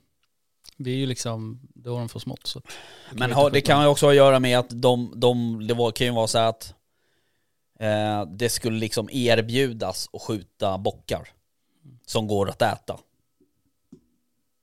det 0.78 0.90
är 0.90 0.96
ju 0.96 1.06
liksom 1.06 1.60
då 1.76 1.98
de 1.98 2.10
får 2.10 2.20
smått. 2.20 2.48
Så 2.48 2.62
men 3.12 3.32
har, 3.34 3.46
inte 3.46 3.58
det 3.58 3.62
kan 3.62 3.82
ju 3.82 3.88
också 3.88 4.06
ha 4.06 4.12
att 4.12 4.18
göra 4.18 4.40
med 4.40 4.60
att 4.60 4.70
de, 4.70 5.14
de 5.16 5.68
det 5.68 5.74
var, 5.74 5.92
kan 5.92 6.08
ju 6.08 6.14
vara 6.14 6.28
så 6.28 6.38
att 6.38 6.74
eh, 7.80 8.26
det 8.26 8.50
skulle 8.50 8.80
liksom 8.80 9.10
erbjudas 9.12 10.10
att 10.14 10.22
skjuta 10.22 10.78
bockar 10.78 11.28
som 12.06 12.28
går 12.28 12.50
att 12.50 12.62
äta. 12.62 12.98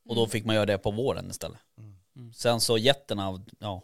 Och 0.09 0.15
då 0.15 0.21
Mm. 0.21 0.31
fick 0.31 0.45
man 0.45 0.55
göra 0.55 0.67
det 0.67 0.79
på 0.79 0.91
våren 0.91 1.31
istället. 1.31 1.59
Mm. 2.17 2.33
Sen 2.35 2.61
så 2.61 2.79
getterna, 2.79 3.45
ja, 3.59 3.83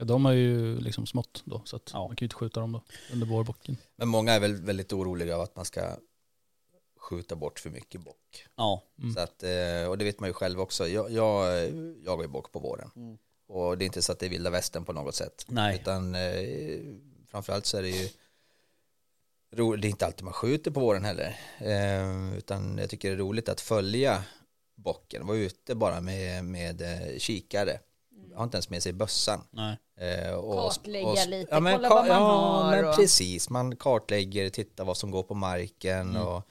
Ja, 0.00 0.04
de 0.04 0.24
har 0.24 0.32
ju 0.32 0.80
liksom 0.80 1.06
smått 1.06 1.42
då, 1.44 1.62
så 1.64 1.76
att 1.76 1.90
Ja. 1.92 1.98
man 1.98 2.08
kan 2.16 2.24
ju 2.24 2.26
inte 2.26 2.36
skjuta 2.36 2.60
dem 2.60 2.72
då 2.72 2.82
under 3.12 3.26
vårbocken. 3.26 3.76
Men 3.96 4.08
många 4.08 4.32
är 4.32 4.40
väl 4.40 4.54
väldigt 4.54 4.92
oroliga 4.92 5.36
av 5.36 5.40
att 5.42 5.56
man 5.56 5.64
ska 5.64 5.96
skjuta 6.96 7.36
bort 7.36 7.58
för 7.60 7.70
mycket 7.70 8.00
bock. 8.00 8.46
ja. 8.56 8.82
Mm. 8.98 9.14
Så 9.14 9.20
att, 9.20 9.42
eh, 9.42 9.88
och 9.88 9.98
det 9.98 10.04
vet 10.04 10.20
man 10.20 10.28
ju 10.28 10.32
själv 10.32 10.60
också. 10.60 10.88
Jag, 10.88 11.10
jag 11.10 11.64
jagar 12.04 12.22
ju 12.22 12.28
bock 12.28 12.52
på 12.52 12.58
våren. 12.58 12.90
Mm. 12.96 13.18
Och 13.48 13.78
det 13.78 13.84
är 13.84 13.86
inte 13.86 14.02
så 14.02 14.12
att 14.12 14.18
det 14.18 14.26
är 14.26 14.30
vilda 14.30 14.50
västern 14.50 14.84
på 14.84 14.92
något 14.92 15.14
sätt. 15.14 15.44
Nej. 15.48 15.74
Utan 15.80 16.14
eh, 16.14 16.80
framförallt 17.26 17.66
så 17.66 17.76
är 17.78 17.82
det 17.82 17.88
ju 17.90 18.08
ro, 19.52 19.76
det 19.76 19.88
är 19.88 19.90
inte 19.90 20.06
alltid 20.06 20.24
man 20.24 20.32
skjuter 20.34 20.70
på 20.70 20.80
våren 20.80 21.04
heller. 21.04 21.36
Eh, 21.58 22.36
utan 22.38 22.78
jag 22.78 22.90
tycker 22.90 23.08
det 23.08 23.14
är 23.14 23.18
roligt 23.18 23.48
att 23.48 23.60
följa 23.60 24.24
bocken. 24.78 25.26
Vara 25.26 25.36
ute 25.36 25.74
bara 25.74 26.00
med, 26.00 26.44
med 26.44 26.82
eh, 26.82 27.18
kikare. 27.18 27.78
har 28.34 28.44
inte 28.44 28.56
ens 28.56 28.70
med 28.70 28.82
sig 28.82 28.92
bössan. 28.92 29.40
Nej. 29.50 29.76
Eh, 30.00 30.32
och, 30.32 30.54
Kartlägga 30.72 31.24
lite, 31.24 31.48
ja, 31.50 31.60
men, 31.60 31.74
kolla 31.74 31.88
vad 31.88 32.06
man 32.06 32.16
ja, 32.16 32.62
har 32.62 32.70
men 32.76 32.84
och- 32.84 32.96
precis. 32.96 33.50
Man 33.50 33.76
kartlägger, 33.76 34.50
tittar 34.50 34.84
vad 34.84 34.96
som 34.96 35.10
går 35.10 35.22
på 35.22 35.34
marken 35.34 36.10
Mm. 36.10 36.22
och 36.22 36.42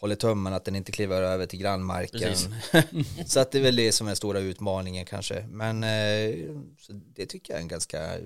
håller 0.00 0.14
tummen 0.14 0.52
att 0.52 0.64
den 0.64 0.76
inte 0.76 0.92
kliver 0.92 1.22
över 1.22 1.46
till 1.46 1.58
grannmarken. 1.58 2.34
Så 3.26 3.40
att 3.40 3.50
det 3.52 3.58
är 3.58 3.62
väl 3.62 3.76
det 3.76 3.92
som 3.92 4.08
är 4.08 4.14
stora 4.14 4.38
utmaningen 4.40 5.04
kanske. 5.04 5.46
Men 5.50 5.84
eh, 5.84 6.34
så 6.80 6.92
det 6.92 7.26
tycker 7.26 7.52
jag 7.52 7.58
är 7.58 7.62
en 7.62 7.68
ganska 7.68 8.18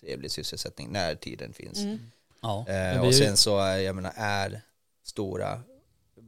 trevlig 0.00 0.30
sysselsättning 0.30 0.92
när 0.92 1.14
tiden 1.14 1.52
finns. 1.52 1.78
Mm. 1.78 1.98
Ja. 2.42 2.66
Eh, 2.68 3.00
och 3.06 3.14
sen 3.14 3.36
så, 3.36 3.60
eh, 3.66 3.80
jag 3.80 3.94
menar, 3.96 4.12
är 4.16 4.60
stora 5.04 5.62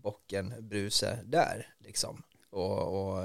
bocken 0.07 0.69
Bruse 0.69 1.19
där 1.25 1.75
liksom. 1.79 2.23
Och, 2.51 3.09
och 3.09 3.23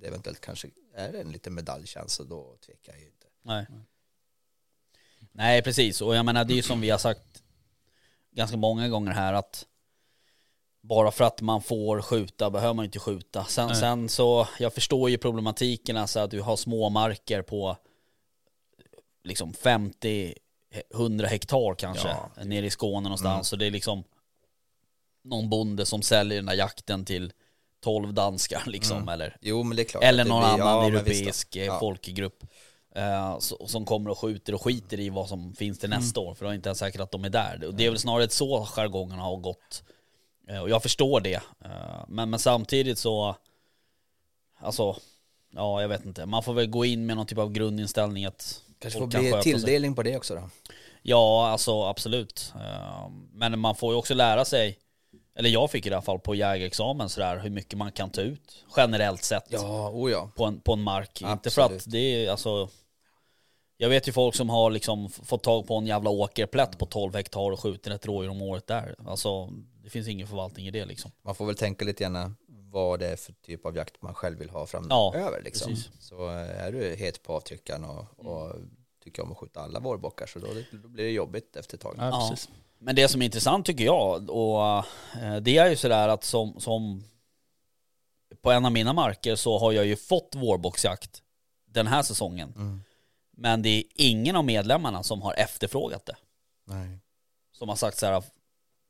det 0.00 0.06
eventuellt 0.06 0.40
kanske 0.40 0.68
är 0.94 1.14
en 1.14 1.32
liten 1.32 1.54
medaljchans 1.54 2.12
så 2.12 2.24
då 2.24 2.56
tvekar 2.66 2.92
jag 2.92 3.00
ju 3.00 3.06
inte. 3.06 3.26
Nej. 3.42 3.66
Nej 5.32 5.62
precis, 5.62 6.00
och 6.00 6.16
jag 6.16 6.24
menar 6.24 6.44
det 6.44 6.52
är 6.52 6.56
ju 6.56 6.62
som 6.62 6.80
vi 6.80 6.90
har 6.90 6.98
sagt 6.98 7.42
ganska 8.30 8.56
många 8.56 8.88
gånger 8.88 9.12
här 9.12 9.32
att 9.32 9.66
bara 10.80 11.10
för 11.10 11.24
att 11.24 11.40
man 11.40 11.62
får 11.62 12.02
skjuta 12.02 12.50
behöver 12.50 12.74
man 12.74 12.84
inte 12.84 12.98
skjuta. 12.98 13.44
Sen, 13.44 13.66
Nej. 13.66 13.76
sen 13.76 14.08
så, 14.08 14.48
jag 14.58 14.74
förstår 14.74 15.10
ju 15.10 15.18
problematiken 15.18 15.96
alltså 15.96 16.20
att 16.20 16.30
du 16.30 16.40
har 16.40 16.56
små 16.56 16.88
marker 16.88 17.42
på 17.42 17.76
liksom 19.24 19.54
50 19.54 20.34
100 20.94 21.26
hektar 21.26 21.74
kanske 21.74 22.08
Ja. 22.08 22.44
nere 22.44 22.66
i 22.66 22.70
Skåne 22.70 23.02
någonstans. 23.02 23.34
Mm. 23.34 23.44
Så 23.44 23.56
det 23.56 23.66
är 23.66 23.70
liksom 23.70 24.04
någon 25.26 25.48
bonde 25.50 25.86
som 25.86 26.02
säljer 26.02 26.36
den 26.38 26.46
där 26.46 26.54
jakten 26.54 27.04
till 27.04 27.32
12 27.84 28.14
danskar 28.14 28.62
liksom 28.66 28.96
Mm. 28.96 29.08
eller 29.08 29.36
Jo 29.40 29.62
men 29.62 29.76
det 29.76 29.82
är 29.82 29.84
klart. 29.84 30.04
eller 30.04 30.24
någon 30.24 30.40
blir- 30.40 30.48
annan 30.64 30.66
ja, 30.76 30.86
europeisk 30.86 31.56
eh, 31.56 31.64
Ja. 31.64 31.80
folkgrupp. 31.80 32.44
Eh, 32.94 33.38
som 33.66 33.84
kommer 33.84 34.10
och 34.10 34.18
skjuter 34.18 34.54
och 34.54 34.62
skiter 34.62 35.00
i 35.00 35.08
vad 35.10 35.28
som 35.28 35.52
finns 35.54 35.78
till 35.78 35.90
nästa 35.90 36.20
år. 36.20 36.34
För 36.34 36.44
det 36.44 36.50
är 36.50 36.54
inte 36.54 36.68
ens 36.68 36.78
säkert 36.78 37.00
att 37.00 37.10
de 37.10 37.24
är 37.24 37.28
där. 37.30 37.64
Och 37.66 37.74
Det 37.74 37.86
är 37.86 37.90
väl 37.90 37.98
snarare 37.98 38.28
så 38.28 38.64
jargongerna 38.66 39.22
har 39.22 39.36
gått. 39.36 39.82
Eh, 40.48 40.58
och 40.60 40.70
jag 40.70 40.82
förstår 40.82 41.20
det. 41.20 41.34
Eh, 41.64 42.04
men, 42.08 42.30
men 42.30 42.38
samtidigt 42.40 42.98
så, 42.98 43.36
alltså, 44.60 44.96
ja 45.54 45.80
jag 45.82 45.88
vet 45.88 46.04
inte. 46.04 46.26
Man 46.26 46.42
får 46.42 46.52
väl 46.54 46.66
gå 46.66 46.84
in 46.84 47.06
med 47.06 47.16
någon 47.16 47.26
typ 47.26 47.38
av 47.38 47.52
grundinställning 47.52 48.24
att 48.24 48.62
Kanske 48.78 49.00
får 49.00 49.10
kan 49.10 49.20
bli 49.20 49.30
sig. 49.32 49.42
tilldelning 49.42 49.94
på 49.94 50.02
det 50.02 50.16
också 50.16 50.34
då. 50.34 50.50
Ja, 51.02 51.48
alltså 51.48 51.82
absolut. 51.84 52.52
Eh, 52.54 53.08
Men 53.32 53.58
man 53.58 53.76
får 53.76 53.92
ju 53.92 53.98
också 53.98 54.14
lära 54.14 54.44
sig, 54.44 54.78
eller 55.36 55.48
jag 55.50 55.70
fick 55.70 55.86
i 55.86 55.92
alla 55.92 56.02
fall 56.02 56.18
på 56.18 56.34
jägarexamen 56.34 57.08
sådär, 57.08 57.38
hur 57.38 57.50
mycket 57.50 57.78
man 57.78 57.92
kan 57.92 58.10
ta 58.10 58.20
ut 58.20 58.64
generellt 58.76 59.24
sett 59.24 59.44
Ja, 59.48 59.90
oh 59.90 60.10
ja. 60.10 60.30
på 60.36 60.44
en, 60.44 60.60
på 60.60 60.72
en 60.72 60.80
mark. 60.82 61.22
Inte 61.22 61.50
för 61.50 61.62
Absolut. 61.62 61.82
att 61.86 61.92
det 61.92 61.98
är 62.26 62.30
alltså 62.30 62.68
Jag 63.76 63.88
vet 63.88 64.08
ju 64.08 64.12
folk 64.12 64.34
som 64.34 64.50
har 64.50 64.70
liksom 64.70 65.10
fått 65.10 65.42
tag 65.42 65.66
på 65.66 65.74
en 65.76 65.86
jävla 65.86 66.10
åkerplätt 66.10 66.78
på 66.78 66.86
12 66.86 67.14
hektar 67.14 67.50
och 67.52 67.60
skjuter 67.60 67.90
ett 67.90 68.06
rådjur 68.06 68.30
om 68.30 68.42
året 68.42 68.66
där. 68.66 68.94
Alltså 69.06 69.50
det 69.82 69.90
finns 69.90 70.08
ingen 70.08 70.26
förvaltning 70.26 70.66
i 70.66 70.70
det 70.70 70.84
liksom. 70.84 71.10
Man 71.22 71.34
får 71.34 71.46
väl 71.46 71.54
tänka 71.56 71.84
lite 71.84 72.04
grann 72.04 72.36
vad 72.48 73.00
det 73.00 73.08
är 73.08 73.16
för 73.16 73.32
typ 73.32 73.66
av 73.66 73.76
jakt 73.76 74.02
man 74.02 74.14
själv 74.14 74.38
vill 74.38 74.50
ha 74.50 74.60
Ja, 74.60 74.66
framöver 75.12 75.42
liksom. 75.44 75.70
precis. 75.70 75.90
Så 76.00 76.28
eh, 76.28 76.64
är 76.64 76.72
du 76.72 76.94
het 76.96 77.22
på 77.22 77.32
avtryckaren 77.32 77.84
och, 77.84 78.26
och 78.26 78.54
tycker 79.04 79.22
om 79.22 79.32
att 79.32 79.38
skjuta 79.38 79.60
alla 79.60 79.80
vårbockar 79.80 80.26
så 80.26 80.38
då, 80.38 80.46
då 80.82 80.88
blir 80.88 81.04
det 81.04 81.10
jobbigt 81.10 81.56
efter 81.56 81.76
ett 81.76 81.80
tag. 81.82 81.94
Ja, 81.98 82.08
Ja. 82.30 82.36
Men 82.86 82.96
det 82.96 83.08
som 83.08 83.22
är 83.22 83.26
intressant 83.26 83.66
tycker 83.66 83.84
jag, 83.84 84.30
och 84.30 84.84
eh, 85.22 85.36
det 85.42 85.56
är 85.58 85.70
ju 85.70 85.76
sådär 85.76 86.08
att 86.08 86.24
som, 86.24 86.60
som 86.60 87.04
på 88.42 88.50
en 88.50 88.64
av 88.64 88.72
mina 88.72 88.92
marker 88.92 89.36
så 89.36 89.58
har 89.58 89.72
jag 89.72 89.86
ju 89.86 89.96
fått 89.96 90.34
vårboxjakt 90.34 91.22
den 91.64 91.86
här 91.86 92.02
säsongen. 92.02 92.52
Mm. 92.56 92.80
Men 93.30 93.62
det 93.62 93.68
är 93.68 93.84
ingen 93.94 94.36
av 94.36 94.44
medlemmarna 94.44 95.02
som 95.02 95.22
har 95.22 95.34
efterfrågat 95.34 96.06
det. 96.06 96.16
Nej. 96.64 96.98
Som 97.52 97.68
har 97.68 97.76
sagt 97.76 97.98
så 97.98 98.06
här. 98.06 98.22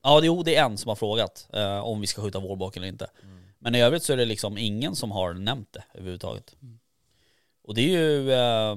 Ja, 0.03 0.21
jo 0.23 0.43
det 0.43 0.57
är 0.57 0.65
en 0.65 0.79
som 0.79 0.89
har 0.89 0.97
frågat 0.97 1.49
eh, 1.53 1.79
om 1.79 2.01
vi 2.01 2.07
ska 2.07 2.23
skjuta 2.23 2.41
vårbock 2.41 2.77
eller 2.77 2.89
inte. 2.89 3.11
Men 3.59 3.75
i 3.75 3.83
övrigt 3.83 4.03
så 4.03 4.13
är 4.13 4.17
det 4.17 4.25
liksom 4.25 4.59
ingen 4.59 4.97
som 4.97 5.11
har 5.11 5.35
nämnt 5.35 5.73
det 5.73 5.85
överhuvudtaget. 5.95 6.57
Och 7.63 7.75
det 7.75 7.83
är 7.83 7.99
ju, 7.99 8.33
eh, 8.33 8.77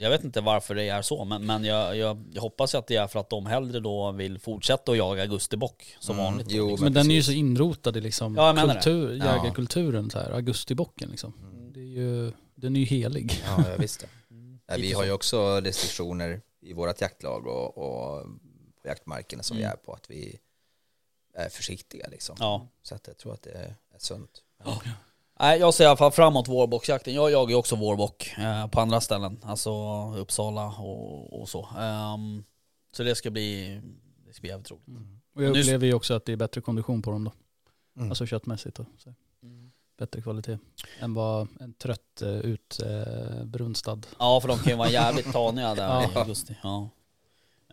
jag 0.00 0.10
vet 0.10 0.24
inte 0.24 0.40
varför 0.40 0.74
det 0.74 0.88
är 0.88 1.02
så, 1.02 1.24
men, 1.24 1.46
men 1.46 1.64
jag, 1.64 1.96
jag, 1.96 2.24
jag 2.32 2.42
hoppas 2.42 2.74
att 2.74 2.86
det 2.86 2.96
är 2.96 3.06
för 3.06 3.20
att 3.20 3.30
de 3.30 3.46
hellre 3.46 3.80
då 3.80 4.12
vill 4.12 4.38
fortsätta 4.38 4.92
att 4.92 4.98
jaga 4.98 5.22
augustibock 5.22 5.96
som 6.00 6.14
Mm, 6.18 6.24
vanligt. 6.24 6.46
jo, 6.50 6.68
liksom. 6.68 6.84
Men 6.84 6.92
den 6.92 7.10
är 7.10 7.14
ju 7.14 7.22
så 7.22 7.32
inrotad 7.32 7.96
i 7.96 8.00
liksom 8.00 8.34
Ja, 8.36 8.52
det. 8.52 8.60
kultur, 8.72 9.16
Ja. 9.16 9.24
jägarkulturen, 9.36 10.10
så 10.10 10.18
här, 10.18 10.30
augustibocken 10.30 11.08
liksom. 11.10 11.32
Det 11.74 11.80
är 11.80 11.84
ju, 11.84 12.32
den 12.54 12.76
är 12.76 12.80
ju 12.80 12.86
helig. 12.86 13.42
Ja, 13.46 13.64
jag 13.70 13.78
visste. 13.78 14.06
Ja, 14.66 14.74
vi 14.78 14.92
har 14.92 15.04
ju 15.04 15.12
också 15.12 15.60
restriktioner 15.60 16.40
i 16.60 16.72
vårt 16.72 17.00
jaktlag 17.00 17.46
och, 17.46 17.78
och 17.78 18.22
på 18.82 18.88
jaktmarkerna 18.88 19.42
som 19.42 19.56
vi 19.56 19.62
Mm. 19.62 19.72
är 19.72 19.76
på 19.76 19.92
att 19.92 20.10
vi 20.10 20.38
är 21.34 21.48
försiktiga 21.48 22.06
liksom. 22.10 22.36
Ja. 22.38 22.68
Så 22.82 22.94
att 22.94 23.06
jag 23.06 23.18
tror 23.18 23.34
att 23.34 23.42
det 23.42 23.50
är, 23.50 23.74
sunt. 23.98 24.42
Nej, 25.40 25.60
jag 25.60 25.74
ser 25.74 25.84
i 25.84 25.86
alla 25.86 25.96
fall 25.96 26.12
framåt 26.12 26.48
vårbocksjakten. 26.48 27.14
Jag 27.14 27.30
jagar 27.30 27.50
ju 27.50 27.54
också 27.56 27.76
vårbock 27.76 28.34
eh, 28.38 28.66
på 28.66 28.80
andra 28.80 29.00
ställen. 29.00 29.40
Alltså 29.42 29.72
Uppsala 30.16 30.66
och, 30.66 31.40
och 31.40 31.48
så. 31.48 31.68
Ehm, 31.78 32.44
så 32.96 33.02
det 33.02 33.14
ska 33.14 33.30
bli, 33.30 33.80
det 34.26 34.32
ska 34.34 34.40
bli 34.40 34.50
jävligt 34.50 34.70
roligt. 34.70 34.84
Och 35.36 35.44
jag 35.44 35.52
Nu- 35.52 35.60
upplever 35.60 35.86
ju 35.86 35.94
också 35.94 36.14
att 36.14 36.24
det 36.24 36.32
är 36.32 36.36
bättre 36.36 36.60
kondition 36.60 37.02
på 37.02 37.10
dem 37.10 37.24
då. 37.24 37.32
Mm. 37.96 38.10
Alltså 38.10 38.26
köttmässigt 38.26 38.76
då. 38.76 38.86
Så. 38.98 39.14
Bättre 39.98 40.22
kvalitet 40.22 40.58
än 41.00 41.14
vad 41.14 41.48
en 41.60 41.72
trött, 41.74 42.22
utbrunstad. 42.22 44.00
Ja, 44.18 44.40
för 44.40 44.48
de 44.48 44.58
kan 44.58 44.72
ju 44.72 44.76
vara 44.78 44.90
jävligt 44.90 45.32
taniga 45.32 45.74
där 45.74 45.88
Ja. 45.88 46.10
i 46.14 46.18
augusti. 46.18 46.56
Ja. 46.62 46.88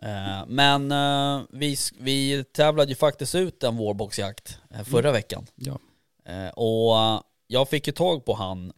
Eh, 0.02 0.46
men 0.46 0.92
eh, 0.92 1.42
vi, 1.50 1.76
vi 2.00 2.44
tävlade 2.44 2.88
ju 2.90 2.96
faktiskt 2.96 3.34
ut 3.34 3.62
en 3.64 3.76
vårboxjakt 3.76 4.58
eh, 4.70 4.82
förra 4.82 5.12
veckan. 5.12 5.46
Ja. 5.54 5.78
Eh, 6.24 6.48
och 6.48 6.98
eh, 6.98 7.20
jag 7.50 7.68
fick 7.68 7.86
ju 7.86 7.92
tag 7.92 8.24
på 8.24 8.34
han 8.34 8.72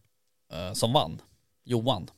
eh, 0.53 0.73
som 0.73 0.93
vann, 0.93 1.21
Johan. 1.63 2.09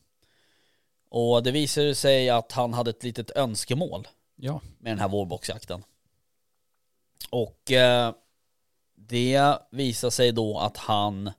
Och 1.10 1.44
det 1.44 1.52
visade 1.52 1.96
sig 1.96 2.30
att 2.30 2.52
han 2.52 2.74
hade 2.74 2.90
ett 2.90 3.04
litet 3.04 3.32
önskemål 3.32 4.08
Ja. 4.36 4.62
med 4.80 4.92
den 4.92 5.00
här 5.00 5.08
vårboxjakten. 5.08 5.84
Och 7.30 7.72
eh, 7.72 8.14
det 8.96 9.58
visade 9.72 10.12
sig 10.12 10.32
då 10.32 10.60
att 10.60 10.78
han 10.78 11.32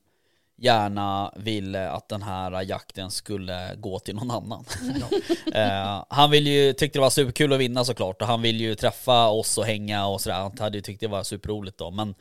gärna 0.56 1.32
ville 1.36 1.90
att 1.90 2.08
den 2.08 2.22
här 2.22 2.62
jakten 2.62 3.10
skulle 3.10 3.74
gå 3.76 3.98
till 3.98 4.14
någon 4.14 4.30
annan. 4.30 4.64
eh, 5.54 6.04
han 6.08 6.30
vill 6.30 6.46
ju, 6.46 6.72
tyckte 6.72 6.98
det 6.98 7.00
var 7.02 7.10
superkul 7.10 7.52
att 7.52 7.60
vinna 7.60 7.84
såklart 7.84 8.22
och 8.22 8.28
han 8.28 8.42
vill 8.42 8.60
ju 8.60 8.74
träffa 8.74 9.28
oss 9.28 9.58
och 9.58 9.64
hänga 9.64 10.06
och 10.06 10.20
sådär. 10.20 10.36
Han 10.36 10.58
hade 10.58 10.78
ju 10.78 10.82
tyckt 10.82 11.00
det 11.00 11.08
var 11.08 11.22
superroligt 11.22 11.78
då. 11.78 11.90
Men 11.90 12.14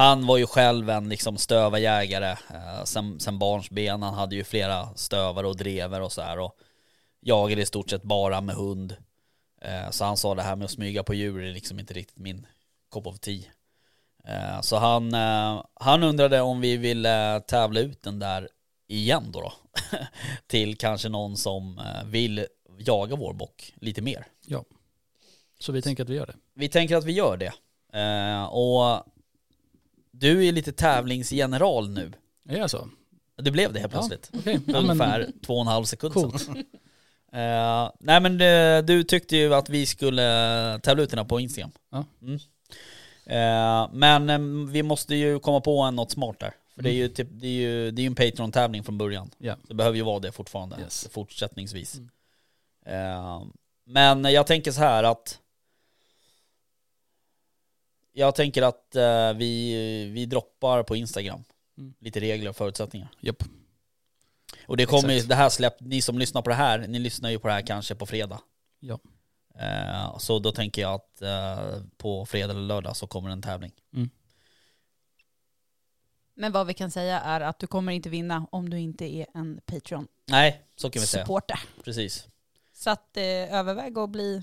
han 0.00 0.26
var 0.26 0.36
ju 0.36 0.46
själv 0.46 0.90
en 0.90 1.08
liksom 1.08 1.36
stövarjägare 1.36 2.30
eh, 2.30 2.84
sen, 2.84 3.20
sen 3.20 3.38
barnsben. 3.38 4.02
Han 4.02 4.14
hade 4.14 4.36
ju 4.36 4.44
flera 4.44 4.94
stövare 4.94 5.46
och 5.46 5.56
drever 5.56 6.00
och 6.00 6.12
sådär. 6.12 6.38
Och 6.38 6.56
jagade 7.20 7.62
i 7.62 7.66
stort 7.66 7.90
sett 7.90 8.02
bara 8.02 8.40
med 8.40 8.54
hund. 8.54 8.96
Eh, 9.62 9.90
så 9.90 10.04
han 10.04 10.16
sa 10.16 10.34
det 10.34 10.42
här 10.42 10.56
med 10.56 10.64
att 10.64 10.70
smyga 10.70 11.02
på 11.02 11.14
djur 11.14 11.42
är 11.42 11.52
liksom 11.52 11.80
inte 11.80 11.94
riktigt 11.94 12.18
min 12.18 12.46
cup 12.92 13.06
of 13.06 13.18
tea. 13.18 13.42
Eh, 14.24 14.60
så 14.60 14.76
han, 14.76 15.14
eh, 15.14 15.64
han 15.74 16.02
undrade 16.02 16.40
om 16.40 16.60
vi 16.60 16.76
ville 16.76 17.40
tävla 17.40 17.80
ut 17.80 18.02
den 18.02 18.18
där 18.18 18.48
igen 18.88 19.32
då. 19.32 19.40
då. 19.40 19.52
Till 20.46 20.76
kanske 20.76 21.08
någon 21.08 21.36
som 21.36 21.78
eh, 21.78 22.04
vill 22.04 22.46
jaga 22.78 23.16
vår 23.16 23.32
bock 23.32 23.72
lite 23.76 24.02
mer. 24.02 24.26
Så 25.58 25.72
vi 25.72 25.82
tänker 25.82 26.02
att 26.02 26.08
vi 26.08 26.14
gör 26.14 26.26
det. 26.26 26.36
Vi 26.54 26.68
tänker 26.68 26.96
att 26.96 27.04
vi 27.04 27.12
gör 27.12 27.36
det. 27.36 27.52
Eh, 27.98 28.44
och 28.44 29.06
du 30.12 30.46
är 30.46 30.52
lite 30.52 30.72
tävlingsgeneral 30.72 31.90
nu. 31.90 32.12
Är 32.48 32.60
det 32.60 32.68
så? 32.68 32.88
Det 33.42 33.50
blev 33.50 33.72
det 33.72 33.80
helt 33.80 33.92
plötsligt. 33.92 34.30
Ja, 34.32 34.40
men- 34.66 34.76
Ungefär 34.76 35.28
två 35.46 35.54
och 35.54 35.60
en 35.60 35.66
halv 35.66 35.84
sekund 35.84 36.14
Coolt. 36.14 36.40
sedan. 36.42 36.64
Eh, 37.32 37.90
nej 38.00 38.20
men 38.20 38.40
eh, 38.40 38.84
du 38.84 39.04
tyckte 39.04 39.36
ju 39.36 39.54
att 39.54 39.68
vi 39.68 39.86
skulle 39.86 40.22
tävla 40.82 41.02
ut 41.02 41.10
den 41.10 41.18
här 41.18 41.24
på 41.24 41.40
Instagram. 41.40 41.70
Ja. 41.90 42.04
Mm. 42.22 42.34
Eh, 43.26 43.88
men 43.92 44.30
eh, 44.30 44.70
vi 44.72 44.82
måste 44.82 45.14
ju 45.14 45.38
komma 45.38 45.60
på 45.60 45.80
en 45.82 45.96
något 45.96 46.10
smart 46.10 46.36
där. 46.40 46.52
För 46.74 46.82
det 46.82 46.90
är 46.90 46.94
ju, 46.94 47.08
typ, 47.08 47.28
det 47.30 47.46
är 47.46 47.50
ju, 47.50 47.90
det 47.90 48.02
är 48.02 48.06
en 48.06 48.14
Patreon-tävling 48.14 48.84
från 48.84 48.98
början. 48.98 49.30
Ja. 49.38 49.56
Det 49.68 49.74
behöver 49.74 49.96
ju 49.96 50.02
vara 50.02 50.18
det 50.18 50.32
fortfarande, 50.32 50.76
Yes. 50.80 51.08
fortsättningsvis. 51.12 51.96
Mm. 51.96 52.10
Eh, 52.86 53.42
men 53.86 54.24
jag 54.24 54.46
tänker 54.46 54.72
så 54.72 54.80
här 54.80 55.04
att 55.04 55.38
jag 58.20 58.34
tänker 58.34 58.62
att 58.62 58.96
eh, 58.96 59.32
vi, 59.32 59.74
vi 60.14 60.26
droppar 60.26 60.82
på 60.82 60.96
Instagram 60.96 61.44
Mm. 61.78 61.94
lite 61.98 62.20
regler 62.20 62.50
och 62.50 62.56
förutsättningar. 62.56 63.08
Japp. 63.20 63.42
Och 64.66 64.76
det 64.76 64.86
kommer 64.86 65.12
ju, 65.12 65.20
det 65.20 65.34
här 65.34 65.48
släpp, 65.48 65.80
ni 65.80 66.02
som 66.02 66.18
lyssnar 66.18 66.42
på 66.42 66.50
det 66.50 66.56
här, 66.56 66.78
ni 66.78 66.98
lyssnar 66.98 67.30
ju 67.30 67.38
på 67.38 67.48
det 67.48 67.54
här 67.54 67.66
kanske 67.66 67.94
på 67.94 68.06
fredag. 68.06 68.40
Ja. 68.80 68.98
Eh, 69.54 70.18
så 70.18 70.38
då 70.38 70.52
tänker 70.52 70.82
jag 70.82 70.94
att 70.94 71.22
eh, 71.22 71.82
på 71.96 72.26
fredag 72.26 72.50
eller 72.50 72.62
lördag 72.62 72.96
så 72.96 73.06
kommer 73.06 73.30
en 73.30 73.42
tävling. 73.42 73.72
Men 76.34 76.52
vad 76.52 76.66
vi 76.66 76.74
kan 76.74 76.90
säga 76.90 77.20
är 77.20 77.40
att 77.40 77.58
du 77.58 77.66
kommer 77.66 77.92
inte 77.92 78.08
vinna 78.08 78.46
om 78.52 78.70
du 78.70 78.78
inte 78.78 79.04
är 79.14 79.26
en 79.34 79.60
Patreon. 79.66 80.06
Nej, 80.26 80.62
så 80.76 80.90
kan 80.90 81.00
vi 81.00 81.06
säga. 81.06 81.24
supporta. 81.24 81.58
Precis. 81.84 82.28
Så 82.72 82.90
att 82.90 83.16
eh, 83.16 83.54
överväg 83.54 83.98
att 83.98 84.10
bli 84.10 84.42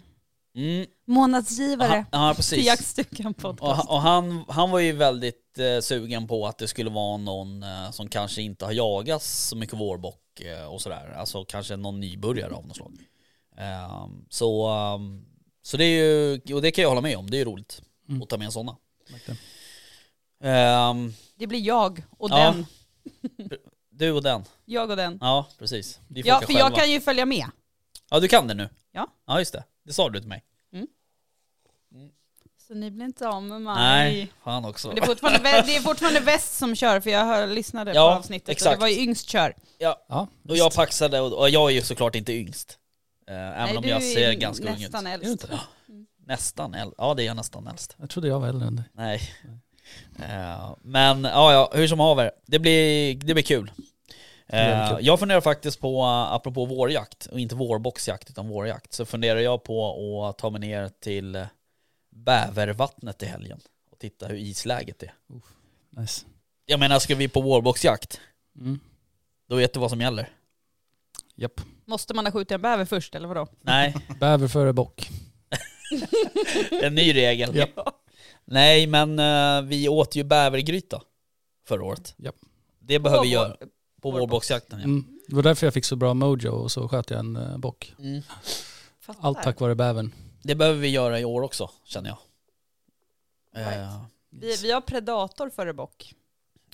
Mm. 0.57 0.85
månadsgivare 1.07 2.05
Ja, 2.11 2.27
ja, 2.27 2.33
till 2.33 2.37
precis. 2.37 2.65
Jaktstugan 2.65 3.27
Och, 3.31 3.37
podcast. 3.37 3.89
och 3.89 4.01
han, 4.01 4.45
han 4.47 4.71
var 4.71 4.79
ju 4.79 4.91
väldigt 4.91 5.59
eh, 5.59 5.79
sugen 5.81 6.27
på 6.27 6.47
att 6.47 6.57
det 6.57 6.67
skulle 6.67 6.89
vara 6.89 7.17
någon 7.17 7.63
eh, 7.63 7.91
som 7.91 8.09
kanske 8.09 8.41
inte 8.41 8.65
har 8.65 8.71
jagat 8.71 9.23
så 9.23 9.55
mycket 9.55 9.79
vårbock 9.79 10.39
eh, 10.41 10.65
och 10.73 10.81
sådär. 10.81 11.13
Alltså 11.17 11.45
kanske 11.45 11.75
någon 11.75 11.99
nybörjare 11.99 12.53
av 12.53 12.67
något 12.67 12.75
slag. 12.75 12.93
Ehm, 13.57 14.25
så, 14.29 14.67
ehm, 14.67 15.25
så 15.61 15.77
det 15.77 15.83
är 15.85 16.03
ju, 16.45 16.55
och 16.55 16.61
det 16.61 16.71
kan 16.71 16.81
jag 16.81 16.89
hålla 16.89 17.01
med 17.01 17.17
om, 17.17 17.29
det 17.29 17.37
är 17.37 17.39
ju 17.39 17.45
roligt 17.45 17.81
Mm. 18.09 18.21
att 18.21 18.29
ta 18.29 18.37
med 18.37 18.53
sådana. 18.53 18.77
Verkligen. 19.11 19.37
Ehm, 20.43 21.13
Det 21.35 21.47
blir 21.47 21.59
jag 21.59 22.03
och 22.17 22.29
Ja. 22.31 22.35
den. 22.37 22.65
du 23.89 24.11
och 24.11 24.23
den. 24.23 24.43
Jag 24.65 24.89
och 24.89 24.95
den. 24.97 25.17
Ja, 25.21 25.47
precis. 25.59 25.99
Ja, 26.09 26.39
för 26.39 26.47
själva. 26.47 26.59
jag 26.59 26.75
kan 26.75 26.91
ju 26.91 27.01
följa 27.01 27.25
med. 27.25 27.45
Ja, 28.09 28.19
du 28.19 28.27
kan 28.27 28.47
det 28.47 28.53
nu? 28.53 28.69
Ja. 28.91 29.07
Ja, 29.27 29.39
just 29.39 29.53
det. 29.53 29.63
Det 29.87 29.93
sa 29.93 30.09
du 30.09 30.19
till 30.19 30.29
mig. 30.29 30.43
Så 32.67 32.73
ni 32.73 32.91
blir 32.91 33.05
inte 33.05 33.27
av 33.29 33.43
med 33.43 33.61
mig. 33.61 33.75
Nej, 33.75 34.31
fan 34.43 34.65
också. 34.65 34.87
Men 34.87 34.95
Det 34.95 35.01
är, 35.01 35.05
fortfarande, 35.05 35.39
det 35.65 35.75
är 35.75 35.81
fortfarande 35.81 36.19
väst 36.19 36.57
som 36.57 36.75
kör 36.75 36.99
för 36.99 37.09
jag 37.09 37.25
hör, 37.25 37.47
lyssnade 37.47 37.93
Ja, 37.93 38.11
på 38.13 38.19
avsnittet 38.19 38.47
och 38.47 38.51
exakt. 38.51 38.75
det 38.77 38.81
var 38.81 38.87
ju 38.87 38.99
yngst 38.99 39.29
kör. 39.29 39.55
Ja, 39.77 40.27
Och 40.49 40.57
jag 40.57 40.73
paxade 40.75 41.19
och, 41.21 41.33
och 41.39 41.49
jag 41.49 41.71
är 41.71 41.75
ju 41.75 41.81
såklart 41.81 42.15
inte 42.15 42.33
yngst. 42.33 42.79
Även 43.27 43.65
Nej, 43.65 43.77
om 43.77 43.83
du 43.83 43.89
jag 43.89 44.03
ser 44.03 44.33
ganska 44.33 44.65
ung 44.67 44.73
ut. 44.75 44.79
nästan 44.79 45.07
äldst. 45.07 45.47
det? 45.47 45.59
Nästan 46.25 46.73
äldst. 46.73 46.95
Ja, 46.97 47.13
det 47.13 47.23
är 47.23 47.25
jag 47.25 47.35
nästan 47.35 47.67
äldst. 47.67 47.95
Jag 47.99 48.09
trodde 48.09 48.27
jag 48.27 48.39
var 48.39 48.47
äldre 48.47 48.67
än 48.67 48.75
dig. 48.75 48.85
Nej. 48.93 49.21
Eh, 50.19 50.75
men 50.81 51.23
ja, 51.23 51.53
ja, 51.53 51.71
hur 51.73 51.87
som 51.87 51.99
haver. 51.99 52.31
Det 52.45 52.59
blir, 52.59 53.15
det 53.15 53.33
blir 53.33 53.43
kul. 53.43 53.71
Eh, 54.49 54.97
jag 55.01 55.19
funderar 55.19 55.41
faktiskt 55.41 55.79
på, 55.79 56.01
eh, 56.01 56.33
apropå 56.33 56.65
vårjakt, 56.65 57.25
och 57.25 57.39
inte 57.39 57.55
vårboxjakt 57.55 58.29
utan 58.29 58.47
vårjakt, 58.47 58.93
så 58.93 59.05
funderar 59.05 59.39
jag 59.39 59.63
på 59.63 60.25
att 60.25 60.37
ta 60.37 60.49
mig 60.49 60.61
ner 60.61 60.89
till 60.99 61.45
Bävervattnet 62.09 63.23
i 63.23 63.25
helgen 63.25 63.59
och 63.91 63.99
titta 63.99 64.27
hur 64.27 64.35
isläget 64.37 65.03
är. 65.03 65.13
Nice. 65.89 66.25
Jag 66.65 66.79
menar, 66.79 66.99
ska 66.99 67.15
vi 67.15 67.27
på 67.27 67.41
vårboxjakt, 67.41 68.19
Mm. 68.59 68.79
då 69.49 69.55
vet 69.55 69.73
du 69.73 69.79
vad 69.79 69.89
som 69.89 70.01
gäller. 70.01 70.29
Japp. 71.35 71.61
Måste 71.85 72.13
man 72.13 72.25
ha 72.25 72.31
skjutit 72.31 72.51
en 72.51 72.61
bäver 72.61 72.85
först 72.85 73.15
eller 73.15 73.27
vadå? 73.27 73.47
Nej, 73.61 73.95
Bäver 74.19 74.47
före 74.47 74.73
bock. 74.73 75.09
en 76.83 76.95
ny 76.95 77.13
regel. 77.15 77.55
Japp. 77.55 77.79
Nej, 78.45 78.87
men 78.87 79.19
eh, 79.19 79.61
vi 79.61 79.89
åt 79.89 80.15
ju 80.15 80.23
bävergryta 80.23 81.01
förra 81.67 81.83
året. 81.83 82.13
Japp. 82.17 82.35
Det 82.79 82.99
behöver 82.99 83.23
vi 83.23 83.29
göra 83.29 83.55
på 84.11 84.11
vårbox. 84.11 84.31
vårboxjakten. 84.31 84.79
Ja. 84.79 84.83
Mm. 84.85 85.05
Det 85.27 85.35
var 85.35 85.43
därför 85.43 85.67
jag 85.67 85.73
fick 85.73 85.85
så 85.85 85.95
bra 85.95 86.13
mojo 86.13 86.49
och 86.51 86.71
så 86.71 86.87
sköt 86.89 87.09
jag 87.09 87.19
en 87.19 87.35
eh, 87.35 87.57
bock. 87.57 87.93
Mm. 87.99 88.21
Allt 89.19 89.43
tack 89.43 89.59
vare 89.59 89.75
bävern. 89.75 90.11
Det 90.43 90.55
behöver 90.55 90.79
vi 90.79 90.87
göra 90.87 91.19
i 91.19 91.25
år 91.25 91.41
också, 91.41 91.69
känner 91.85 92.09
jag. 92.09 92.17
Eh, 93.61 93.67
Right. 93.67 93.89
Vi, 94.29 94.55
vi 94.61 94.71
har 94.71 94.81
predator 94.81 95.49
före 95.49 95.73
bock. 95.73 96.13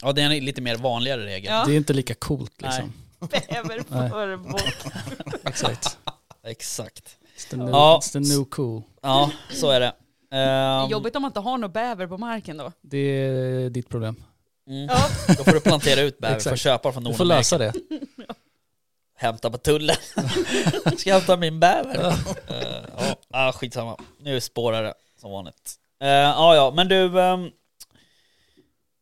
ja, 0.01 0.11
det 0.13 0.21
är 0.21 0.25
en 0.31 0.45
lite 0.45 0.61
mer 0.61 0.75
vanligare 0.75 1.25
regel. 1.25 1.51
Ja. 1.53 1.63
Det 1.65 1.73
är 1.73 1.77
inte 1.77 1.93
lika 1.93 2.15
coolt 2.15 2.61
liksom. 2.61 2.93
Bäver 3.19 3.83
Nej. 3.87 4.09
före 4.09 4.37
bock. 4.37 4.75
Exakt. 5.43 5.97
Exakt. 6.43 7.17
It's 7.37 7.49
the 7.49 7.57
new, 7.57 7.69
Ja. 7.69 7.99
it's 8.03 8.11
the 8.11 8.19
new 8.19 8.45
cool. 8.45 8.81
Ja, 9.01 9.31
så 9.53 9.69
är 9.69 9.79
det. 9.79 9.93
Det 10.29 10.35
är 10.37 10.83
Ehm, 10.83 10.89
Jobbigt 10.89 11.15
om 11.15 11.21
man 11.21 11.29
inte 11.29 11.39
har 11.39 11.57
någon 11.57 11.71
bäver 11.71 12.07
på 12.07 12.17
marken 12.17 12.57
då. 12.57 12.71
Det 12.81 12.97
är 12.97 13.69
ditt 13.69 13.89
problem. 13.89 14.23
Mm. 14.67 14.85
Ja. 14.85 15.05
Då 15.37 15.43
får 15.43 15.51
du 15.51 15.59
plantera 15.59 16.01
ut 16.01 16.19
bäver, 16.19 16.39
får 16.39 16.55
köpa 16.55 16.91
från 16.91 17.03
Du 17.03 17.13
får 17.13 17.25
Nordamerika. 17.25 17.57
lösa 17.57 17.57
det. 17.57 17.73
Hämta 19.15 19.49
på 19.49 19.57
tullen. 19.57 19.95
Ska 20.97 21.09
jag 21.09 21.15
hämta 21.17 21.37
min 21.37 21.59
bäver? 21.59 22.07
Eh, 22.47 22.55
ja, 22.97 23.15
ah, 23.31 23.51
skitsamma. 23.51 23.97
Nu 24.19 24.41
spårar 24.41 24.83
det 24.83 24.93
som 25.21 25.31
vanligt. 25.31 25.75
Uh, 26.03 26.09
ja, 26.09 26.55
ja, 26.55 26.71
men 26.75 26.87
du 26.87 27.21
ehm, 27.21 27.49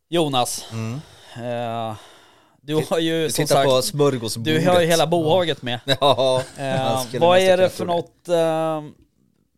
Jonas, 0.10 0.66
Mm. 0.72 0.94
eh, 1.36 1.96
du 2.62 2.76
har 2.90 3.00
ju 3.00 3.24
Du 3.24 3.32
som 3.32 3.46
tittar 3.46 3.66
på 3.66 3.82
sagt, 3.82 3.88
smörgåsbordet. 3.92 4.64
du 4.64 4.70
har 4.70 4.82
ju 4.82 4.88
hela 4.88 5.08
bohaget 5.08 5.62
med. 5.62 5.80
Ja, 6.00 6.44
Eh, 6.58 7.02
skulle 7.04 7.20
vad 7.20 7.40
är 7.40 7.58
det 7.58 7.70
för 7.70 7.86
något, 7.86 8.28
eh, 8.28 8.82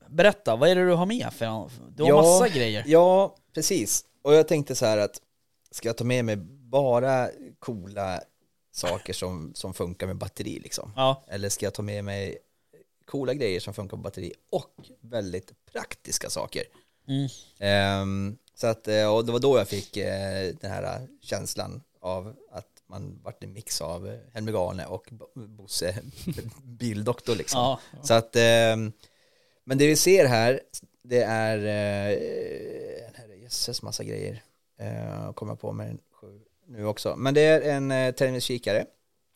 berätta, 0.10 0.56
vad 0.56 0.70
är 0.70 0.76
det 0.76 0.86
du 0.86 0.94
har 0.94 1.06
med 1.06 1.28
för 1.34 1.70
Du 1.96 2.04
har 2.04 2.10
Ja. 2.10 2.22
massa 2.22 2.48
grejer. 2.48 2.84
ja, 2.88 3.36
precis. 3.56 4.06
Och 4.24 4.34
jag 4.34 4.48
tänkte 4.48 4.76
så 4.76 4.86
här 4.86 4.98
att 4.98 5.18
ska 5.74 5.90
jag 5.90 5.98
ta 5.98 6.04
med 6.04 6.26
mig 6.26 6.36
bara 6.70 7.30
coola 7.60 8.22
saker 8.72 9.14
som, 9.14 9.52
som 9.56 9.74
funkar 9.74 10.08
med 10.08 10.16
batteri 10.16 10.60
liksom? 10.60 10.92
Ja, 10.96 11.24
Eller 11.28 11.50
ska 11.50 11.66
jag 11.66 11.74
ta 11.74 11.82
med 11.82 12.04
mig 12.04 12.38
coola 13.06 13.34
grejer 13.34 13.60
som 13.60 13.74
funkar 13.74 13.98
på 13.98 14.04
batteri 14.04 14.34
och 14.52 14.90
väldigt 15.02 15.52
praktiska 15.72 16.30
saker? 16.30 16.64
mm. 17.08 17.28
Ehm, 17.60 18.38
så 18.56 18.68
att, 18.68 18.88
eh, 18.88 19.16
och 19.16 19.26
det 19.26 19.32
var 19.32 19.40
då 19.40 19.58
jag 19.58 19.68
fick 19.68 19.98
eh, 19.98 20.54
den 20.62 20.72
här 20.72 20.84
eh, 20.84 21.02
känslan 21.22 21.82
av 22.00 22.36
att 22.52 22.68
man 22.88 23.20
vart 23.24 23.44
en 23.44 23.54
mix 23.54 23.82
av 23.82 24.08
eh, 24.08 24.20
Helmig 24.34 24.56
Arne 24.56 24.86
och 24.86 25.08
Bo- 25.12 25.46
Bosse 25.48 25.96
bildoktor 26.64 27.36
liksom. 27.36 27.60
ja. 27.62 27.80
Så 28.04 28.14
att, 28.14 28.36
ehm, 28.36 28.92
men 29.64 29.78
det 29.78 29.88
vi 29.88 29.96
ser 29.96 30.26
här, 30.26 30.62
det 31.04 31.22
är, 31.24 31.58
här 33.14 33.30
är 33.30 33.36
jösses 33.36 33.82
massa 33.82 34.04
grejer. 34.04 34.44
Uh, 34.82 35.34
kommer 35.34 35.52
jag 35.52 35.60
på 35.60 35.72
med 35.72 35.98
sju 36.12 36.40
nu 36.68 36.86
också. 36.86 37.16
Men 37.16 37.34
det 37.34 37.42
är 37.42 37.62
en 37.62 37.92
uh, 37.92 38.12
termisk 38.12 38.48
kikare 38.48 38.86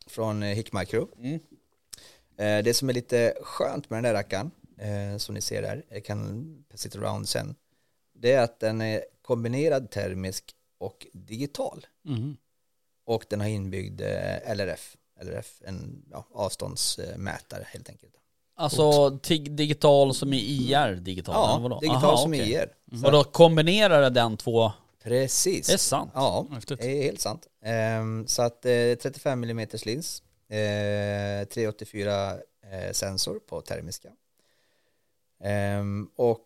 från 0.08 0.44
uh, 0.44 0.50
Hick 0.50 0.74
Micro. 0.74 1.08
Mm. 1.20 1.40
Eh, 2.38 2.64
det 2.64 2.74
som 2.74 2.90
är 2.90 2.94
lite 2.94 3.34
skönt 3.42 3.90
med 3.90 3.98
den 3.98 4.04
där 4.04 4.14
rackaren, 4.14 4.52
eh, 4.78 5.18
som 5.18 5.36
ni 5.36 5.42
ser 5.42 5.62
där, 5.62 5.84
jag 5.90 6.06
kan 6.06 6.48
it 6.86 6.96
around 6.96 7.30
sen, 7.30 7.56
det 8.14 8.34
är 8.34 8.44
att 8.44 8.60
den 8.60 8.82
är 8.82 9.04
kombinerad 9.22 9.92
termisk 9.92 10.44
och 10.78 11.08
digital. 11.14 11.86
Mhm. 12.04 12.38
Och 13.06 13.26
den 13.30 13.42
har 13.42 13.48
inbyggd 13.48 14.02
eh, 14.02 14.56
LRF, 14.56 14.98
LRF, 15.22 15.62
en 15.66 16.06
ja, 16.12 16.28
avståndsmätare 16.34 17.64
helt 17.68 17.90
enkelt. 17.90 18.14
Alltså 18.56 19.10
digital 19.10 20.14
som 20.14 20.34
i 20.34 20.38
IR 20.38 20.96
digital? 20.96 21.36
Ja, 21.36 21.80
digital 21.82 22.04
Aha, 22.06 22.18
som 22.18 22.32
okej. 22.32 22.52
IR. 22.52 22.74
Och 23.06 23.12
då 23.12 23.24
kombinerar 23.24 24.10
den 24.10 24.38
två, 24.38 24.72
Precis. 25.04 25.68
det 25.68 25.74
är 25.74 25.78
sant? 25.78 26.12
Ja, 26.14 26.48
Häftigt. 26.52 26.80
det 26.80 26.98
är 26.98 27.04
helt 27.04 27.22
sant. 27.22 27.48
Ehm, 27.62 28.28
så 28.28 28.42
att 28.42 28.66
eh, 28.66 28.72
35 29.02 29.44
mm 29.44 29.68
lins, 29.86 30.24
eh, 30.50 31.48
384 31.48 32.34
eh, 32.72 32.92
sensor 32.92 33.40
på 33.40 33.62
termiska. 33.62 34.10
Ehm, 35.40 36.10
och 36.16 36.46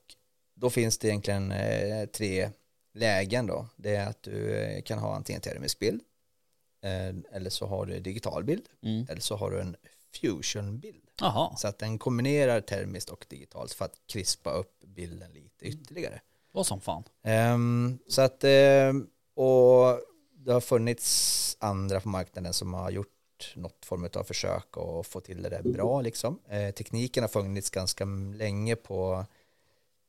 då 0.55 0.69
finns 0.69 0.97
det 0.97 1.07
egentligen 1.07 1.51
eh, 1.51 2.05
tre 2.05 2.49
lägen 2.93 3.47
då. 3.47 3.67
Det 3.75 3.95
är 3.95 4.07
att 4.07 4.23
du 4.23 4.55
eh, 4.55 4.81
kan 4.81 4.99
ha 4.99 5.15
antingen 5.15 5.41
termisk 5.41 5.79
bild, 5.79 6.01
eh, 6.83 7.35
eller 7.35 7.49
så 7.49 7.65
har 7.65 7.85
du 7.85 7.99
digital 7.99 8.43
bild, 8.43 8.65
Mm. 8.83 9.05
eller 9.09 9.21
så 9.21 9.35
har 9.35 9.51
du 9.51 9.61
en 9.61 9.75
fusion-bild. 10.21 11.03
Jaha, 11.19 11.55
Så 11.57 11.67
att 11.67 11.79
den 11.79 11.99
kombinerar 11.99 12.61
termiskt 12.61 13.09
och 13.09 13.25
digitalt 13.29 13.73
för 13.73 13.85
att 13.85 13.95
krispa 14.07 14.51
upp 14.51 14.79
bilden 14.85 15.31
lite 15.33 15.65
ytterligare. 15.65 16.21
Vad 16.51 16.67
som 16.67 16.81
fan. 16.81 17.03
Ehm, 17.23 17.99
så 18.07 18.21
att, 18.21 18.43
ehm, 18.43 19.07
och 19.35 19.99
det 20.35 20.51
har 20.53 20.61
funnits 20.61 21.57
andra 21.59 21.99
på 21.99 22.09
marknaden 22.09 22.53
som 22.53 22.73
har 22.73 22.89
gjort 22.91 23.07
något 23.55 23.85
form 23.85 24.07
av 24.15 24.23
försök 24.23 24.77
att 24.77 25.07
få 25.07 25.19
till 25.19 25.41
det 25.43 25.49
där 25.49 25.61
bra 25.63 26.01
liksom. 26.01 26.39
Eh, 26.49 26.71
tekniken 26.71 27.23
har 27.23 27.27
funnits 27.29 27.69
ganska 27.69 28.05
länge 28.35 28.75
på, 28.75 29.25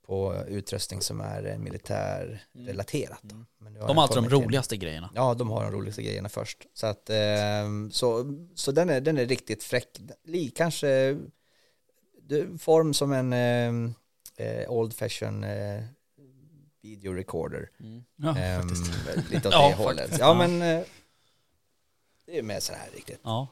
på 0.06 0.34
utrustning 0.48 1.00
som 1.00 1.20
är 1.20 1.46
eh, 1.46 1.58
militärrelaterat. 1.58 3.18
då. 3.22 3.36
Men 3.58 3.74
De 3.74 3.80
har 3.80 4.02
alltid 4.02 4.16
de 4.16 4.20
kommit 4.20 4.30
till- 4.30 4.38
roligaste 4.44 4.76
grejerna. 4.76 5.10
Ja, 5.14 5.34
de 5.34 5.50
har 5.50 5.62
de 5.64 5.70
roligaste 5.72 6.02
grejerna 6.02 6.28
först. 6.28 6.66
Så 6.74 6.86
att, 6.86 7.10
ehm, 7.10 7.90
så, 7.90 8.34
så 8.54 8.72
den 8.72 8.90
är, 8.90 9.00
den 9.00 9.18
är 9.18 9.26
riktigt 9.26 9.62
fräck. 9.62 10.00
Kanske 10.54 11.18
det, 12.22 12.58
form 12.60 12.94
som 12.94 13.12
en 13.12 13.32
ehm, 13.32 13.94
eh, 14.36 14.70
old 14.70 14.94
fashion 14.94 15.44
eh, 15.44 15.82
video 16.82 17.12
recorder. 17.12 17.68
Mm. 17.80 18.04
Ja, 18.16 18.34
faktiskt. 18.34 19.30
lite 19.32 19.48
åt 19.48 19.54
Ja, 19.54 19.68
det 19.68 19.74
hållet. 19.74 19.98
faktiskt. 20.00 20.20
Ja, 20.20 20.26
Ja. 20.26 20.48
men 20.48 20.62
eh, 20.78 20.84
det 22.26 22.38
är 22.38 22.42
med 22.42 22.62
så 22.62 22.72
här 22.72 22.88
riktigt. 22.94 23.20
Ja. 23.22 23.48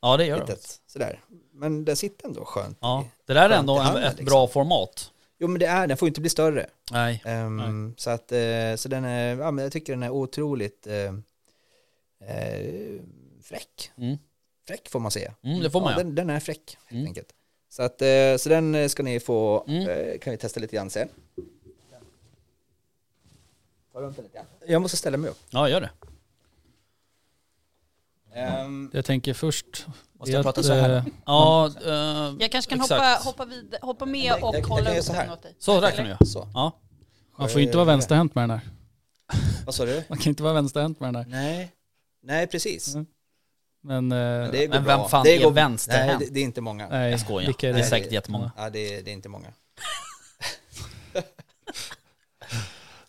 ja, 0.00 0.16
det 0.16 0.26
gör 0.26 0.46
det. 0.46 0.78
Sådär. 0.86 1.20
Men 1.52 1.84
det 1.84 1.96
sitter 1.96 2.26
ändå 2.26 2.44
skönt. 2.44 2.78
Ja. 2.80 3.04
Det 3.26 3.34
där 3.34 3.50
är 3.50 3.58
ändå 3.58 3.78
handen, 3.78 4.02
ett 4.04 4.10
liksom. 4.10 4.24
bra 4.26 4.46
format. 4.48 5.10
Jo, 5.38 5.48
men 5.48 5.58
det 5.60 5.66
är 5.66 5.86
den 5.86 5.96
får 5.96 6.08
inte 6.08 6.20
bli 6.20 6.30
större. 6.30 6.66
Nej. 6.92 7.22
Ehm, 7.24 7.94
så 7.96 8.10
att, 8.10 8.32
eh, 8.32 8.74
så 8.76 8.88
den 8.88 9.04
är, 9.04 9.36
ja 9.36 9.50
men 9.50 9.62
jag 9.62 9.72
tycker 9.72 9.92
den 9.92 10.02
är 10.02 10.10
otroligt 10.10 10.86
eh, 10.86 11.14
eh, 12.30 13.00
fräck. 13.42 13.90
Mm. 13.98 14.18
Fräck 14.66 14.88
får 14.88 15.00
man 15.00 15.10
säga. 15.10 15.34
Mm, 15.42 15.60
det 15.60 15.70
får 15.70 15.80
man 15.80 15.92
ja, 15.92 15.98
ja. 15.98 16.04
den, 16.04 16.14
den 16.14 16.30
är 16.30 16.40
fräck 16.40 16.76
helt 16.86 16.92
Mm. 16.92 17.06
enkelt. 17.06 17.28
Så, 17.68 17.82
att, 17.82 17.98
så 18.40 18.48
den 18.48 18.90
ska 18.90 19.02
ni 19.02 19.20
få, 19.20 19.64
Mm. 19.68 20.18
kan 20.18 20.30
vi 20.30 20.36
testa 20.36 20.60
lite 20.60 20.76
grann 20.76 20.90
sen. 20.90 21.08
Ta 23.94 24.00
runt 24.00 24.16
lite 24.18 24.28
grann. 24.34 24.44
Jag 24.66 24.82
måste 24.82 24.96
ställa 24.96 25.16
mig 25.16 25.30
upp. 25.30 25.38
Ja, 25.50 25.68
gör 25.68 25.80
det. 25.80 25.90
Ehm, 28.34 28.90
Jag 28.92 29.04
tänker 29.04 29.34
först... 29.34 29.86
Måste 30.12 30.32
jag 30.32 30.44
prata 30.44 30.60
att, 30.60 30.66
så 30.66 30.72
här? 30.72 30.90
eh, 30.96 31.04
Ja, 31.26 31.70
eh, 31.86 32.34
Jag 32.40 32.50
kanske 32.52 32.70
kan 32.70 32.80
hoppa, 32.80 33.18
hoppa, 33.24 33.44
vid, 33.44 33.74
hoppa 33.82 34.06
med 34.06 34.20
Jag- 34.24 34.44
och 34.44 34.54
jag- 34.54 34.62
jag 34.62 34.68
hålla 34.68 34.90
göra 34.90 34.98
upp 34.98 35.04
så 35.04 35.12
här. 35.12 35.24
den 35.24 35.32
åt 35.32 35.42
dig. 35.42 35.54
Så 35.58 35.80
där 35.80 35.90
kan 35.90 36.04
du 36.04 36.10
göra. 36.10 36.26
så. 36.26 36.48
Ja. 36.54 36.72
Man 37.38 37.48
får 37.48 37.60
ju 37.60 37.66
inte 37.66 37.76
vara 37.76 37.86
vänsterhänt 37.86 38.34
med 38.34 38.42
den 38.42 38.50
här. 38.50 38.60
Vad 39.66 39.74
sa 39.74 39.84
du? 39.84 40.04
Man 40.08 40.18
kan 40.18 40.30
inte 40.30 40.42
vara 40.42 40.52
vänsterhänt 40.52 41.00
med 41.00 41.08
den 41.14 41.16
här. 41.16 41.30
Nej, 41.30 41.72
nej 42.22 42.46
precis. 42.46 42.94
Mm. 42.94 43.06
Men, 43.82 44.12
eh, 44.12 44.18
Men 44.18 44.50
det 44.50 44.68
Men 44.68 44.84
vem 44.84 45.08
fan 45.08 45.24
det 45.24 45.36
är 45.36 45.42
går, 45.44 45.50
vänsterhänt? 45.50 46.18
Nej, 46.20 46.28
det, 46.28 46.34
det 46.34 46.40
är 46.40 46.44
inte 46.44 46.60
många. 46.60 46.88
nej, 46.88 47.10
Jag 47.10 47.20
skojar. 47.20 47.46
vilka 47.46 47.68
är 47.68 47.72
Det 47.72 47.80
är 47.80 47.84
säkert 47.84 48.12
jättemånga. 48.12 48.52
Ja, 48.56 48.70
det, 48.70 48.78
är- 48.98 49.02
det 49.02 49.10
är 49.10 49.12
inte 49.12 49.28
många. 49.28 49.48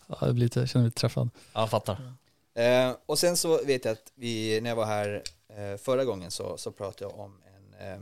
Ja, 0.06 0.18
jag 0.20 0.34
blir 0.34 0.44
lite, 0.44 0.60
jag 0.60 0.68
känner 0.68 0.82
mig 0.82 0.88
lite 0.88 1.00
träffad. 1.00 1.30
Ja, 1.52 1.60
jag 1.60 1.70
fattar. 1.70 2.12
Eh, 2.54 2.96
och 3.06 3.18
sen 3.18 3.36
så 3.36 3.64
vet 3.64 3.84
jag 3.84 3.92
att 3.92 4.12
vi, 4.14 4.60
när 4.60 4.70
jag 4.70 4.76
var 4.76 4.86
här 4.86 5.22
eh, 5.48 5.76
förra 5.76 6.04
gången 6.04 6.30
så, 6.30 6.56
så 6.58 6.72
pratade 6.72 7.04
jag 7.10 7.20
om 7.20 7.42
en 7.46 7.74
eh, 7.74 8.00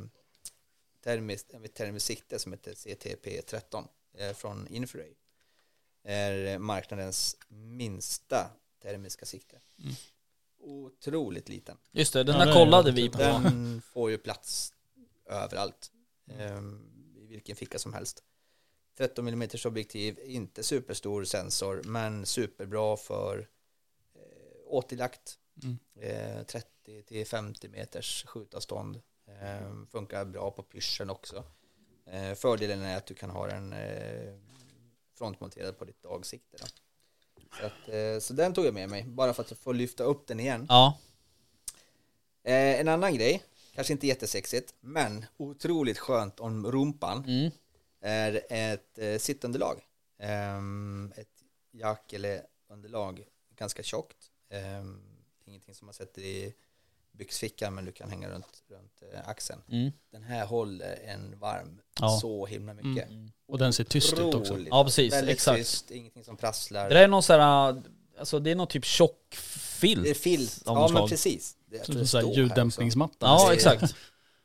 termisk, 1.04 1.46
en 1.50 1.68
termisk 1.68 2.06
sikte 2.06 2.38
som 2.38 2.52
heter 2.52 2.72
CTP13 2.72 3.84
eh, 4.18 4.32
från 4.34 4.66
Infraray. 4.68 5.12
är 6.04 6.58
marknadens 6.58 7.36
minsta 7.48 8.50
termiska 8.82 9.26
sikte. 9.26 9.56
Mm. 9.78 9.94
Otroligt 10.60 11.48
liten. 11.48 11.76
Just 11.92 12.12
det, 12.12 12.24
den 12.24 12.36
Ja, 12.38 12.44
där 12.44 12.52
kollade 12.52 12.92
vi 12.92 13.08
på. 13.08 13.18
Den 13.18 13.82
får 13.92 14.10
ju 14.10 14.18
plats 14.18 14.72
överallt. 15.26 15.90
eh, 16.30 16.58
I 17.16 17.26
vilken 17.26 17.56
ficka 17.56 17.78
som 17.78 17.94
helst. 17.94 18.22
13 18.96 19.28
mm 19.28 19.48
objektiv, 19.64 20.18
inte 20.24 20.62
superstor 20.62 21.24
sensor, 21.24 21.82
men 21.84 22.26
superbra 22.26 22.96
för 22.96 23.48
eh, 24.14 24.20
återjakt. 24.66 25.38
Mm. 25.62 25.78
Eh, 26.00 26.42
30 26.46 27.02
till 27.02 27.26
50 27.26 27.68
meters 27.68 28.24
skjutavstånd. 28.26 29.00
Eh, 29.26 29.86
funkar 29.92 30.24
bra 30.24 30.50
på 30.50 30.62
pyrschen 30.62 31.10
också. 31.10 31.44
Eh, 32.06 32.34
fördelen 32.34 32.82
är 32.82 32.96
att 32.96 33.06
du 33.06 33.14
kan 33.14 33.30
ha 33.30 33.46
den 33.46 33.72
eh, 33.72 34.34
frontmonterad 35.18 35.78
på 35.78 35.84
ditt 35.84 36.02
dagsikte. 36.02 36.56
Då. 36.60 36.66
Så, 37.58 37.66
att, 37.66 37.88
eh, 37.88 38.18
så 38.20 38.34
den 38.34 38.54
tog 38.54 38.66
jag 38.66 38.74
med 38.74 38.88
mig, 38.88 39.04
bara 39.04 39.34
för 39.34 39.42
att 39.42 39.58
få 39.58 39.72
lyfta 39.72 40.04
upp 40.04 40.26
den 40.26 40.40
igen. 40.40 40.66
Ja, 40.68 40.98
Eh, 42.46 42.80
en 42.80 42.88
annan 42.88 43.14
grej, 43.14 43.42
kanske 43.74 43.92
inte 43.92 44.06
jättesexigt, 44.06 44.74
men 44.80 45.26
otroligt 45.36 45.98
skönt 45.98 46.40
om 46.40 46.66
rumpan 46.66 47.24
mm. 47.24 47.50
Är 48.04 48.40
ett 48.48 48.98
eh, 48.98 49.18
sittunderlag. 49.18 49.80
Ehm, 50.18 51.12
ett 51.16 51.28
jack 51.72 52.12
eller 52.12 52.42
underlag, 52.68 53.24
ganska 53.56 53.82
tjockt. 53.82 54.16
Ehm, 54.50 55.02
ingenting 55.46 55.74
som 55.74 55.86
man 55.86 55.94
sätter 55.94 56.22
i 56.22 56.54
byxfickan 57.12 57.74
men 57.74 57.84
du 57.84 57.92
kan 57.92 58.10
hänga 58.10 58.28
runt, 58.28 58.62
runt 58.68 59.02
eh, 59.12 59.28
axeln. 59.28 59.60
Mm. 59.70 59.92
Den 60.12 60.22
här 60.22 60.46
håller 60.46 60.98
en 61.04 61.38
varm 61.38 61.80
Ja. 62.00 62.18
så 62.20 62.46
himla 62.46 62.74
mycket. 62.74 63.08
Mm. 63.10 63.30
Och 63.46 63.58
den 63.58 63.72
ser 63.72 63.84
tyst 63.84 64.12
ut 64.12 64.18
också. 64.18 64.38
Otroligt. 64.38 64.68
Ja, 64.70 64.84
precis, 64.84 65.12
Väldigt 65.12 65.34
exakt. 65.34 65.58
tyst, 65.58 65.90
ingenting 65.90 66.24
som 66.24 66.36
prasslar. 66.36 66.88
Det 66.88 66.94
där 66.94 67.02
är 67.02 67.08
någon 67.08 67.22
sån 67.22 67.40
här, 67.40 67.82
alltså 68.18 68.38
det 68.38 68.50
är 68.50 68.54
någon 68.54 68.66
typ 68.68 68.84
tjock 68.84 69.34
filt. 69.34 70.02
det 70.04 70.10
är 70.10 70.14
filt, 70.14 70.62
ja 70.66 70.88
men 70.92 71.08
precis. 71.08 71.56
Det, 71.66 71.86
det 71.86 72.06
så 72.06 72.20
ljuddämpningsmatta. 72.20 73.26
Ja, 73.26 73.44
Det 73.46 73.52
är- 73.52 73.54
exakt. 73.54 73.94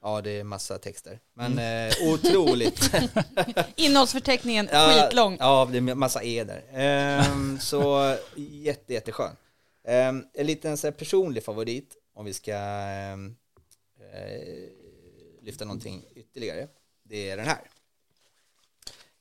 Ja, 0.01 0.21
det 0.21 0.29
är 0.31 0.43
massa 0.43 0.77
texter. 0.77 1.19
Men 1.33 1.59
eh, 1.59 1.93
otroligt. 2.13 2.91
Innehållsförteckningen 3.75 4.69
Ja, 4.71 4.89
skitlång. 5.09 5.37
Ja, 5.39 5.69
det 5.71 5.77
är 5.77 5.81
massa 5.81 6.23
e 6.23 6.43
där. 6.43 6.63
Ehm, 6.73 7.59
så 7.59 8.15
jätte, 8.35 8.93
jätteskön. 8.93 9.35
Ehm, 9.83 10.25
en 10.33 10.47
liten 10.47 10.77
så 10.77 10.87
här, 10.87 10.91
personlig 10.91 11.43
favorit 11.43 11.97
om 12.13 12.25
vi 12.25 12.33
ska 12.33 12.55
ehm, 12.55 13.35
eh, 13.99 14.69
lyfta 15.41 15.65
någonting 15.65 16.05
ytterligare. 16.15 16.67
Det 17.03 17.29
är 17.29 17.37
den 17.37 17.45
här. 17.45 17.61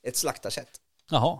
Ett 0.03 0.15
slaktarsätt. 0.15 0.81
Jaha. 1.09 1.39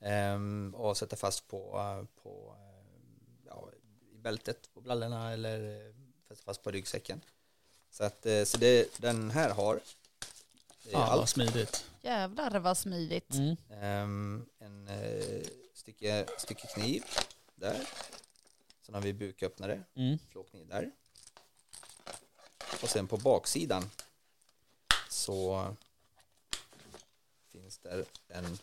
Ehm, 0.00 0.74
och 0.74 0.96
sätta 0.96 1.16
fast 1.16 1.48
på, 1.48 1.78
eh, 1.78 2.22
på 2.22 2.54
eh, 2.58 3.46
ja, 3.46 3.68
i 4.12 4.18
bältet 4.18 4.74
på 4.74 4.80
brallorna 4.80 5.32
eller 5.32 5.86
eh, 5.86 5.94
sätta 6.28 6.42
fast 6.42 6.62
på 6.62 6.70
ryggsäcken. 6.70 7.20
Så, 7.98 8.04
att, 8.04 8.26
eh, 8.26 8.44
så 8.44 8.58
det 8.58 8.98
den 9.00 9.30
här 9.30 9.50
har 9.50 9.74
det 9.74 10.90
Ja, 10.90 11.04
allt. 11.04 11.18
vad 11.18 11.28
smidigt. 11.28 11.84
Jävlar 12.02 12.58
vad 12.58 12.78
smidigt. 12.78 13.34
Mm. 13.34 13.56
Ehm, 13.70 14.46
en 14.58 14.88
eh, 14.88 15.46
stycke, 15.74 16.26
stycke 16.38 16.66
kniv 16.66 17.04
där. 17.54 17.86
Sen 18.82 18.94
har 18.94 19.02
vi 19.02 19.12
buköppnare, 19.12 19.82
Mm. 19.94 20.18
flåkniv 20.30 20.66
där. 20.68 20.90
Och 22.82 22.88
sen 22.88 23.06
på 23.08 23.16
baksidan 23.16 23.90
så 25.10 25.66
finns 27.52 27.78
där 27.78 28.04
en 28.28 28.58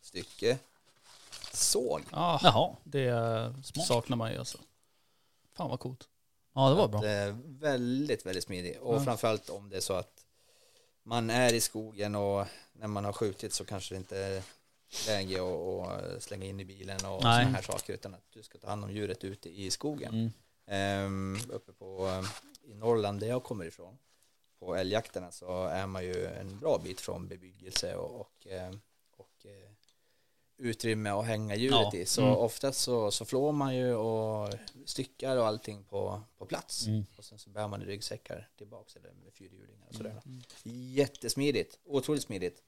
stycke 0.00 0.58
såg. 1.52 2.02
Ja, 2.12 2.40
Jaha. 2.42 2.76
det 2.84 3.12
saknar 3.86 4.16
man 4.16 4.32
ju 4.32 4.38
alltså. 4.38 4.58
Fan 5.52 5.70
vad 5.70 5.80
coolt. 5.80 6.08
Ja, 6.58 6.68
det 6.68 6.74
var 6.74 6.88
bra. 6.88 7.06
eh, 7.06 7.36
väldigt, 7.44 8.26
väldigt 8.26 8.44
smidig. 8.44 8.78
Och 8.80 8.94
Ja. 8.94 9.04
framförallt 9.04 9.50
om 9.50 9.68
det 9.70 9.76
är 9.76 9.80
så 9.80 9.92
att 9.92 10.24
man 11.02 11.30
är 11.30 11.52
i 11.54 11.60
skogen 11.60 12.14
och 12.14 12.46
när 12.72 12.86
man 12.86 13.04
har 13.04 13.12
skjutit 13.12 13.52
så 13.52 13.64
kanske 13.64 13.94
det 13.94 13.98
inte 13.98 14.18
är 14.18 14.42
läge 15.06 15.40
att 15.42 16.22
slänga 16.22 16.44
in 16.46 16.60
i 16.60 16.64
bilen 16.64 16.96
och 16.96 17.22
sådana 17.22 17.36
här 17.48 17.62
saker 17.62 17.92
utan 17.94 18.14
att 18.14 18.24
du 18.30 18.42
ska 18.42 18.58
ta 18.58 18.68
hand 18.68 18.84
om 18.84 18.92
djuret 18.92 19.24
ute 19.24 19.48
i 19.60 19.70
skogen. 19.70 20.14
Mm. 20.14 20.30
Ehm, 20.66 21.38
uppe 21.50 21.72
på, 21.72 22.06
eh, 22.08 22.70
i 22.70 22.74
Norrland 22.74 23.20
där 23.20 23.26
jag 23.28 23.42
kommer 23.44 23.64
ifrån 23.64 23.98
på 24.58 24.76
älgjakterna 24.76 25.30
så 25.32 25.64
är 25.66 25.86
man 25.86 26.04
ju 26.04 26.26
en 26.26 26.58
bra 26.58 26.78
bit 26.78 27.00
från 27.00 27.28
bebyggelse 27.28 27.94
och, 27.94 28.20
och, 28.20 28.46
eh, 28.46 28.70
och 29.16 29.46
eh, 29.46 29.70
utrymme 30.58 31.10
att 31.10 31.26
hänga 31.26 31.56
djuret 31.56 31.88
Ja. 31.92 31.98
i. 31.98 32.06
Så 32.06 32.22
Mm. 32.22 32.34
oftast 32.36 32.80
så, 32.80 33.10
så 33.10 33.24
flår 33.24 33.52
man 33.52 33.76
ju 33.76 33.94
och 33.94 34.54
styckar 34.84 35.36
och 35.36 35.46
allting 35.46 35.84
på, 35.84 36.22
på 36.38 36.46
plats. 36.46 36.86
Mm. 36.86 37.06
Och 37.16 37.24
sen 37.24 37.38
så 37.38 37.50
bär 37.50 37.68
man 37.68 37.82
i 37.82 37.84
ryggsäckar 37.84 38.48
tillbaks 38.58 38.96
eller 38.96 39.12
med 39.12 39.32
fyrhjulingar 39.34 39.86
och 39.88 39.94
sådär. 39.94 40.22
Jättesmidigt, 40.94 41.78
otroligt 41.84 42.22
smidigt. 42.22 42.62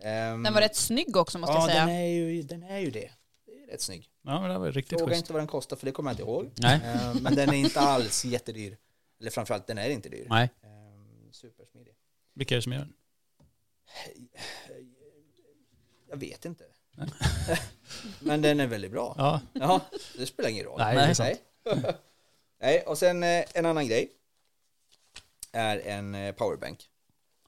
Ehm, 0.00 0.42
Den 0.42 0.54
var 0.54 0.60
rätt 0.60 0.76
snygg 0.76 1.16
också 1.16 1.38
måste 1.38 1.52
ja, 1.52 1.60
jag 1.60 1.70
säga. 1.70 1.86
Den 1.86 1.94
är, 1.94 2.06
ju, 2.08 2.42
den 2.42 2.62
är 2.62 2.78
ju 2.78 2.90
det. 2.90 3.10
Det 3.46 3.52
är 3.62 3.66
rätt 3.66 3.80
snygg. 3.80 4.10
Ja, 4.22 4.40
men 4.40 4.50
det 4.50 4.58
var 4.58 4.72
riktigt 4.72 4.98
Fråga 4.98 5.10
schysst. 5.12 5.20
inte 5.22 5.32
vad 5.32 5.40
den 5.40 5.46
kostar 5.48 5.76
för 5.76 5.86
det 5.86 5.92
kommer 5.92 6.10
jag 6.10 6.14
inte 6.14 6.22
ihåg. 6.22 6.50
Nej. 6.56 6.80
Ehm, 6.84 7.16
men 7.22 7.34
den 7.34 7.48
är 7.48 7.54
inte 7.54 7.80
alls 7.80 8.24
jättedyr. 8.24 8.76
Eller 9.20 9.30
framförallt, 9.30 9.66
den 9.66 9.78
är 9.78 9.90
inte 9.90 10.08
dyr. 10.08 10.26
Nej. 10.30 10.50
Ehm, 10.62 11.32
supersmidig. 11.32 11.94
Vilka 12.34 12.54
är 12.54 12.56
det 12.56 12.62
som 12.62 12.72
gör 12.72 12.80
den? 12.80 12.92
Jag 16.10 16.16
vet 16.16 16.44
inte. 16.44 16.64
Men 18.20 18.42
den 18.42 18.60
är 18.60 18.66
väldigt 18.66 18.90
bra. 18.92 19.14
Ja, 19.18 19.40
Ja, 19.52 19.80
det 20.18 20.26
spelar 20.26 20.50
ingen 20.50 20.64
roll. 20.64 20.78
Nej, 20.78 20.96
det 20.96 21.02
är 21.02 21.14
sant. 21.14 21.40
Nej. 21.64 21.94
Nej, 22.60 22.82
och 22.82 22.98
sen 22.98 23.22
eh, 23.22 23.44
en 23.54 23.66
annan 23.66 23.86
grej 23.86 24.12
är 25.52 25.78
en 25.78 26.14
eh, 26.14 26.34
powerbank 26.34 26.90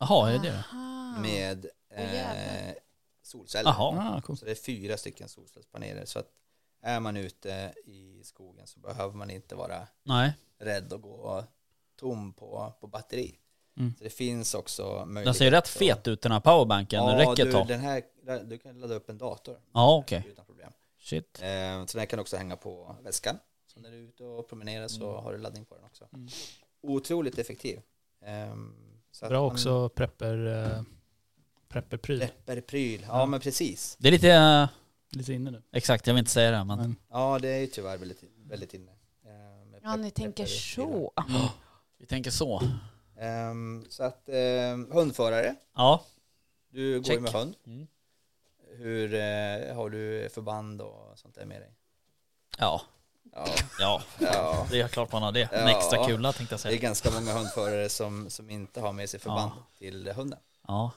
Jaha, 0.00 0.30
är 0.30 0.32
det 0.32 0.38
det? 0.50 0.64
Aha. 0.72 1.18
med 1.20 1.66
eh, 1.90 2.74
solceller. 3.22 3.70
Jaha. 3.70 4.14
ah, 4.16 4.20
coolt. 4.20 4.38
Så 4.38 4.44
det 4.44 4.50
är 4.50 4.54
fyra 4.54 4.96
stycken 4.96 5.28
solcellspaneler. 5.28 6.04
Så 6.04 6.18
att 6.18 6.26
är 6.82 7.00
man 7.00 7.16
ute 7.16 7.74
i 7.84 8.20
skogen 8.24 8.66
så 8.66 8.80
behöver 8.80 9.14
man 9.14 9.30
inte 9.30 9.54
vara 9.54 9.86
Nej. 10.02 10.32
rädd 10.58 10.92
att 10.92 11.02
gå 11.02 11.44
tom 11.96 12.32
på, 12.32 12.72
på 12.80 12.86
batteri. 12.86 13.38
Mm. 13.78 13.94
Så 13.98 14.04
det 14.04 14.10
finns 14.10 14.54
också 14.54 15.04
möjlighet. 15.06 15.24
Den 15.24 15.34
ser 15.34 15.44
ju 15.44 15.50
rätt 15.50 15.68
fet 15.68 16.08
ut 16.08 16.22
den 16.22 16.32
här 16.32 16.40
powerbanken. 16.40 17.06
Den 17.06 17.16
räcker 17.18 17.44
du, 17.44 17.58
ett 17.58 17.68
den 17.68 17.80
här, 17.80 18.02
du 18.44 18.58
kan 18.58 18.80
ladda 18.80 18.94
upp 18.94 19.10
en 19.10 19.18
dator. 19.18 19.58
Ja, 19.72 19.96
okej. 19.96 20.24
Utan 20.28 20.44
problem. 20.44 20.70
Shit. 21.00 21.38
Eh, 21.42 21.48
så 21.86 21.92
den 21.92 21.98
här 21.98 22.06
kan 22.06 22.18
också 22.18 22.36
hänga 22.36 22.56
på 22.56 22.96
väskan. 23.04 23.38
Så 23.74 23.80
när 23.80 23.90
du 23.90 23.96
är 23.96 24.02
ute 24.02 24.24
och 24.24 24.48
promenerar 24.48 24.88
så 24.88 25.16
har 25.20 25.32
du 25.32 25.38
laddning 25.38 25.64
på 25.64 25.74
den 25.74 25.84
också. 25.84 26.04
Mm. 26.14 26.28
Otroligt 26.82 27.38
effektiv. 27.38 27.80
Ehm, 28.24 28.74
så 29.12 29.28
Bra 29.28 29.40
man- 29.42 29.52
också 29.52 29.88
prepper, 29.88 30.64
eh, 30.76 30.82
prepperpryl. 31.68 32.18
Prepperpryl, 32.18 33.04
ja 33.08 33.26
men 33.26 33.40
precis. 33.40 33.96
Det 34.00 34.08
är 34.08 34.12
lite, 34.12 34.30
eh, 34.32 34.68
Lite 35.10 35.32
inne 35.32 35.50
nu. 35.50 35.62
exakt 35.72 36.06
jag 36.06 36.14
vill 36.14 36.18
inte 36.18 36.30
säga 36.30 36.50
det 36.50 36.64
men. 36.64 36.78
Men, 36.78 36.96
Ja 37.10 37.38
det 37.42 37.48
är 37.48 37.58
ju 37.58 37.66
tyvärr 37.66 37.98
väldigt, 37.98 38.22
väldigt 38.46 38.74
inne. 38.74 38.90
Eh, 39.24 39.78
Ja, 39.82 39.96
ni 39.96 40.10
tänker 40.10 40.46
så. 40.46 41.12
Vi 41.98 42.06
tänker 42.06 42.30
så. 42.30 42.62
Ehm, 43.20 43.86
så 43.90 44.02
att 44.04 44.28
ehm, 44.28 44.90
hundförare, 44.92 45.54
Ja. 45.76 46.02
du 46.70 46.98
går 47.00 47.04
Check. 47.04 47.20
med 47.20 47.32
hund. 47.32 47.54
Mm. 47.66 47.86
Hur 48.76 49.14
eh, 49.14 49.74
har 49.76 49.90
du 49.90 50.28
förband 50.34 50.80
och 50.80 51.18
sånt 51.18 51.34
där 51.34 51.44
med 51.44 51.60
dig? 51.60 51.74
Ja. 52.58 52.82
Ja, 53.32 53.46
Ja. 53.78 54.02
ja. 54.18 54.66
Det 54.70 54.80
är 54.80 54.88
klart 54.88 55.12
man 55.12 55.22
har 55.22 55.32
det. 55.32 55.42
En 55.52 55.68
Ja. 55.68 55.78
extra 55.78 56.06
kula 56.06 56.32
tänkte 56.32 56.52
jag 56.54 56.60
Det 56.60 56.68
är 56.68 56.70
säga. 56.70 56.80
ganska 56.80 57.10
många 57.10 57.32
hundförare 57.32 57.88
som, 57.88 58.30
som 58.30 58.50
inte 58.50 58.80
har 58.80 58.92
med 58.92 59.10
sig 59.10 59.20
förband 59.20 59.50
till 59.78 60.12
hunden. 60.12 60.38
Ja. 60.66 60.90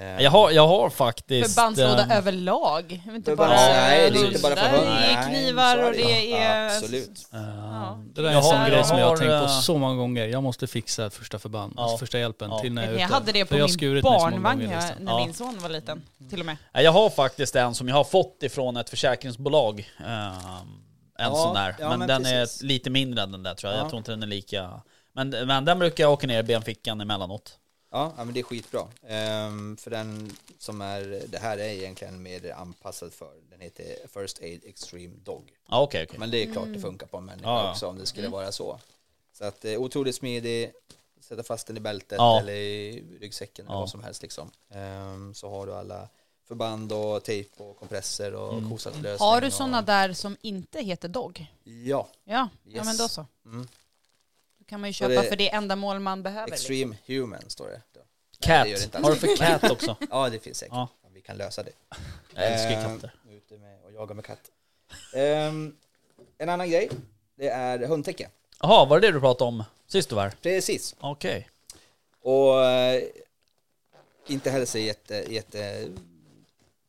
Eh, 0.00 0.22
Jag 0.22 0.30
har, 0.30 0.50
jag 0.50 0.68
har 0.68 0.90
faktiskt... 0.90 1.54
Förbandslåda 1.54 2.02
ehm, 2.04 2.10
överlag. 2.10 3.02
Jag 3.06 3.14
Inte 3.16 3.36
bara 3.36 3.48
Nej, 3.48 4.10
det 4.10 4.18
är 4.18 4.26
inte 4.26 4.40
bara 4.42 4.56
för 4.56 4.68
hundar, 4.68 5.00
det 5.00 5.06
är 5.06 5.28
knivar 5.28 5.76
är 5.76 5.86
och 5.86 5.92
det. 5.92 5.98
det 6.02 6.24
Ja, 6.24 6.36
är... 6.38 6.66
absolut. 6.76 7.28
ehm, 7.32 7.40
Ja. 7.72 7.98
Det 8.14 8.22
där 8.22 8.28
är 8.28 8.32
Jag 8.32 8.38
en 8.38 8.44
sån 8.44 8.64
grej 8.64 8.76
jag 8.76 8.86
som 8.86 8.98
jag 8.98 9.06
har 9.08 9.16
tänkt 9.16 9.28
på 9.30 9.34
eh, 9.44 9.60
så 9.60 9.78
många 9.78 9.94
gånger. 9.94 10.26
Jag 10.26 10.42
måste 10.42 10.66
fixa 10.66 11.10
första 11.10 11.38
förband, 11.38 11.72
Ja. 11.76 11.82
alltså 11.82 11.98
första 11.98 12.18
hjälpen 12.18 12.50
Ja. 12.50 12.58
till 12.58 12.72
när 12.72 12.82
jag 12.82 12.94
är 12.94 12.98
Jag 12.98 13.04
ute. 13.06 13.14
hade 13.14 13.32
det 13.32 13.44
på 13.44 13.56
jag 13.58 13.70
min 13.82 14.02
barnvagn 14.02 14.42
gånger, 14.60 14.72
jag- 14.74 14.82
liksom. 14.88 15.04
när 15.04 15.12
Ja. 15.12 15.24
min 15.24 15.34
son 15.34 15.58
var 15.62 15.68
liten. 15.68 16.02
Till 16.30 16.40
och 16.40 16.46
med. 16.46 16.56
Jag 16.72 16.92
har 16.92 17.10
faktiskt 17.10 17.56
en 17.56 17.74
som 17.74 17.88
jag 17.88 17.94
har 17.96 18.04
fått 18.04 18.42
ifrån 18.42 18.76
ett 18.76 18.90
försäkringsbolag. 18.90 19.88
ehm, 20.06 20.06
en 21.18 21.28
Ja, 21.30 21.34
sån 21.34 21.54
där. 21.54 21.76
ja, 21.80 21.88
men, 21.88 21.98
men 21.98 22.08
den 22.08 22.22
precis. 22.22 22.62
är 22.62 22.66
lite 22.66 22.90
mindre 22.90 23.22
än 23.22 23.32
den 23.32 23.42
där 23.42 23.54
tror 23.54 23.72
jag. 23.72 23.78
Ja. 23.78 23.82
Jag 23.82 23.88
tror 23.90 23.98
inte 23.98 24.10
den 24.10 24.22
är 24.22 24.26
lika... 24.26 24.80
Men, 25.12 25.30
men 25.30 25.64
den 25.64 25.78
brukar 25.78 26.04
jag 26.04 26.12
åka 26.12 26.26
ner 26.26 26.40
i 26.40 26.42
benfickan 26.42 27.00
emellanåt. 27.00 27.52
Ja, 27.90 28.12
ja, 28.16 28.24
men 28.24 28.34
det 28.34 28.40
är 28.40 28.44
skitbra. 28.44 28.88
Ehm, 29.06 29.76
för 29.76 29.90
den 29.90 30.32
som 30.58 30.80
är, 30.80 31.22
det 31.28 31.38
här 31.38 31.58
är 31.58 31.68
egentligen 31.68 32.22
mer 32.22 32.52
anpassad 32.52 33.12
för, 33.12 33.30
den 33.50 33.60
heter 33.60 33.96
First 34.08 34.42
Aid 34.42 34.60
Extreme 34.64 35.14
Dog. 35.24 35.52
Ja 35.68 35.82
okej 35.82 36.04
okej. 36.08 36.18
Men 36.18 36.30
det 36.30 36.42
är 36.42 36.52
klart 36.52 36.68
det 36.72 36.80
funkar 36.80 37.06
på 37.06 37.16
en 37.16 37.24
människa 37.24 37.48
Ja, 37.48 37.64
ja. 37.64 37.70
också 37.70 37.86
om 37.86 37.98
det 37.98 38.06
skulle 38.06 38.28
vara 38.28 38.52
så. 38.52 38.78
Så 39.32 39.44
att 39.44 39.64
eh, 39.64 39.78
otroligt 39.80 40.14
smidig, 40.14 40.72
sätta 41.20 41.42
fast 41.42 41.66
den 41.66 41.76
i 41.76 41.80
bältet 41.80 42.16
Ja. 42.18 42.40
eller 42.40 42.52
i 42.52 43.04
ryggsäcken 43.20 43.64
eller 43.66 43.74
Ja. 43.74 43.80
vad 43.80 43.90
som 43.90 44.04
helst 44.04 44.22
liksom. 44.22 44.50
Ehm, 44.70 45.34
så 45.34 45.50
har 45.50 45.66
du 45.66 45.74
alla 45.74 46.08
förband 46.48 46.92
och 46.92 47.24
tejp 47.24 47.62
och 47.62 47.76
kompresser 47.76 48.34
och 48.34 48.52
Mm. 48.58 48.70
kosatlösning. 48.70 49.28
Har 49.28 49.40
du 49.40 49.46
och- 49.46 49.52
sådana 49.52 49.82
där 49.82 50.12
som 50.12 50.36
inte 50.40 50.80
heter 50.82 51.08
Dog? 51.08 51.46
Ja. 51.64 52.08
Ja, 52.24 52.48
ja 52.64 52.72
Yes. 52.72 52.84
men 52.84 52.96
då 52.96 53.08
så. 53.08 53.26
Mm. 53.44 53.68
Kan 54.68 54.80
man 54.80 54.88
ju 54.88 54.92
köpa 54.94 55.22
det- 55.22 55.28
för 55.28 55.36
det 55.36 55.50
ändamål 55.54 55.98
man 56.00 56.22
behöver. 56.22 56.50
liksom. 56.50 56.72
Extreme 56.72 56.96
Human 57.06 57.42
står 57.50 57.68
det. 57.68 57.82
då. 57.94 58.00
Cat. 58.40 58.64
det 58.64 58.70
gör 58.70 58.78
det 58.78 58.84
inte 58.84 58.98
har 58.98 59.10
du 59.10 59.16
för 59.16 59.36
cat 59.36 59.70
också? 59.70 59.96
Ja, 60.10 60.28
det 60.30 60.38
finns 60.38 60.58
säkert. 60.58 60.72
Ja. 60.74 60.88
Vi 61.14 61.20
kan 61.20 61.36
lösa 61.36 61.62
det. 61.62 61.72
Jag 62.34 62.44
älskar 62.52 62.70
ju 62.70 62.76
Ehm, 62.76 62.82
katter. 63.00 63.14
Ute 63.30 63.58
med 63.58 63.80
och 63.84 63.92
jaga 63.92 64.14
med 64.14 64.24
katt. 64.24 64.50
Ehm, 65.14 65.76
en 66.38 66.48
annan 66.48 66.70
grej, 66.70 66.90
det 67.34 67.48
är 67.48 67.78
hundtäcke. 67.78 68.28
Jaha, 68.60 68.84
var 68.84 69.00
det 69.00 69.06
det 69.06 69.12
du 69.12 69.20
pratade 69.20 69.48
om 69.48 69.64
sist 69.86 70.08
du 70.08 70.14
var? 70.14 70.30
Precis. 70.42 70.94
Okej. 71.00 71.48
Och 72.20 72.64
eh, 72.64 73.02
inte 74.26 74.50
heller 74.50 74.66
så 74.66 74.78
jätte, 74.78 75.14
jätte 75.28 75.88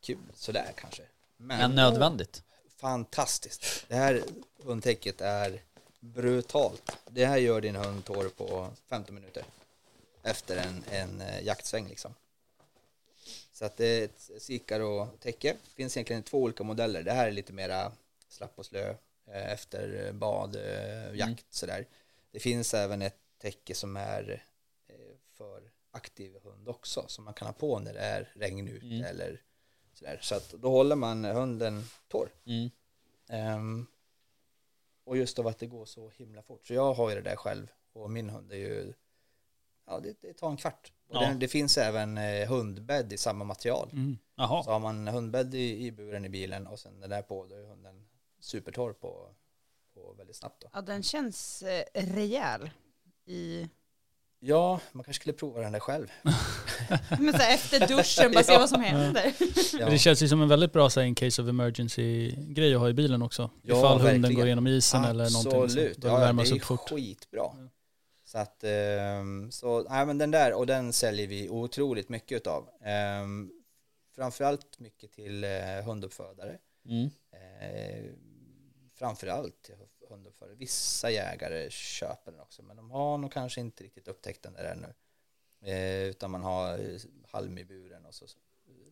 kul 0.05 0.17
sådär 0.36 0.71
kanske. 0.75 1.03
Men, 1.38 1.57
Men 1.57 1.75
nödvändigt. 1.75 2.43
fantastiskt. 2.77 3.86
Det 3.88 3.95
här 3.95 4.23
hundtäcket 4.63 5.21
är 5.21 5.61
brutalt. 6.00 6.97
Det 7.10 7.26
här 7.26 7.38
gör 7.38 7.62
din 7.62 7.76
hund 7.76 8.06
torr 8.06 8.30
på 8.30 8.70
15 8.88 9.16
minuter. 9.16 9.43
Efter 10.24 10.58
en, 10.58 10.84
en 10.89 11.22
eh, 11.22 11.43
jaktsväng 11.43 11.88
liksom. 11.88 12.14
Så 13.52 13.66
att 13.66 13.78
det 13.78 13.86
är 13.86 14.06
ett 14.06 14.32
Sikaro-täcke. 14.38 15.54
Det 15.64 15.76
finns 15.76 15.97
egentligen 15.97 16.24
två 16.24 16.38
olika 16.38 16.64
modeller. 16.64 17.04
Det 17.04 17.12
här 17.12 17.28
är 17.28 17.32
lite 17.32 17.54
mera 17.54 17.91
slapp 18.28 18.54
och 18.56 18.66
slö 18.66 18.89
eh, 19.28 19.52
efter 19.52 20.12
bad, 20.12 20.56
eh, 20.56 21.16
jakt 21.16 21.54
sådär. 21.54 21.86
Det 22.32 22.39
finns 22.39 22.74
även 22.74 23.02
ett 23.02 23.18
täcke 23.38 23.76
som 23.76 23.97
är 23.97 24.43
för 25.34 25.62
aktiv 25.91 26.36
hund 26.43 26.68
också 26.70 27.06
som 27.08 27.24
man 27.26 27.34
kan 27.34 27.45
ha 27.47 27.54
på 27.54 27.80
när 27.80 27.93
det 27.93 28.00
är 28.00 28.32
regn 28.36 28.68
ute 28.68 28.86
Mm. 28.86 29.04
eller 29.04 29.41
sådär. 29.93 30.20
Så 30.22 30.36
att 30.36 30.50
då 30.50 30.70
håller 30.70 30.95
man 30.95 31.26
hunden 31.26 31.84
torr. 32.08 32.30
Mm. 32.45 32.70
Ehm, 33.30 33.88
och 35.10 35.18
just 35.18 35.39
av 35.39 35.47
att 35.47 35.60
det 35.60 35.68
går 35.68 35.86
så 35.86 36.10
himla 36.10 36.41
fort. 36.41 36.68
Så 36.68 36.74
jag 36.74 36.93
har 36.93 37.10
ju 37.10 37.16
det 37.16 37.22
där 37.22 37.36
själv 37.36 37.72
och 37.93 38.12
min 38.12 38.30
hund 38.30 38.51
är 38.51 38.55
ju, 38.57 38.93
ja 39.88 39.99
det, 39.99 40.22
det 40.22 40.34
tar 40.34 40.49
en 40.49 40.57
kvart. 40.57 40.91
Och 41.07 41.16
Ja. 41.16 41.20
den, 41.20 41.39
det 41.39 41.47
finns 41.47 41.78
även 41.78 42.18
eh, 42.18 42.49
hundbädd 42.49 43.14
i 43.14 43.18
samma 43.18 43.45
material. 43.45 43.89
Mm. 43.93 44.18
Så 44.38 44.72
har 44.72 44.80
man 44.80 45.07
hundbädd 45.07 45.55
i, 45.55 45.86
i 45.86 45.91
buren 45.91 46.26
i 46.26 46.30
bilen 46.30 46.68
och 46.68 46.80
sen 46.80 46.99
den 46.99 47.10
där 47.10 47.22
på, 47.22 47.45
då 47.47 47.55
är 47.55 47.64
hunden 47.66 48.07
supertorr 48.39 48.93
på, 48.93 49.30
på 49.93 50.14
väldigt 50.14 50.36
snabbt 50.36 50.62
då. 50.62 50.70
Ja, 50.74 50.82
den 50.82 51.03
känns 51.03 51.64
eh, 51.64 51.84
rejäl 51.93 52.70
i... 53.26 53.70
Ja, 54.41 54.79
man 54.91 55.03
kanske 55.03 55.21
skulle 55.21 55.33
prova 55.33 55.61
den 55.61 55.71
där 55.71 55.79
själv. 55.79 56.11
Men 57.19 57.31
så 57.33 57.37
här, 57.37 57.55
efter 57.55 57.87
duschen, 57.87 58.31
bara 58.31 58.43
se 58.43 58.51
Ja. 58.53 58.59
vad 58.59 58.69
som 58.69 58.81
händer. 58.81 59.33
Ja. 59.79 59.89
Det 59.89 59.97
känns 59.99 60.21
ju 60.23 60.27
som 60.27 60.41
en 60.41 60.47
väldigt 60.47 60.73
bra 60.73 60.89
så 60.89 60.99
här, 60.99 61.07
in 61.07 61.15
case 61.15 61.41
of 61.41 61.47
emergency 61.49 62.31
grej 62.37 62.73
att 62.73 62.79
ha 62.79 62.89
i 62.89 62.93
bilen 62.93 63.21
också. 63.21 63.49
Ja, 63.61 63.77
Ifall 63.77 63.97
hunden 63.97 64.21
verkligen. 64.21 64.35
går 64.35 64.45
igenom 64.45 64.67
isen 64.67 65.03
eller 65.05 65.29
någonting. 65.33 65.63
Absolut, 65.63 65.97
ja, 66.03 66.13
det 66.13 66.19
värmas 66.19 66.51
är 66.51 66.55
upp 66.55 66.63
fort. 66.63 66.89
skitbra. 66.89 67.51
Så 68.25 68.37
att, 68.37 68.63
ehm, 68.63 69.51
så, 69.51 69.83
nej 69.89 70.05
men 70.05 70.17
den 70.17 70.31
där, 70.31 70.53
och 70.53 70.67
den 70.67 70.93
säljer 70.93 71.27
vi 71.27 71.49
otroligt 71.49 72.09
mycket 72.09 72.35
utav. 72.35 72.67
Um, 73.23 73.51
framförallt 74.15 74.79
mycket 74.79 75.11
till 75.11 75.43
eh, 75.43 75.49
hunduppfödare. 75.85 76.57
Mm. 76.89 77.09
Framförallt 79.00 79.62
till 79.64 79.76
hunduppfödare. 80.10 80.56
Vissa 80.56 81.10
jägare 81.12 81.70
köper 81.70 82.32
den 82.32 82.41
också, 82.41 82.64
men 82.64 82.78
de 82.78 82.91
har 82.91 83.18
nog 83.18 83.32
kanske 83.34 83.62
inte 83.62 83.84
riktigt 83.84 84.08
upptäckt 84.08 84.43
den 84.43 84.54
där 84.54 84.64
ännu. 84.64 84.93
Eh, 85.74 86.04
utan 86.10 86.32
man 86.32 86.43
har 86.43 86.74
eh, 86.74 87.00
halm 87.32 87.58
i 87.58 87.66
buren 87.66 88.06
och 88.06 88.14
så 88.16 88.26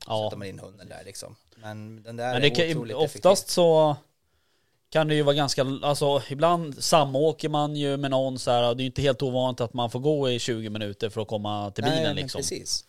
Ja. 0.08 0.26
sätter 0.26 0.38
man 0.38 0.48
in 0.48 0.60
hunden 0.60 0.90
där 0.90 1.04
liksom. 1.06 1.36
Men 1.58 2.04
den 2.04 2.16
där 2.18 2.34
Men 2.34 2.42
det 2.42 2.48
är 2.48 2.56
kan, 2.56 2.70
otroligt 2.78 2.96
oftast 2.96 3.26
effektiv. 3.44 3.54
så 3.54 3.96
kan 4.90 5.08
det 5.08 5.16
ju 5.16 5.22
vara 5.24 5.36
ganska, 5.36 5.66
alltså 5.84 6.22
ibland 6.30 6.84
samåker 6.84 7.50
man 7.50 7.76
ju 7.76 7.98
med 7.98 8.12
någon 8.12 8.40
så 8.40 8.52
här, 8.52 8.70
och 8.70 8.78
det 8.78 8.82
är 8.82 8.84
ju 8.84 8.88
inte 8.90 9.02
helt 9.02 9.22
ovanligt 9.22 9.62
att 9.62 9.74
man 9.74 9.90
får 9.92 10.00
gå 10.00 10.30
i 10.30 10.40
20 10.40 10.70
minuter 10.70 11.10
för 11.10 11.22
att 11.22 11.28
komma 11.28 11.72
till 11.72 11.84
bilen 11.84 12.04
Nej, 12.04 12.14
liksom. 12.16 12.40
precis. 12.40 12.86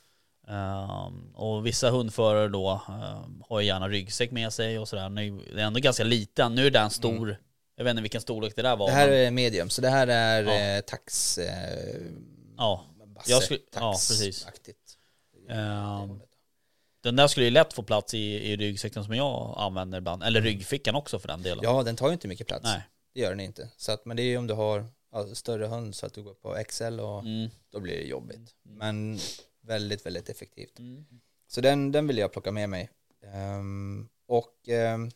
Ehm, 0.49 1.35
och 1.35 1.67
vissa 1.67 1.91
hundförare 1.91 2.49
då 2.49 2.83
ehm, 2.89 3.43
har 3.49 3.61
ju 3.61 3.67
gärna 3.67 3.89
ryggsäck 3.89 4.31
med 4.31 4.53
sig 4.53 4.79
och 4.79 4.89
sådär. 4.89 5.09
Nu- 5.09 5.45
Det 5.55 5.61
är 5.61 5.67
ändå 5.67 5.81
ganska 5.81 6.05
liten, 6.05 6.55
nu 6.55 6.67
är 6.67 6.71
den 6.71 6.91
stor. 6.91 7.37
Jag 7.77 7.85
vet 7.85 7.91
inte 7.91 8.03
vilken 8.03 8.21
storlek 8.21 8.57
det 8.57 8.63
där 8.63 8.77
var. 8.77 8.89
Mm. 8.89 8.99
Det 8.99 9.05
här 9.05 9.11
men- 9.11 9.27
är 9.27 9.31
medium, 9.31 9.71
så 9.71 9.81
det 9.83 9.89
här 9.89 10.07
är 10.07 10.43
Ja. 10.43 10.77
eh, 10.77 10.81
tax... 10.81 11.39
Eh, 11.39 11.97
Ja, 12.57 12.85
basse, 13.15 13.31
Jag 13.31 13.43
skulle- 13.43 13.61
ja, 13.75 13.81
tax- 13.93 14.09
precis. 14.09 14.47
aktigt. 14.47 14.99
Ehm, 15.51 16.21
den 17.03 17.17
där 17.17 17.27
skulle 17.29 17.47
ju 17.47 17.51
lätt 17.51 17.73
få 17.73 17.83
plats 17.83 18.15
i, 18.15 18.19
i 18.53 18.57
ryggsäcken 18.57 19.05
som 19.05 19.15
jag 19.15 19.55
använder 19.59 19.99
ibland. 19.99 20.23
Eller 20.23 20.41
ryggfickan 20.43 20.95
också 20.95 21.19
för 21.19 21.29
den 21.29 21.43
delen. 21.43 21.61
Ja, 21.65 21.83
den 21.83 21.97
tar 21.97 22.07
ju 22.07 22.13
inte 22.13 22.29
mycket 22.29 22.47
plats. 22.47 22.65
Nej. 22.65 22.83
Det 23.15 23.21
gör 23.21 23.31
den 23.31 23.41
inte. 23.41 23.69
Så 23.77 23.93
att, 23.93 24.05
men 24.05 24.17
det 24.17 24.23
är 24.23 24.27
ju 24.27 24.37
om 24.39 24.47
du 24.47 24.55
har 24.55 24.85
ja, 25.13 25.27
större 25.35 25.67
hund 25.67 25.95
så 25.95 26.07
att 26.07 26.15
du 26.15 26.23
går 26.23 26.35
på 26.35 26.55
XL 26.69 27.01
och 27.01 27.21
Mm. 27.21 27.51
då 27.73 27.81
blir 27.81 27.97
det 27.97 28.03
jobbigt. 28.05 28.55
Men 28.63 29.19
väldigt, 29.69 30.07
väldigt 30.07 30.29
effektivt. 30.29 30.79
Mm. 30.79 31.07
Så 31.47 31.61
den, 31.61 31.93
den 31.93 32.07
vill 32.07 32.19
jag 32.19 32.33
plocka 32.33 32.53
med 32.53 32.69
mig. 32.69 32.91
Ehm, 33.23 34.09
och 34.27 34.69
ehm, 34.69 35.11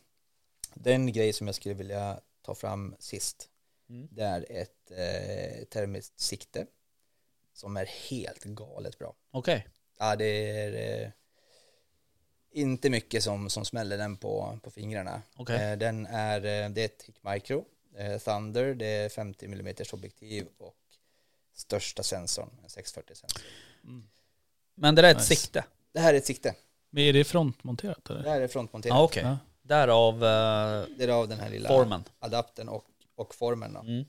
den 0.73 1.13
grej 1.13 1.33
som 1.33 1.47
jag 1.47 1.55
skulle 1.55 1.75
vilja 1.75 2.19
ta 2.41 2.55
fram 2.55 2.95
sist, 2.99 3.49
Mm. 3.89 4.07
det 4.11 4.23
är 4.23 4.45
ett 4.49 4.91
eh, 4.91 5.63
termiskt 5.65 6.19
sikte 6.19 6.67
som 7.53 7.77
är 7.77 7.85
helt 7.85 8.43
galet 8.43 8.99
bra. 8.99 9.15
Okej. 9.31 9.67
Ja, 9.99 10.15
det 10.15 10.25
är 10.25 11.01
eh, 11.03 11.09
inte 12.51 12.89
mycket 12.89 13.23
som, 13.23 13.49
som 13.49 13.65
smäller 13.65 13.97
den 13.97 14.17
på, 14.17 14.59
på 14.63 14.71
fingrarna. 14.71 15.21
Okej. 15.35 15.71
Eh, 15.71 15.77
den 15.77 16.05
är, 16.05 16.37
eh, 16.37 16.69
det 16.69 16.81
är 16.81 16.85
ett 16.85 17.03
Hick 17.03 17.23
Micro, 17.23 17.65
eh, 17.95 18.19
Thunder, 18.19 18.75
det 18.75 18.85
är 18.85 19.09
50 19.09 19.45
mm 19.45 19.75
objektiv 19.93 20.47
och 20.57 20.77
största 21.53 22.03
sensorn, 22.03 22.49
en 22.63 22.69
640 22.69 23.15
sensor. 23.15 23.41
Men 24.75 24.95
det 24.95 25.01
där 25.01 25.09
är 25.09 25.11
ett 25.11 25.17
Nice. 25.17 25.35
sikte. 25.35 25.65
Det 25.93 25.99
här 25.99 26.13
är 26.13 26.17
ett 26.17 26.25
sikte. 26.25 26.55
Men 26.89 27.03
är 27.03 27.13
det 27.13 27.23
frontmonterat 27.23 28.05
Det 28.05 28.13
eller? 28.13 28.29
här 28.29 28.41
är 28.41 28.47
frontmonterat. 28.47 28.95
Ja 28.97 29.03
okej. 29.03 29.23
Ja. 29.23 29.37
Därav 29.61 30.13
eh, 30.15 30.85
Det 30.97 31.03
är 31.03 31.07
av 31.07 31.27
den 31.27 31.39
här 31.39 31.49
lilla 31.49 31.69
formen. 31.69 32.03
adaptern 32.19 32.69
och, 32.69 32.85
och 33.15 33.35
formen. 33.35 33.73
Då. 33.73 33.79
Mm. 33.79 34.05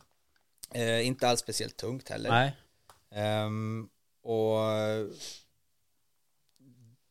Eh, 0.71 1.07
inte 1.07 1.29
alls 1.29 1.41
speciellt 1.41 1.77
tungt 1.77 2.09
heller. 2.09 2.31
Nej. 2.31 2.57
Ehm, 3.11 3.89
och 4.23 4.59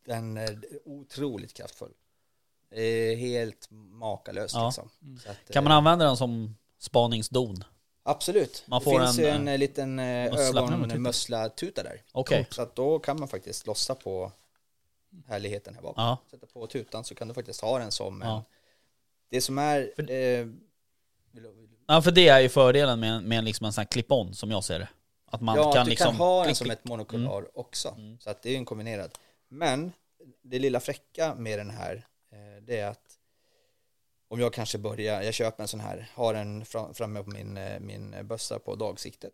den 0.06 0.38
är 0.38 0.60
otroligt 0.86 1.54
kraftfull. 1.54 1.93
Eh, 2.72 3.18
helt 3.18 3.68
makalös 3.72 4.54
Ja. 4.54 4.66
liksom. 4.66 4.89
Så 5.24 5.30
att, 5.30 5.38
Kan 5.54 5.64
man 5.64 5.72
eh, 5.72 5.78
använda 5.78 6.06
den 6.06 6.18
som 6.18 6.56
spaningsdon? 6.80 7.64
Absolut. 8.04 8.64
Man 8.68 8.80
det 8.80 8.84
får 8.84 8.99
finns 8.99 9.18
en, 9.18 9.24
ju 9.24 9.30
en 9.30 9.47
eh, 9.47 9.58
liten 9.58 9.99
eh, 9.99 10.32
mussla. 10.32 10.62
ögonmussla-tuta 10.62 11.84
där. 11.84 12.01
Okej. 12.12 12.47
Så 12.51 12.62
att 12.62 12.76
då 12.76 12.99
kan 12.99 13.20
man 13.20 13.28
faktiskt 13.28 13.68
lossa 13.68 13.95
på 13.95 14.32
härligheten 15.28 15.76
här 15.76 15.82
bakom. 15.82 16.04
Ja. 16.04 16.18
Sätta 16.32 16.47
på 16.47 16.68
tutan 16.68 17.04
så 17.04 17.16
kan 17.16 17.28
du 17.28 17.34
faktiskt 17.34 17.62
ha 17.62 17.80
den 17.80 17.91
som 17.91 18.22
en... 18.22 18.28
Ja. 18.28 18.43
Det 19.30 19.41
som 19.41 19.58
är... 19.58 19.91
För- 19.95 20.12
Eh, 20.12 20.45
vill 21.32 21.43
du- 21.43 21.70
ja, 21.88 22.01
för 22.01 22.12
det 22.12 22.28
är 22.28 22.39
ju 22.39 22.49
fördelen 22.49 22.99
med, 22.99 23.24
med 23.24 23.43
liksom 23.43 23.66
en 23.66 23.74
sån 23.74 23.82
här 23.82 23.88
clip-on 23.88 24.34
som 24.34 24.51
jag 24.51 24.64
ser 24.64 24.80
det. 24.80 24.89
Att 25.26 25.41
man 25.41 25.56
ja, 25.56 25.72
kan 25.74 25.82
att 25.82 25.86
du 25.86 25.89
liksom... 25.89 26.08
kan 26.08 26.16
ha 26.16 26.38
den 26.38 26.45
klick, 26.45 26.58
som 26.58 26.72
ett 26.72 26.86
monokular 26.86 27.58
också. 27.60 27.89
Mm. 27.97 28.20
Så 28.20 28.30
att 28.30 28.41
det 28.41 28.49
är 28.49 28.51
ju 28.51 28.58
en 28.58 28.66
kombinerad. 28.66 29.12
Men 29.47 29.91
det 30.41 30.60
lilla 30.60 30.80
fräcka 30.80 31.36
med 31.36 31.60
den 31.60 31.70
här, 31.70 32.06
eh, 32.32 32.64
det 32.64 32.80
är 32.80 32.88
att 32.88 33.12
om 34.34 34.40
jag 34.40 34.54
kanske 34.54 34.78
börjar, 34.78 35.22
jag 35.22 35.34
köper 35.34 35.64
en 35.64 35.68
sån 35.68 35.80
här, 35.80 36.10
har 36.14 36.34
den 36.34 36.66
fram, 36.66 36.94
framme 36.94 37.24
på 37.24 37.30
min, 37.30 37.58
eh, 37.58 37.80
min 37.80 38.28
bössa 38.28 38.60
på 38.60 38.76
dagsiktet. 38.76 39.34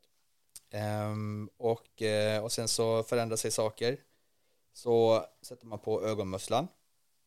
Ehm, 0.72 1.50
och, 1.58 2.02
eh, 2.02 2.44
och 2.44 2.52
sen 2.52 2.68
så 2.68 3.04
förändrar 3.04 3.38
sig 3.38 3.52
saker. 3.52 3.98
så 4.74 5.26
sätter 5.42 5.66
man 5.66 5.80
på 5.80 6.04
ögonmusslan 6.04 6.68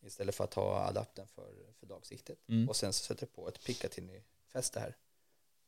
istället 0.06 0.34
för 0.34 0.44
att 0.44 0.54
ha 0.54 0.80
adaptern 0.88 1.26
för, 1.26 1.52
för 1.80 1.86
dagsiktet. 1.86 2.38
Mm. 2.48 2.68
Och 2.68 2.76
sen 2.76 2.92
så 2.92 3.04
sätter 3.04 3.26
du 3.26 3.32
på 3.32 3.48
ett 3.48 3.64
Picatinny-fäste 3.64 4.80
här. 4.80 4.96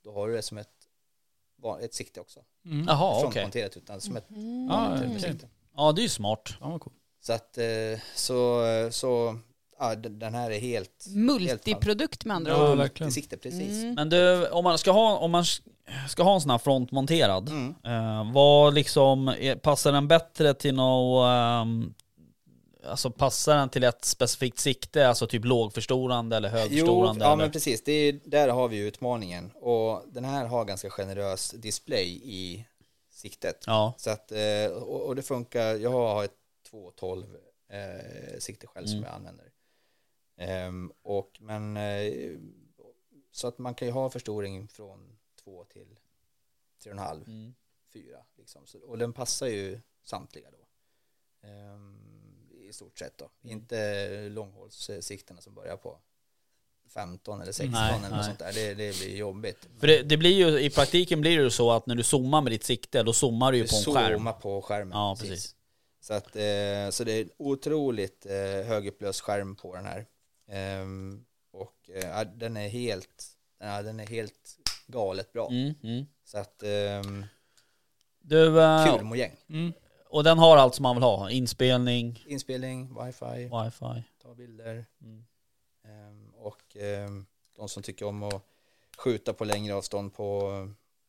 Då 0.03 0.13
har 0.13 0.29
du 0.29 0.35
det 0.35 0.43
som 0.43 0.59
ett, 0.59 0.89
ett 1.81 1.95
sikte 1.95 2.21
också. 2.21 2.45
Mm. 2.65 2.85
Jaha, 2.89 3.11
okej. 3.19 3.23
Frontmonterat 3.33 3.77
utan 3.77 4.01
som 4.01 4.17
ett 4.17 4.31
Mm. 4.31 4.67
Ja, 4.71 4.77
vanligt 4.77 5.09
okej. 5.11 5.21
sikte. 5.33 5.49
Ja, 5.77 5.93
det 5.93 6.01
är 6.01 6.03
ju 6.03 6.09
smart. 6.09 6.49
Ja, 6.61 6.79
cool. 6.79 6.93
Så 7.21 7.33
att, 7.33 7.59
eh, 7.59 8.01
så, 8.15 8.63
så 8.91 9.39
ja, 9.79 9.95
den 9.95 10.35
här 10.35 10.51
är 10.51 10.59
helt 10.59 11.07
Multiprodukt 11.09 12.25
med 12.25 12.37
andra 12.37 12.53
Ja, 12.53 12.73
ord. 12.73 12.79
verkligen. 12.79 13.11
till 13.13 13.23
sikte 13.23 13.37
precis. 13.37 13.83
Mm. 13.83 13.95
Men 13.95 14.09
du, 14.09 14.49
om 14.49 14.65
man 14.65 14.79
ska 14.79 14.91
ha, 14.93 15.19
om 15.19 15.31
man 15.31 15.45
ska 16.09 16.23
ha 16.23 16.35
en 16.35 16.41
sån 16.41 16.51
här 16.51 16.59
frontmonterad, 16.59 17.49
Mm. 17.49 17.75
eh, 17.85 18.33
vad 18.33 18.75
liksom, 18.75 19.29
är, 19.29 19.57
passar 19.57 19.93
den 19.93 20.09
bättre 20.09 20.55
till 20.55 20.75
något, 20.75 21.27
ehm, 21.29 21.95
alltså 22.87 23.11
passar 23.11 23.57
den 23.57 23.69
till 23.69 23.85
ett 23.85 24.05
specifikt 24.05 24.59
sikte, 24.59 25.09
alltså 25.09 25.27
typ 25.27 25.45
lågförstorande 25.45 26.37
eller 26.37 26.49
Jo, 26.49 26.57
högförstorande? 26.59 27.25
ja 27.25 27.33
eller? 27.33 27.37
men 27.45 27.53
precis. 27.53 27.85
Det 27.85 27.93
är, 27.93 28.21
där 28.25 28.49
har 28.49 28.69
vi 28.69 28.77
ju 28.77 28.87
utmaningen. 28.89 29.51
Och 29.55 30.03
den 30.13 30.25
här 30.25 30.47
har 30.47 30.65
ganska 30.65 30.91
generös 30.91 31.51
display 31.51 32.21
i 32.25 32.65
siktet. 33.13 33.65
Ja, 33.67 33.95
Så 33.97 34.11
att, 34.11 34.33
eh, 34.33 34.73
och, 34.83 35.01
och 35.07 35.17
det 35.17 35.23
funkar, 35.23 35.75
jag 35.75 35.91
har 35.91 36.25
ett 36.25 36.31
212 36.71 37.25
eh, 37.73 38.39
sikte 38.39 38.67
själv 38.67 38.87
som 38.87 38.97
Mm. 38.99 39.05
jag 39.09 39.15
använder. 39.17 39.45
Ehm, 40.37 40.93
och, 41.03 41.39
men, 41.41 41.77
eh, 41.77 42.39
så 43.33 43.49
att 43.49 43.59
man 43.59 43.75
kan 43.75 43.89
ju 43.89 43.93
ha 43.93 44.11
förstoring 44.11 44.69
från 44.69 45.17
2 45.45 45.65
till 45.65 45.99
3,5, 46.85 47.27
mm. 47.27 47.55
4 47.93 48.19
liksom. 48.37 48.67
Så, 48.67 48.79
och 48.79 48.99
den 48.99 49.13
passar 49.13 49.47
ju 49.47 49.81
samtliga 50.03 50.49
då. 50.51 50.67
Ehm, 51.49 51.99
I 52.51 52.73
stort 52.73 52.99
sett 52.99 53.19
då. 53.19 53.31
Mm. 53.43 53.57
Inte 53.57 54.29
långhålssikterna 54.29 55.41
som 55.41 55.55
börjar 55.55 55.77
på 55.77 55.99
15 56.89 57.41
eller 57.41 57.53
16 57.53 57.73
Nej, 57.73 57.91
eller 57.99 58.09
nej. 58.09 58.17
något 58.17 58.27
sånt 58.27 58.39
där. 58.39 58.53
Det, 58.53 58.75
det 58.75 58.99
blir 58.99 59.17
jobbigt. 59.17 59.69
För 59.79 59.87
det, 59.87 60.03
det 60.03 60.17
blir 60.17 60.31
ju, 60.33 60.61
i 60.61 60.71
praktiken 60.71 61.21
blir 61.21 61.37
det 61.37 61.43
ju 61.45 61.51
så 61.51 61.71
att 61.71 61.87
när 61.87 61.95
du 61.95 62.03
zoomar 62.03 62.41
med 62.41 62.53
ditt 62.53 62.65
sikte, 62.65 63.03
då 63.03 63.13
zoomar 63.13 63.53
du 63.53 63.59
ju 63.59 63.65
Du 63.65 63.71
på 63.71 63.77
en 63.77 63.95
skärm. 63.95 64.19
zoomar 64.19 64.33
på 64.33 64.63
skärmen. 64.63 64.99
Ja, 64.99 65.17
precis. 65.21 65.57
Så, 66.01 66.15
att, 66.15 66.37
eh, 66.37 66.91
så 66.91 67.05
det 67.05 67.13
är 67.13 67.29
otroligt 67.37 68.27
eh, 68.27 68.33
högupplöst 68.67 69.21
skärm 69.21 69.57
på 69.57 69.75
den 69.77 69.85
här. 69.85 70.07
Ehm, 70.47 71.25
och 71.51 71.91
ja, 72.03 72.25
den 72.25 72.57
är 72.57 72.69
helt, 72.69 73.37
ja, 73.59 73.83
den 73.83 74.01
är 74.01 74.07
helt 74.07 74.59
galet 74.87 75.33
bra. 75.33 75.49
Mm, 75.51 75.75
mm. 75.83 76.07
Så 76.25 76.39
att, 76.39 76.63
ehm, 76.63 77.25
Du, 78.21 78.61
eh, 78.63 78.97
kul 78.97 79.05
mojäng. 79.05 79.37
Mm. 79.49 79.73
och 80.07 80.25
den 80.25 80.39
har 80.39 80.57
allt 80.57 80.75
som 80.75 80.83
man 80.83 80.97
vill 80.97 81.03
ha? 81.03 81.31
Inspelning, 81.31 82.25
Inspelning, 82.27 83.05
wifi, 83.05 83.25
wifi. 83.65 84.03
ta 84.23 84.35
bilder. 84.35 84.87
Ehm, 85.85 86.35
och 86.35 86.77
de 87.57 87.69
som 87.69 87.83
tycker 87.83 88.07
om 88.07 88.23
att 88.23 88.43
skjuta 88.97 89.33
på 89.33 89.45
längre 89.45 89.75
avstånd 89.75 90.15
på 90.15 90.51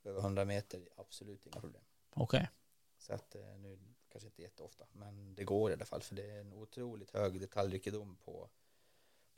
eh, 0.03 0.09
över 0.09 0.19
100 0.21 0.45
meter, 0.45 0.88
absolut 0.97 1.45
inga 1.45 1.59
problem. 1.59 1.83
Okej. 2.15 2.49
Så 2.97 3.13
att 3.13 3.36
nu 3.57 3.79
kanske 4.11 4.27
inte 4.27 4.41
jätteofta, 4.41 4.86
men 4.91 5.36
det 5.36 5.43
går 5.43 5.71
i 5.71 5.73
alla 5.73 5.86
fall 5.86 6.01
för 6.01 6.15
det 6.15 6.31
är 6.31 6.39
en 6.39 6.53
otroligt 6.53 7.11
hög 7.11 7.39
detaljrikedom 7.39 8.17
på, 8.25 8.49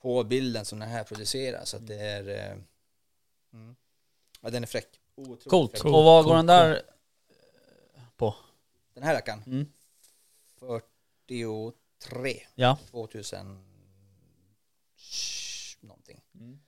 på 0.01 0.23
bilden 0.23 0.65
som 0.65 0.79
den 0.79 0.89
här 0.89 1.03
producerar. 1.03 1.65
Så 1.65 1.77
att 1.77 1.87
det 1.87 1.95
är, 1.95 2.51
mm. 3.53 3.75
ja 4.41 4.49
den 4.49 4.63
är 4.63 4.67
fräck. 4.67 4.99
Otroligt 5.15 5.43
Coolt. 5.49 5.71
fräck. 5.71 5.85
Och 5.85 6.03
vad 6.03 6.25
går 6.25 6.35
den 6.35 6.45
där 6.45 6.81
på? 8.17 8.35
Den 8.93 9.03
här 9.03 9.13
rackaren, 9.13 9.43
Mm. 9.47 9.71
43, 10.59 12.41
Ja. 12.55 12.77
2000 12.91 13.63
någonting. 15.81 16.21
Mm. 16.35 16.59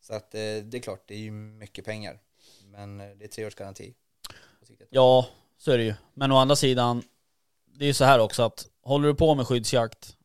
Så 0.00 0.14
att 0.14 0.34
eh, 0.34 0.38
det 0.40 0.76
är 0.76 0.82
klart, 0.82 1.02
det 1.06 1.14
är 1.14 1.18
ju 1.18 1.30
mycket 1.30 1.84
pengar. 1.84 2.20
Men 2.64 3.00
eh, 3.00 3.06
det 3.16 3.24
är 3.24 3.28
tre 3.28 3.46
års 3.46 3.54
garanti. 3.54 3.94
Ja, 4.90 5.28
så 5.58 5.72
är 5.72 5.78
det 5.78 5.84
ju. 5.84 5.94
Men 6.14 6.32
å 6.32 6.36
andra 6.36 6.56
sidan, 6.56 7.02
det 7.64 7.84
är 7.84 7.86
ju 7.86 7.94
så 7.94 8.04
här 8.04 8.18
också 8.18 8.42
att 8.42 8.66
håller 8.82 9.08
du 9.08 9.14
på 9.14 9.34
med 9.34 9.46
skyddsjakt, 9.46 10.16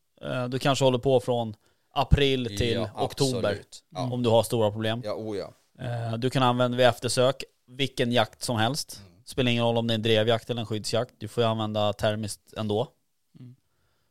du 0.49 0.59
kanske 0.59 0.85
håller 0.85 0.99
på 0.99 1.19
från 1.19 1.55
april 1.91 2.45
till 2.57 2.73
Ja, 2.73 3.03
oktober. 3.03 3.57
Ja, 3.89 4.11
om 4.11 4.23
du 4.23 4.29
har 4.29 4.43
stora 4.43 4.71
problem. 4.71 5.01
ja 5.05 5.13
oh 5.13 5.37
ja. 5.37 5.53
Eh, 5.79 6.17
Du 6.17 6.29
kan 6.29 6.43
använda 6.43 6.77
vid 6.77 6.85
eftersök 6.85 7.43
vilken 7.65 8.11
jakt 8.11 8.43
som 8.43 8.55
helst. 8.57 9.01
Mm. 9.07 9.23
Spelar 9.25 9.51
ingen 9.51 9.63
roll 9.63 9.77
om 9.77 9.87
det 9.87 9.93
är 9.93 9.95
en 9.95 10.01
drevjakt 10.01 10.49
eller 10.49 10.61
en 10.61 10.67
skyddsjakt. 10.67 11.13
Du 11.17 11.27
får 11.27 11.43
ju 11.43 11.49
använda 11.49 11.93
termiskt 11.93 12.53
ändå, 12.57 12.87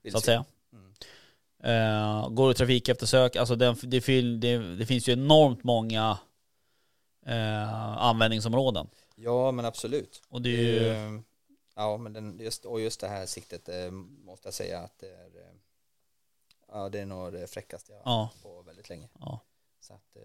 Vill 0.03 0.13
så 0.13 0.19
att 0.19 0.25
säga. 0.25 0.45
Mm. 0.73 0.93
Eh, 1.63 2.29
går 2.29 2.49
du 2.49 2.55
trafik 2.55 2.89
eftersök, 2.89 3.37
alltså 3.37 3.57
det, 3.57 3.77
det, 3.83 4.01
det, 4.39 4.59
det 4.77 4.87
finns 4.87 5.09
ju 5.09 5.13
enormt 5.13 5.65
många 5.65 6.19
eh, 7.27 7.99
användningsområden. 7.99 8.89
Ja, 9.17 9.51
men 9.51 9.65
absolut. 9.65 10.23
Och 10.29 10.43
det 10.43 10.49
är 10.51 10.63
ju, 10.63 10.89
Eh, 10.89 11.21
Ja, 11.77 11.97
men 11.97 12.13
den, 12.13 12.39
just, 12.41 12.65
och 12.65 12.81
just 12.81 13.01
det 13.01 13.09
här 13.09 13.27
siktet 13.27 13.69
eh, 13.69 13.91
måste 14.25 14.47
jag 14.47 14.55
säga 14.55 14.79
att 14.79 14.99
det 14.99 15.07
är, 15.07 15.29
ja, 16.73 16.89
det 16.89 17.01
är 17.01 17.07
nog 17.07 17.33
det 17.33 17.47
fräckaste 17.47 17.93
jag 17.93 17.99
har 17.99 18.13
ja, 18.13 18.31
på 18.43 18.63
väldigt 18.63 18.89
länge. 18.89 19.09
ja. 19.21 19.41
Så 19.81 19.95
att, 19.95 20.17
eh, 20.17 20.23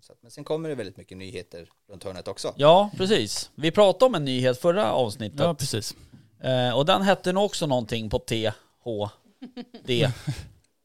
så 0.00 0.12
att, 0.12 0.22
men 0.22 0.30
sen 0.30 0.44
kommer 0.44 0.68
det 0.68 0.74
väldigt 0.74 0.96
mycket 0.96 1.18
nyheter 1.18 1.68
runt 1.88 2.04
hörnet 2.04 2.28
också. 2.28 2.54
ja, 2.56 2.90
precis. 2.96 3.50
Vi 3.54 3.70
pratade 3.70 4.04
om 4.04 4.14
en 4.14 4.24
nyhet 4.24 4.58
förra 4.60 4.92
avsnittet. 4.92 5.40
Ja, 5.40 5.54
precis. 5.54 5.94
Eh, 6.40 6.76
och 6.76 6.86
den 6.86 7.02
hette 7.02 7.32
nog 7.32 7.44
också 7.44 7.66
någonting 7.66 8.10
på 8.10 8.18
THD, 8.18 8.52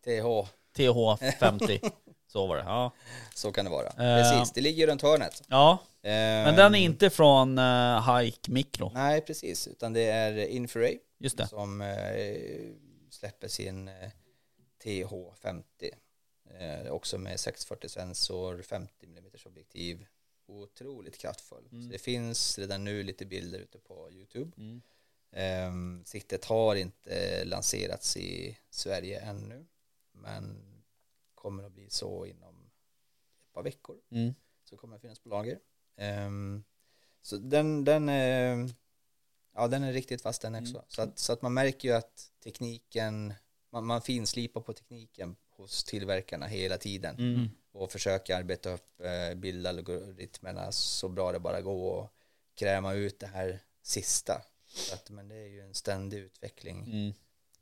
TH, 0.05 0.47
TH50. 0.77 1.91
Så 2.27 2.47
var 2.47 2.55
det. 2.57 2.63
Ja. 2.63 2.91
så 3.35 3.51
kan 3.51 3.65
det 3.65 3.71
vara. 3.71 3.87
Eh. 3.87 3.93
Precis, 4.23 4.51
det 4.53 4.61
ligger 4.61 4.87
runt 4.87 5.01
hörnet. 5.01 5.43
ja, 5.47 5.77
Men 6.01 6.43
men 6.43 6.55
den 6.55 6.75
är 6.75 6.79
inte 6.79 7.09
från 7.09 7.59
uh, 7.59 8.17
Hike 8.17 8.51
Micro. 8.51 8.91
Nej, 8.93 9.21
precis, 9.21 9.67
utan 9.67 9.93
det 9.93 10.01
är 10.09 10.47
Infraray 10.47 10.97
Just 11.19 11.37
det. 11.37 11.47
som 11.47 11.81
eh, 11.81 11.87
släpper 13.09 13.47
sin 13.47 13.87
eh, 13.87 13.93
TH50. 14.83 15.63
Eh, 16.45 16.91
också 16.91 17.17
med 17.17 17.39
640 17.39 17.89
sensor, 17.89 18.61
50 18.61 19.05
mm 19.05 19.25
objektiv. 19.45 20.05
Otroligt 20.45 21.17
kraftfull. 21.17 21.67
Mm. 21.71 21.83
Så 21.83 21.89
det 21.89 21.97
finns 21.97 22.59
redan 22.59 22.83
nu 22.83 23.03
lite 23.03 23.25
bilder 23.25 23.59
ute 23.59 23.79
på 23.79 24.11
YouTube. 24.11 24.51
Mm. 24.57 24.81
Eh, 25.31 26.03
siktet 26.05 26.45
har 26.45 26.75
inte 26.75 27.45
lanserats 27.45 28.17
i 28.17 28.57
Sverige 28.69 29.19
ännu. 29.19 29.65
Men 30.11 30.71
kommer 31.35 31.63
att 31.63 31.71
bli 31.71 31.89
så 31.89 32.25
inom 32.25 32.71
ett 33.41 33.53
par 33.53 33.63
veckor. 33.63 33.97
Mm. 34.11 34.33
Så 34.63 34.77
kommer 34.77 34.95
det 34.95 35.01
finnas 35.01 35.19
på 35.19 35.29
lager. 35.29 35.59
Ehm, 35.95 36.63
så 37.21 37.37
den, 37.37 37.85
den, 37.85 38.09
är, 38.09 38.69
ja, 39.53 39.67
den 39.67 39.83
är 39.83 39.93
riktigt 39.93 40.21
fast 40.21 40.41
den 40.41 40.55
också. 40.55 40.75
Mm. 40.75 40.85
Så, 40.87 41.01
att, 41.01 41.19
så 41.19 41.33
att 41.33 41.41
man 41.41 41.53
märker 41.53 41.89
ju 41.89 41.95
att 41.95 42.31
tekniken, 42.43 43.33
man, 43.71 43.85
man 43.85 44.01
finslipar 44.01 44.61
på 44.61 44.73
tekniken 44.73 45.35
hos 45.57 45.83
tillverkarna 45.83 46.47
hela 46.47 46.77
tiden 46.77 47.15
Mm. 47.19 47.49
och 47.71 47.91
försöker 47.91 48.35
arbeta 48.35 48.73
upp 48.73 49.01
eh, 49.03 49.35
bildalgoritmerna 49.35 50.71
så 50.71 51.09
bra 51.09 51.31
det 51.31 51.39
bara 51.39 51.61
går 51.61 51.91
och 51.93 52.09
kräma 52.55 52.93
ut 52.93 53.19
det 53.19 53.27
här 53.27 53.59
sista. 53.83 54.41
Så 54.67 54.93
att, 54.95 55.09
men 55.09 55.27
det 55.27 55.35
är 55.35 55.47
ju 55.47 55.61
en 55.61 55.73
ständig 55.73 56.17
utveckling 56.17 56.83
Mm. 56.83 57.13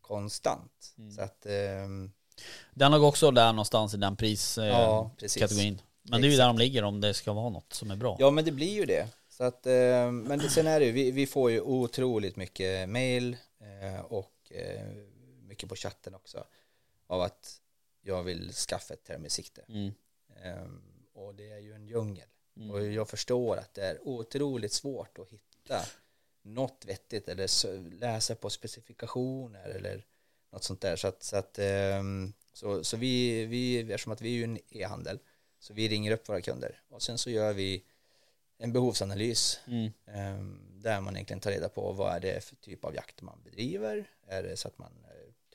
konstant. 0.01 0.93
Mm. 0.97 1.11
Så 1.11 1.21
att, 1.21 1.45
ehm, 1.45 2.11
Den 2.73 2.93
har 2.93 2.99
också 3.05 3.31
där 3.31 3.53
någonstans 3.53 3.93
i 3.93 3.97
den 3.97 4.15
priskategorin. 4.15 4.79
ja, 4.79 5.11
precis. 5.19 5.57
Men 6.01 6.21
det 6.21 6.27
är 6.27 6.31
ju 6.31 6.37
där 6.37 6.47
de 6.47 6.57
ligger 6.57 6.83
om 6.83 7.01
det 7.01 7.13
ska 7.13 7.33
vara 7.33 7.49
något 7.49 7.73
som 7.73 7.91
är 7.91 7.95
bra. 7.95 8.15
Ja 8.19 8.31
men 8.31 8.45
det 8.45 8.51
blir 8.51 8.73
ju 8.73 8.85
det. 8.85 9.07
Så 9.29 9.43
att, 9.43 9.65
eh, 9.65 10.11
men 10.11 10.49
sen 10.49 10.67
är 10.67 10.79
det 10.79 10.85
ju, 10.85 10.91
vi, 10.91 11.11
vi 11.11 11.27
får 11.27 11.51
ju 11.51 11.61
otroligt 11.61 12.35
mycket 12.35 12.89
mail 12.89 13.37
eh, 13.61 13.99
och 14.01 14.51
eh, 14.51 14.87
mycket 15.59 15.69
på 15.69 15.75
chatten 15.75 16.15
också 16.15 16.45
av 17.07 17.21
att 17.21 17.61
jag 18.01 18.23
vill 18.23 18.51
skaffa 18.51 18.93
ett 18.93 19.03
termisikte. 19.03 19.65
Mm. 19.67 19.91
Eh, 20.43 20.69
och 21.13 21.35
det 21.35 21.49
är 21.49 21.59
ju 21.59 21.73
en 21.73 21.87
djungel. 21.87 22.27
Mm. 22.55 22.71
Och 22.71 22.85
jag 22.85 23.09
förstår 23.09 23.57
att 23.57 23.73
det 23.73 23.83
är 23.83 24.07
otroligt 24.07 24.73
svårt 24.73 25.19
att 25.19 25.29
hitta 25.29 25.85
något 26.41 26.85
vettigt 26.85 27.27
eller 27.29 27.47
läsa 27.99 28.35
på 28.35 28.49
specifikationer 28.49 29.69
eller 29.69 30.05
något 30.51 30.63
sånt 30.63 30.81
där. 30.81 30.95
Så, 30.95 31.07
att, 31.07 31.23
så, 31.23 31.37
att, 31.37 31.59
ehm, 31.59 32.33
så, 32.53 32.83
så 32.83 32.97
vi, 32.97 33.45
vi, 33.45 33.79
eftersom 33.79 34.13
att 34.13 34.21
vi 34.21 34.29
är 34.29 34.37
ju 34.37 34.43
en 34.43 34.59
e-handel, 34.69 35.19
så 35.59 35.73
vi 35.73 35.87
ringer 35.87 36.11
upp 36.11 36.29
våra 36.29 36.41
kunder 36.41 36.81
och 36.89 37.01
sen 37.01 37.17
så 37.17 37.29
gör 37.29 37.53
vi 37.53 37.83
en 38.57 38.73
behovsanalys 38.73 39.59
Mm. 39.67 39.91
ehm, 40.05 40.59
där 40.81 41.01
man 41.01 41.15
egentligen 41.15 41.39
tar 41.39 41.51
reda 41.51 41.69
på 41.69 41.91
vad 41.93 42.15
är 42.15 42.19
det 42.19 42.43
för 42.43 42.55
typ 42.55 42.85
av 42.85 42.95
jakt 42.95 43.21
man 43.21 43.41
bedriver. 43.43 44.09
Är 44.27 44.43
det 44.43 44.57
så 44.57 44.67
att 44.67 44.77
man 44.77 44.91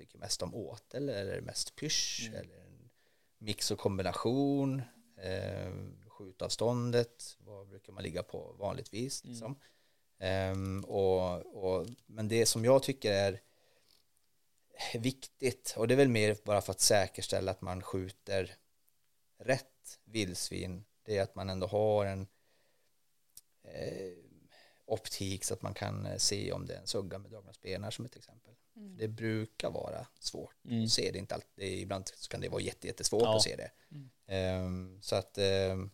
tycker 0.05 0.19
mest 0.19 0.43
om 0.43 0.55
åtel 0.55 1.09
eller 1.09 1.33
är 1.33 1.37
det 1.37 1.43
mest 1.43 1.77
pysch 1.77 2.29
Mm. 2.29 2.41
eller 2.41 2.57
en 2.61 2.91
mix 3.39 3.71
och 3.71 3.79
kombination. 3.79 4.83
Eh, 5.17 5.73
skjutavståndet, 6.09 7.37
vad 7.39 7.69
brukar 7.69 7.93
man 7.93 8.03
ligga 8.03 8.23
på 8.23 8.55
vanligtvis? 8.59 9.25
Mm. 9.25 9.33
Liksom. 9.33 9.59
Ehm, 10.19 10.85
och, 10.85 11.47
och, 11.65 11.87
men 12.07 12.29
det 12.29 12.47
som 12.47 12.65
jag 12.65 12.83
tycker 12.83 13.13
är 13.13 13.41
viktigt 14.99 15.75
och 15.77 15.89
det 15.89 15.95
är 15.95 15.97
väl 15.97 16.09
mer 16.09 16.37
bara 16.45 16.61
för 16.61 16.71
att 16.73 16.81
säkerställa 16.81 17.51
att 17.51 17.61
man 17.61 17.83
skjuter 17.83 18.55
rätt 19.39 20.01
vildsvin. 20.05 20.85
Det 21.03 21.19
är 21.19 21.23
att 21.23 21.35
man 21.35 21.51
ändå 21.51 21.67
har 21.67 22.07
en 22.07 22.27
eh, 23.63 24.24
optik 24.87 25.45
så 25.45 25.55
att 25.55 25.63
man 25.63 25.75
kan 25.75 26.07
eh, 26.07 26.17
se 26.17 26.53
om 26.53 26.67
det 26.67 26.75
är 26.75 26.79
en 26.81 26.87
sugga 26.87 27.19
med 27.19 27.31
dragna 27.31 27.53
spenar 27.53 27.91
som 27.91 28.05
ett 28.05 28.17
exempel. 28.17 28.55
Mm. 28.77 28.97
Det 28.97 29.09
brukar 29.09 29.71
vara 29.71 30.07
svårt 30.19 30.55
Mm. 30.65 30.85
att 30.85 30.91
se 30.91 31.11
det, 31.13 31.19
inte 31.19 31.35
alltid, 31.35 31.79
ibland 31.79 32.09
så 32.15 32.29
kan 32.29 32.41
det 32.41 32.49
vara 32.49 32.63
jätte, 32.63 32.87
jättesvårt 32.87 33.23
Ja. 33.23 33.37
att 33.37 33.43
se 33.43 33.57
det. 33.57 33.71
Mm. 33.91 34.11
Ehm, 34.27 34.99
så 35.03 35.17
att, 35.17 35.39
ehm, 35.39 35.91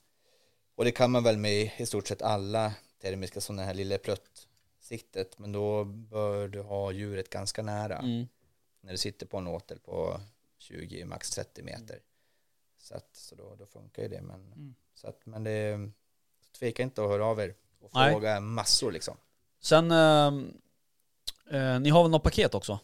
och 0.74 0.84
det 0.84 0.92
kan 0.92 1.10
man 1.10 1.24
väl 1.24 1.36
med 1.38 1.70
i 1.78 1.86
stort 1.86 2.08
sett 2.08 2.22
alla 2.22 2.74
termiska 2.98 3.40
sådana 3.40 3.62
här 3.64 3.74
lilla 3.74 3.98
pluttsiktet, 3.98 5.38
men 5.38 5.52
då 5.52 5.84
bör 5.84 6.48
du 6.48 6.60
ha 6.60 6.92
djuret 6.92 7.30
ganska 7.30 7.62
nära 7.62 7.98
Mm. 7.98 8.28
när 8.80 8.92
du 8.92 8.98
sitter 8.98 9.26
på 9.26 9.38
en 9.38 9.46
åtel 9.46 9.78
på 9.78 10.20
20, 10.58 11.04
max 11.04 11.30
30 11.30 11.62
meter. 11.62 12.00
Så, 12.78 12.94
att, 12.94 13.16
så 13.16 13.34
då, 13.34 13.54
då 13.58 13.66
funkar 13.66 14.02
ju 14.02 14.08
det. 14.08 14.22
Men, 14.22 14.46
Mm. 14.52 14.74
så 14.94 15.06
att, 15.08 15.26
men 15.26 15.44
det, 15.44 15.90
tveka 16.58 16.82
inte 16.82 17.02
att 17.02 17.08
höra 17.08 17.26
av 17.26 17.40
er 17.40 17.54
och 17.80 17.90
Nej. 17.94 18.12
fråga 18.12 18.40
massor 18.40 18.92
liksom. 18.92 19.16
Sen, 19.62 19.90
ehm, 19.90 20.52
eh, 21.50 21.80
ni 21.80 21.90
har 21.90 22.02
väl 22.02 22.10
något 22.10 22.22
paket 22.22 22.54
också? 22.54 22.78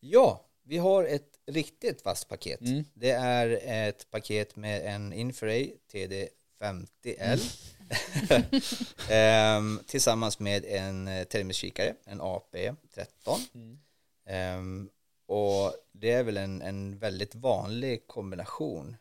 Ja, 0.00 0.44
vi 0.62 0.78
har 0.78 1.04
ett 1.04 1.30
riktigt 1.46 2.04
vasst 2.04 2.28
paket. 2.28 2.60
Mm. 2.60 2.84
Det 2.94 3.10
är 3.10 3.48
ett 3.88 4.10
paket 4.10 4.56
med 4.56 4.94
en 4.94 5.12
Infraray 5.12 5.72
TD50L 5.92 7.40
Ehm, 9.10 9.80
tillsammans 9.86 10.38
med 10.38 10.64
en 10.64 11.08
eh, 11.08 11.24
termisk 11.24 11.60
kikare, 11.60 11.94
en 12.04 12.20
AP13. 12.20 13.06
Mm. 13.54 13.78
Ehm, 14.26 14.90
och 15.26 15.74
det 15.92 16.10
är 16.12 16.22
väl 16.22 16.36
en, 16.36 16.62
en 16.62 16.98
väldigt 16.98 17.34
vanlig 17.34 18.06
kombination 18.06 18.96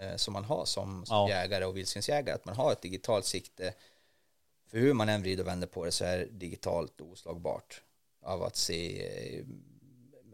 eh, 0.00 0.16
som 0.16 0.32
man 0.32 0.44
har 0.44 0.64
som, 0.64 1.06
som 1.06 1.16
Ja. 1.16 1.28
jägare 1.28 1.64
och 1.64 1.76
vildsvinsjägare, 1.76 2.34
att 2.34 2.44
man 2.44 2.56
har 2.56 2.72
ett 2.72 2.82
digitalt 2.82 3.24
sikte. 3.26 3.74
För 4.72 4.78
hur 4.78 4.92
man 4.92 5.08
än 5.08 5.22
vrider 5.22 5.42
och 5.42 5.48
vänder 5.48 5.66
på 5.66 5.84
det 5.84 5.92
så 5.92 6.04
är 6.04 6.26
digitalt 6.30 7.00
oslagbart 7.00 7.82
av 8.22 8.42
att 8.42 8.56
se 8.56 9.06
eh, 9.38 9.44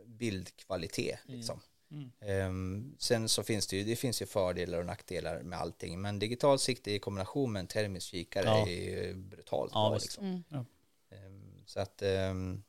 bildkvalitet. 0.07 1.19
Liksom. 1.27 1.61
Mm. 1.91 2.11
Ehm, 2.21 2.95
sen 2.99 3.29
så 3.29 3.43
finns 3.43 3.67
det 3.67 3.77
ju, 3.77 3.85
det 3.85 3.97
finns 3.97 4.23
ju 4.23 4.27
fördelar 4.27 4.79
och 4.79 4.87
nackdelar 4.87 5.43
med 5.43 5.59
allting, 5.59 6.01
men 6.01 6.19
digitalt 6.19 6.61
sikte 6.61 6.91
i 6.91 6.99
kombination 6.99 7.53
med 7.53 7.61
en 7.61 7.67
termisk 7.67 8.07
kikare 8.07 8.45
Ja. 8.45 8.69
är 8.69 8.73
ju 8.73 9.15
brutalt 9.15 9.71
Ja, 9.75 9.89
bra. 9.89 9.99
Liksom. 9.99 10.25
Mm. 10.25 10.45
Ehm, 11.11 11.63
så 11.67 11.81
att, 11.81 12.03
ehm, 12.03 12.63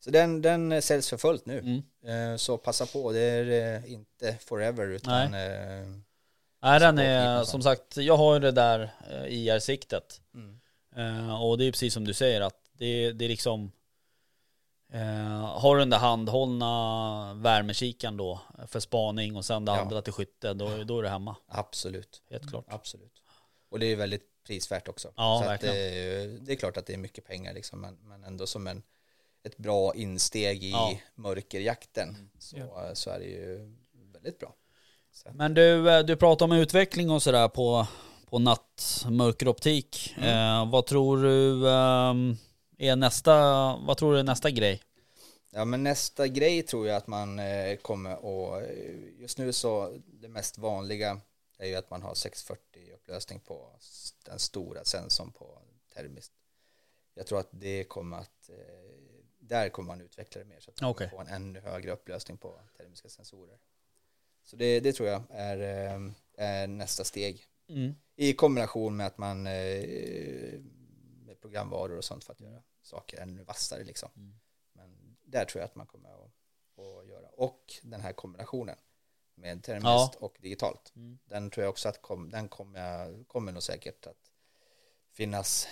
så 0.00 0.10
den, 0.10 0.42
den 0.42 0.82
säljs 0.82 1.10
för 1.10 1.16
fullt 1.16 1.46
nu. 1.46 1.82
Mm. 2.04 2.38
Så 2.38 2.58
passa 2.58 2.86
på, 2.86 3.12
det 3.12 3.20
är 3.20 3.76
eh, 3.84 3.92
inte 3.92 4.36
forever 4.40 4.86
utan 4.86 5.34
eh, 5.34 5.86
Nej, 6.62 6.80
den 6.80 6.98
är 6.98 7.44
som 7.44 7.62
sagt, 7.62 7.96
jag 7.96 8.16
har 8.16 8.34
ju 8.34 8.40
det 8.40 8.50
där 8.52 8.90
IR-siktet. 9.28 10.20
mm. 10.34 10.60
Eh, 10.96 11.42
och 11.42 11.58
det 11.58 11.64
är 11.64 11.72
precis 11.72 11.94
som 11.94 12.04
du 12.04 12.14
säger 12.14 12.40
att 12.40 12.56
det, 12.72 13.12
det 13.12 13.24
är 13.24 13.28
liksom 13.28 13.72
eh, 14.92 15.58
Har 15.60 15.74
du 15.76 15.80
den 15.80 15.90
där 15.90 15.98
handhållna 15.98 17.34
värmekikaren 17.34 18.16
då 18.16 18.40
för 18.66 18.80
spaning 18.80 19.36
och 19.36 19.44
sen 19.44 19.64
det 19.64 19.72
Ja. 19.72 19.80
andra 19.80 20.02
till 20.02 20.12
skytte, 20.12 20.54
då, 20.54 20.84
då 20.84 20.98
är 20.98 21.02
det 21.02 21.08
hemma. 21.08 21.36
absolut, 21.48 22.22
Helt 22.30 22.50
klart. 22.50 22.64
absolut. 22.68 23.12
Och 23.70 23.78
det 23.78 23.86
är 23.86 23.96
väldigt 23.96 24.22
prisvärt 24.46 24.88
också. 24.88 25.12
Ja, 25.16 25.38
så 25.38 25.44
att 25.44 25.50
verkligen. 25.50 25.74
det, 25.74 25.80
är- 25.82 26.38
det 26.40 26.52
är 26.52 26.56
klart 26.56 26.76
att 26.76 26.86
det 26.86 26.92
är 26.94 26.98
mycket 26.98 27.24
pengar 27.24 27.54
liksom, 27.54 27.80
men, 27.80 27.94
men 28.02 28.24
ändå 28.24 28.46
som 28.46 28.66
en, 28.66 28.82
ett 29.42 29.56
bra 29.56 29.94
insteg 29.94 30.64
i 30.64 30.70
Ja. 30.70 30.98
mörkerjakten 31.14 32.30
så, 32.38 32.56
Ja. 32.56 32.94
så 32.94 33.10
är 33.10 33.18
det 33.18 33.24
ju 33.24 33.74
väldigt 34.12 34.38
bra. 34.38 34.54
Så 35.12 35.28
att, 35.28 35.34
Men 35.34 35.54
du, 35.54 35.90
eh, 35.90 36.04
du 36.04 36.16
pratar 36.16 36.44
om 36.46 36.52
utveckling 36.52 37.10
och 37.10 37.22
sådär 37.22 37.48
på, 37.48 37.86
på 38.26 38.38
nattmörkeroptik. 38.38 40.14
Eh, 40.18 40.70
vad 40.70 40.86
tror 40.86 41.22
du 41.22 41.70
ehm, 41.70 42.36
är 42.78 42.96
nästa, 42.96 43.32
vad 43.76 43.96
tror 43.96 44.12
du 44.12 44.18
är 44.18 44.24
nästa 44.24 44.50
grej? 44.50 44.82
Ja 45.50 45.64
men 45.64 45.82
nästa 45.82 46.28
grej 46.28 46.62
tror 46.62 46.86
jag 46.86 46.96
att 46.96 47.06
man 47.06 47.38
eh, 47.38 47.76
kommer 47.76 48.10
att, 48.10 48.62
just 49.18 49.38
nu 49.38 49.52
så 49.52 49.98
det 50.06 50.28
mest 50.28 50.58
vanliga 50.58 51.20
är 51.58 51.66
ju 51.66 51.74
att 51.74 51.90
man 51.90 52.02
har 52.02 52.14
640 52.14 52.94
upplösning 52.94 53.40
på 53.40 53.70
den 54.24 54.38
stora 54.38 54.84
sensorn 54.84 55.32
på 55.32 55.58
termiskt. 55.94 56.32
Jag 57.14 57.26
tror 57.26 57.38
att 57.38 57.48
det 57.50 57.84
kommer 57.84 58.16
att, 58.16 58.48
eh, 58.48 58.56
där 59.38 59.68
kommer 59.68 59.86
man 59.86 60.00
utveckla 60.00 60.38
det 60.38 60.44
mer 60.44 60.60
så 60.60 60.70
att 60.70 60.80
man 60.80 60.90
Okej. 60.90 61.10
får 61.10 61.20
en 61.20 61.28
ännu 61.28 61.60
högre 61.60 61.92
upplösning 61.92 62.36
på 62.36 62.60
termiska 62.76 63.08
sensorer. 63.08 63.58
Så 64.44 64.56
det, 64.56 64.80
det 64.80 64.92
tror 64.92 65.08
jag 65.08 65.22
är, 65.30 65.58
eh, 65.60 66.00
är 66.36 66.66
nästa 66.66 67.04
steg 67.04 67.46
Mm. 67.68 67.94
i 68.16 68.32
kombination 68.32 68.96
med 68.96 69.06
att 69.06 69.18
man 69.18 69.46
eh, 69.46 70.60
med 71.26 71.40
programvaror 71.40 71.96
och 71.96 72.04
sånt 72.04 72.24
för 72.24 72.32
att 72.32 72.40
göra 72.40 72.62
saker 72.82 73.20
ännu 73.20 73.44
vassare 73.44 73.84
liksom. 73.84 74.10
Mm. 74.16 74.38
Men 74.72 75.16
där 75.22 75.44
tror 75.44 75.60
jag 75.60 75.66
att 75.68 75.74
man 75.74 75.86
kommer 75.86 76.08
att, 76.08 76.30
att 76.78 77.08
göra. 77.08 77.28
Och 77.28 77.74
den 77.82 78.00
här 78.00 78.12
kombinationen 78.12 78.76
med 79.34 79.62
termiskt 79.64 79.84
Ja. 79.84 80.12
och 80.20 80.36
digitalt. 80.40 80.92
Mm. 80.96 81.18
Den 81.24 81.50
tror 81.50 81.64
jag 81.64 81.70
också 81.70 81.88
att 81.88 82.02
kom, 82.02 82.30
den 82.30 82.48
kommer, 82.48 83.24
kommer 83.24 83.52
nog 83.52 83.62
säkert 83.62 84.06
att 84.06 84.30
finnas 85.12 85.68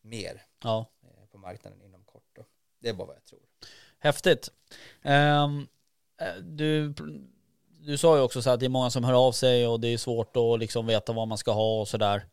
mer 0.00 0.42
Ja. 0.62 0.90
eh, 1.02 1.26
på 1.30 1.38
marknaden 1.38 1.82
inom 1.82 2.04
kort. 2.04 2.28
Då. 2.32 2.44
Det 2.78 2.88
är 2.88 2.94
bara 2.94 3.06
vad 3.06 3.16
jag 3.16 3.24
tror. 3.24 3.42
Häftigt. 3.98 4.48
Eh, 5.02 5.48
du, 6.42 6.94
du 7.86 7.96
sa 7.96 8.16
ju 8.16 8.22
också 8.22 8.42
så 8.42 8.50
här 8.50 8.54
att 8.54 8.60
det 8.60 8.66
är 8.66 8.70
många 8.70 8.90
som 8.90 9.04
hör 9.04 9.26
av 9.26 9.32
sig 9.32 9.66
och 9.66 9.80
det 9.80 9.88
är 9.88 9.98
svårt 9.98 10.36
att 10.36 10.60
liksom 10.60 10.86
veta 10.86 11.12
vad 11.12 11.28
man 11.28 11.38
ska 11.38 11.52
ha 11.52 11.80
och 11.80 11.88
sådär. 11.88 12.24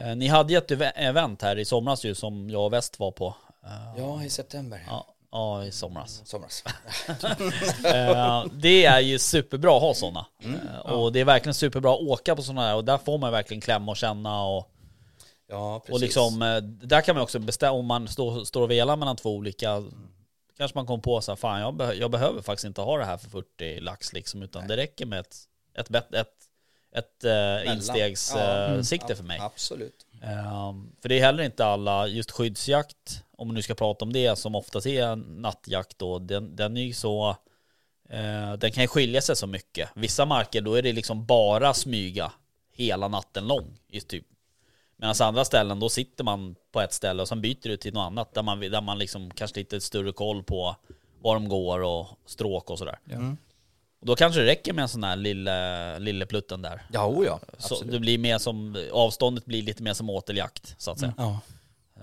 Eh, 0.00 0.16
ni 0.16 0.26
hade 0.28 0.52
ju 0.52 0.58
ett 0.58 0.70
eve- 0.70 0.92
event 0.96 1.42
här 1.42 1.58
i 1.58 1.64
somras 1.64 2.04
ju 2.04 2.14
som 2.14 2.50
jag 2.50 2.64
och 2.64 2.72
Väst 2.72 2.98
var 2.98 3.10
på. 3.10 3.34
Eh, 3.64 3.70
Ja, 4.02 4.24
i 4.24 4.30
september. 4.30 4.84
ja, 4.88 5.06
ja, 5.32 5.64
i 5.64 5.72
somras. 5.72 6.22
Somras. 6.24 6.64
Eh, 7.84 8.44
det 8.52 8.84
är 8.84 9.00
ju 9.00 9.18
superbra 9.18 9.76
att 9.76 9.82
ha 9.82 9.94
sådana. 9.94 10.26
Mm. 10.44 10.60
Eh, 10.84 10.92
och 10.92 11.12
det 11.12 11.20
är 11.20 11.24
verkligen 11.24 11.54
superbra 11.54 11.94
att 11.94 12.00
åka 12.00 12.36
på 12.36 12.42
sådana 12.42 12.62
här 12.66 12.76
och 12.76 12.84
där 12.84 12.98
får 12.98 13.18
man 13.18 13.32
verkligen 13.32 13.60
klämma 13.60 13.90
och 13.92 13.96
känna 13.96 14.44
och, 14.44 14.68
Ja, 15.48 15.78
precis. 15.80 15.94
och 15.94 16.00
liksom, 16.00 16.38
där 16.82 17.00
kan 17.00 17.14
man 17.14 17.22
också 17.22 17.38
bestämma, 17.38 17.72
om 17.72 17.86
man 17.86 18.08
står, 18.08 18.44
står 18.44 18.62
och 18.62 18.70
velar 18.70 18.96
mellan 18.96 19.16
två 19.16 19.30
olika, 19.30 19.82
kanske 20.56 20.78
man 20.78 20.86
kom 20.86 21.02
på 21.02 21.20
så 21.20 21.30
här, 21.32 21.36
fan 21.36 21.60
jag, 21.60 21.74
beh- 21.74 21.92
jag 21.94 22.10
behöver 22.10 22.42
faktiskt 22.42 22.64
inte 22.64 22.80
ha 22.80 22.98
det 22.98 23.04
här 23.04 23.16
för 23.16 23.30
40 23.30 23.80
lax 23.80 24.12
liksom, 24.12 24.42
utan 24.42 24.68
det 24.68 24.76
räcker 24.76 25.06
med 25.06 25.20
ett, 25.20 25.36
ett, 25.74 25.88
bet- 25.88 26.14
ett, 26.14 26.34
ett 26.92 27.24
uh, 27.24 27.72
instegssikte 27.74 28.44
Ja. 28.44 28.66
Mm. 28.66 28.84
sikte 28.84 29.16
för 29.16 29.24
mig. 29.24 29.38
Absolut. 29.40 30.06
Ehm, 30.22 30.92
för 31.02 31.08
det 31.08 31.18
är 31.18 31.20
heller 31.24 31.44
inte 31.44 31.64
alla, 31.66 32.06
just 32.06 32.30
skyddsjakt, 32.30 33.22
om 33.36 33.48
man 33.48 33.54
nu 33.54 33.62
ska 33.62 33.74
prata 33.74 34.04
om 34.04 34.12
det, 34.12 34.36
som 34.38 34.54
oftast 34.54 34.86
är 34.86 35.16
nattjakt 35.16 35.98
då, 35.98 36.18
den, 36.18 36.56
den 36.56 36.76
är 36.76 36.82
ju 36.82 36.92
så, 36.92 37.28
eh, 38.08 38.52
den 38.52 38.70
kan 38.72 38.84
ju 38.84 38.88
skilja 38.88 39.20
sig 39.20 39.36
så 39.36 39.46
mycket. 39.46 39.88
Vissa 39.94 40.24
marker 40.24 40.60
då 40.60 40.74
är 40.74 40.82
det 40.82 40.92
liksom 40.92 41.26
bara 41.26 41.74
smyga 41.74 42.32
hela 42.72 43.08
natten 43.08 43.46
lång. 43.46 43.78
Just 43.88 44.08
typ. 44.08 44.24
Medan 44.98 45.14
andra 45.20 45.44
ställen 45.44 45.80
då 45.80 45.88
sitter 45.88 46.24
man 46.24 46.54
på 46.72 46.80
ett 46.80 46.92
ställe 46.92 47.22
och 47.22 47.28
sen 47.28 47.40
byter 47.40 47.68
du 47.68 47.76
till 47.76 47.94
något 47.94 48.06
annat 48.06 48.34
där 48.34 48.42
man, 48.42 48.60
där 48.60 48.80
man 48.80 48.98
liksom 48.98 49.30
kanske 49.30 49.58
lite 49.58 49.80
större 49.80 50.12
koll 50.12 50.42
på 50.42 50.76
var 51.20 51.34
de 51.34 51.48
går 51.48 51.80
och 51.80 52.06
stråk 52.26 52.70
och 52.70 52.78
sådär. 52.78 52.98
Mm. 53.10 53.36
Och 54.00 54.06
då 54.06 54.16
kanske 54.16 54.40
det 54.40 54.46
räcker 54.46 54.72
med 54.72 54.82
en 54.82 54.88
sån 54.88 55.04
här 55.04 55.16
lille, 55.16 55.98
lille 55.98 56.26
plutten 56.26 56.62
där. 56.62 56.86
Ja, 56.92 57.06
o 57.06 57.24
ja. 57.24 57.40
Så 57.58 57.74
Absolut. 57.74 57.92
det 57.92 58.00
blir 58.00 58.18
mer 58.18 58.38
som, 58.38 58.88
avståndet 58.92 59.44
blir 59.44 59.62
lite 59.62 59.82
mer 59.82 59.94
som 59.94 60.10
åteljakt 60.10 60.74
så 60.78 60.90
att 60.90 60.98
säga. 60.98 61.14
Ja. 61.16 61.40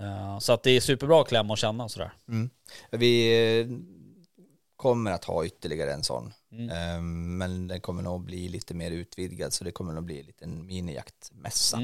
Eh, 0.00 0.38
Så 0.38 0.52
att 0.52 0.62
det 0.62 0.70
är 0.70 0.80
superbra 0.80 1.20
att 1.20 1.28
klämma 1.28 1.52
och 1.52 1.58
känna 1.58 1.84
och 1.84 1.90
sådär. 1.90 2.12
Mm. 2.28 2.50
Vi 2.90 3.60
eh, 3.60 3.66
kommer 4.76 5.10
att 5.10 5.24
ha 5.24 5.46
ytterligare 5.46 5.92
en 5.92 6.02
sån. 6.04 6.32
Mm. 6.52 6.70
Eh, 6.70 7.00
Men 7.38 7.68
den 7.68 7.80
kommer 7.80 8.02
nog 8.02 8.24
bli 8.24 8.48
lite 8.48 8.74
mer 8.74 8.90
utvidgad 8.90 9.52
så 9.52 9.64
det 9.64 9.70
kommer 9.72 9.92
nog 9.92 10.04
bli 10.04 10.20
en 10.20 10.26
liten 10.26 10.66
minijaktmässa. 10.66 11.78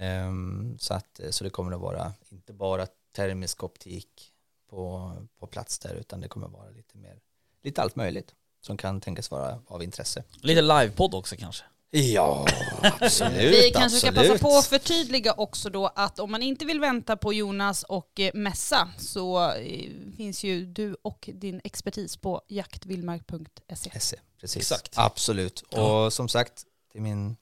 Mm. 0.00 0.72
Eh, 0.72 0.78
Så, 0.78 0.94
att, 0.94 1.20
så 1.30 1.44
det 1.44 1.50
kommer 1.50 1.72
att 1.72 1.80
vara 1.80 2.12
inte 2.28 2.52
bara 2.52 2.86
termisk 3.16 3.64
optik 3.64 4.32
på, 4.70 5.12
på 5.38 5.46
plats 5.46 5.78
där 5.78 5.94
utan 5.94 6.20
det 6.20 6.28
kommer 6.28 6.46
att 6.46 6.52
vara 6.52 6.70
lite 6.70 6.98
mer, 6.98 7.20
lite 7.62 7.82
allt 7.82 7.96
möjligt 7.96 8.34
som 8.60 8.76
kan 8.76 9.00
tänkas 9.00 9.30
vara 9.30 9.60
av 9.66 9.82
intresse. 9.82 10.24
Lite 10.42 10.62
livepodd 10.62 11.14
också 11.14 11.36
kanske. 11.36 11.64
Ja, 11.92 12.46
absolut. 12.82 13.54
Vi 13.54 13.70
kanske 13.74 13.98
ska 13.98 14.08
passa 14.08 14.20
absolut. 14.20 14.40
på 14.40 14.58
att 14.58 14.66
förtydliga 14.66 15.32
också 15.32 15.70
då 15.70 15.86
att 15.86 16.18
om 16.18 16.30
man 16.30 16.42
inte 16.42 16.64
vill 16.64 16.80
vänta 16.80 17.16
på 17.16 17.32
Jonas 17.32 17.82
och 17.82 18.20
eh, 18.20 18.30
mässa 18.34 18.88
så 18.98 19.52
eh, 19.52 19.90
finns 20.16 20.44
ju 20.44 20.66
du 20.66 20.96
och 21.02 21.30
din 21.34 21.60
expertis 21.64 22.16
på 22.16 22.42
jaktvildmark.se. 22.48 24.00
SE, 24.00 24.16
precis. 24.40 24.56
Exakt. 24.56 24.92
Absolut. 24.98 25.60
Och 25.60 26.12
som 26.12 26.28
sagt, 26.28 26.64
till 26.92 27.02
min 27.02 27.36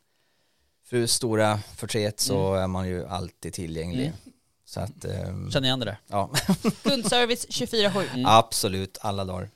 frus 0.91 1.13
stora 1.13 1.59
förtret 1.77 2.21
så 2.21 2.55
är 2.55 2.67
man 2.67 2.89
ju 2.89 3.07
alltid 3.07 3.53
tillgänglig. 3.53 4.07
Mm. 4.07 4.17
Så 4.65 4.81
att, 4.81 5.05
ehm, 5.05 5.51
Känner 5.51 5.67
igen 5.67 5.79
det 5.81 5.85
där. 5.85 5.99
ja, 6.07 6.31
Kundservice 6.83 7.47
24-7. 7.49 8.03
Mm. 8.15 8.27
absolut 8.27 8.99
alla 9.01 9.25
dagar. 9.25 9.51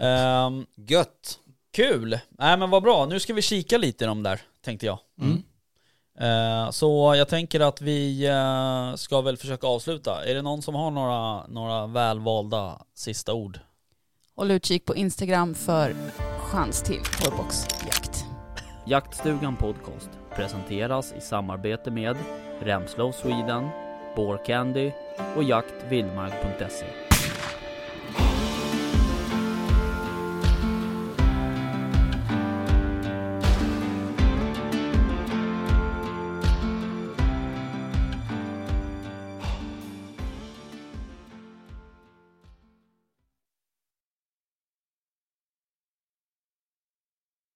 Ehm, 0.00 0.66
Gött! 0.74 1.38
kul! 1.72 2.18
Nej 2.30 2.56
men 2.56 2.70
vad 2.70 2.82
bra, 2.82 3.06
nu 3.06 3.20
ska 3.20 3.34
vi 3.34 3.42
kika 3.42 3.78
lite 3.78 4.04
i 4.04 4.06
de 4.06 4.22
där, 4.22 4.40
tänkte 4.64 4.86
jag. 4.86 4.98
Mm. 5.20 5.42
Eh, 6.18 6.70
så 6.70 7.14
jag 7.16 7.28
tänker 7.28 7.60
att 7.60 7.80
vi 7.80 8.26
eh, 8.26 8.94
ska 8.96 9.20
väl 9.20 9.36
försöka 9.36 9.66
avsluta. 9.66 10.24
Är 10.24 10.34
det 10.34 10.42
någon 10.42 10.62
som 10.62 10.74
har 10.74 10.90
några, 10.90 11.46
några 11.46 11.86
välvalda 11.86 12.82
sista 12.94 13.32
ord? 13.32 13.58
Håll 14.36 14.50
utkik 14.50 14.84
på 14.84 14.96
Instagram 14.96 15.54
för 15.54 15.94
chans 16.38 16.82
till 16.82 17.00
torrboxjakt. 17.22 18.01
Jaktstugan 18.84 19.56
Podcast 19.56 20.10
presenteras 20.36 21.14
i 21.18 21.20
samarbete 21.20 21.90
med 21.90 22.16
Remslow 22.60 23.12
Sweden, 23.12 23.68
Candy 24.46 24.92
och 25.36 25.44
jaktvildmark.se. 25.44 27.11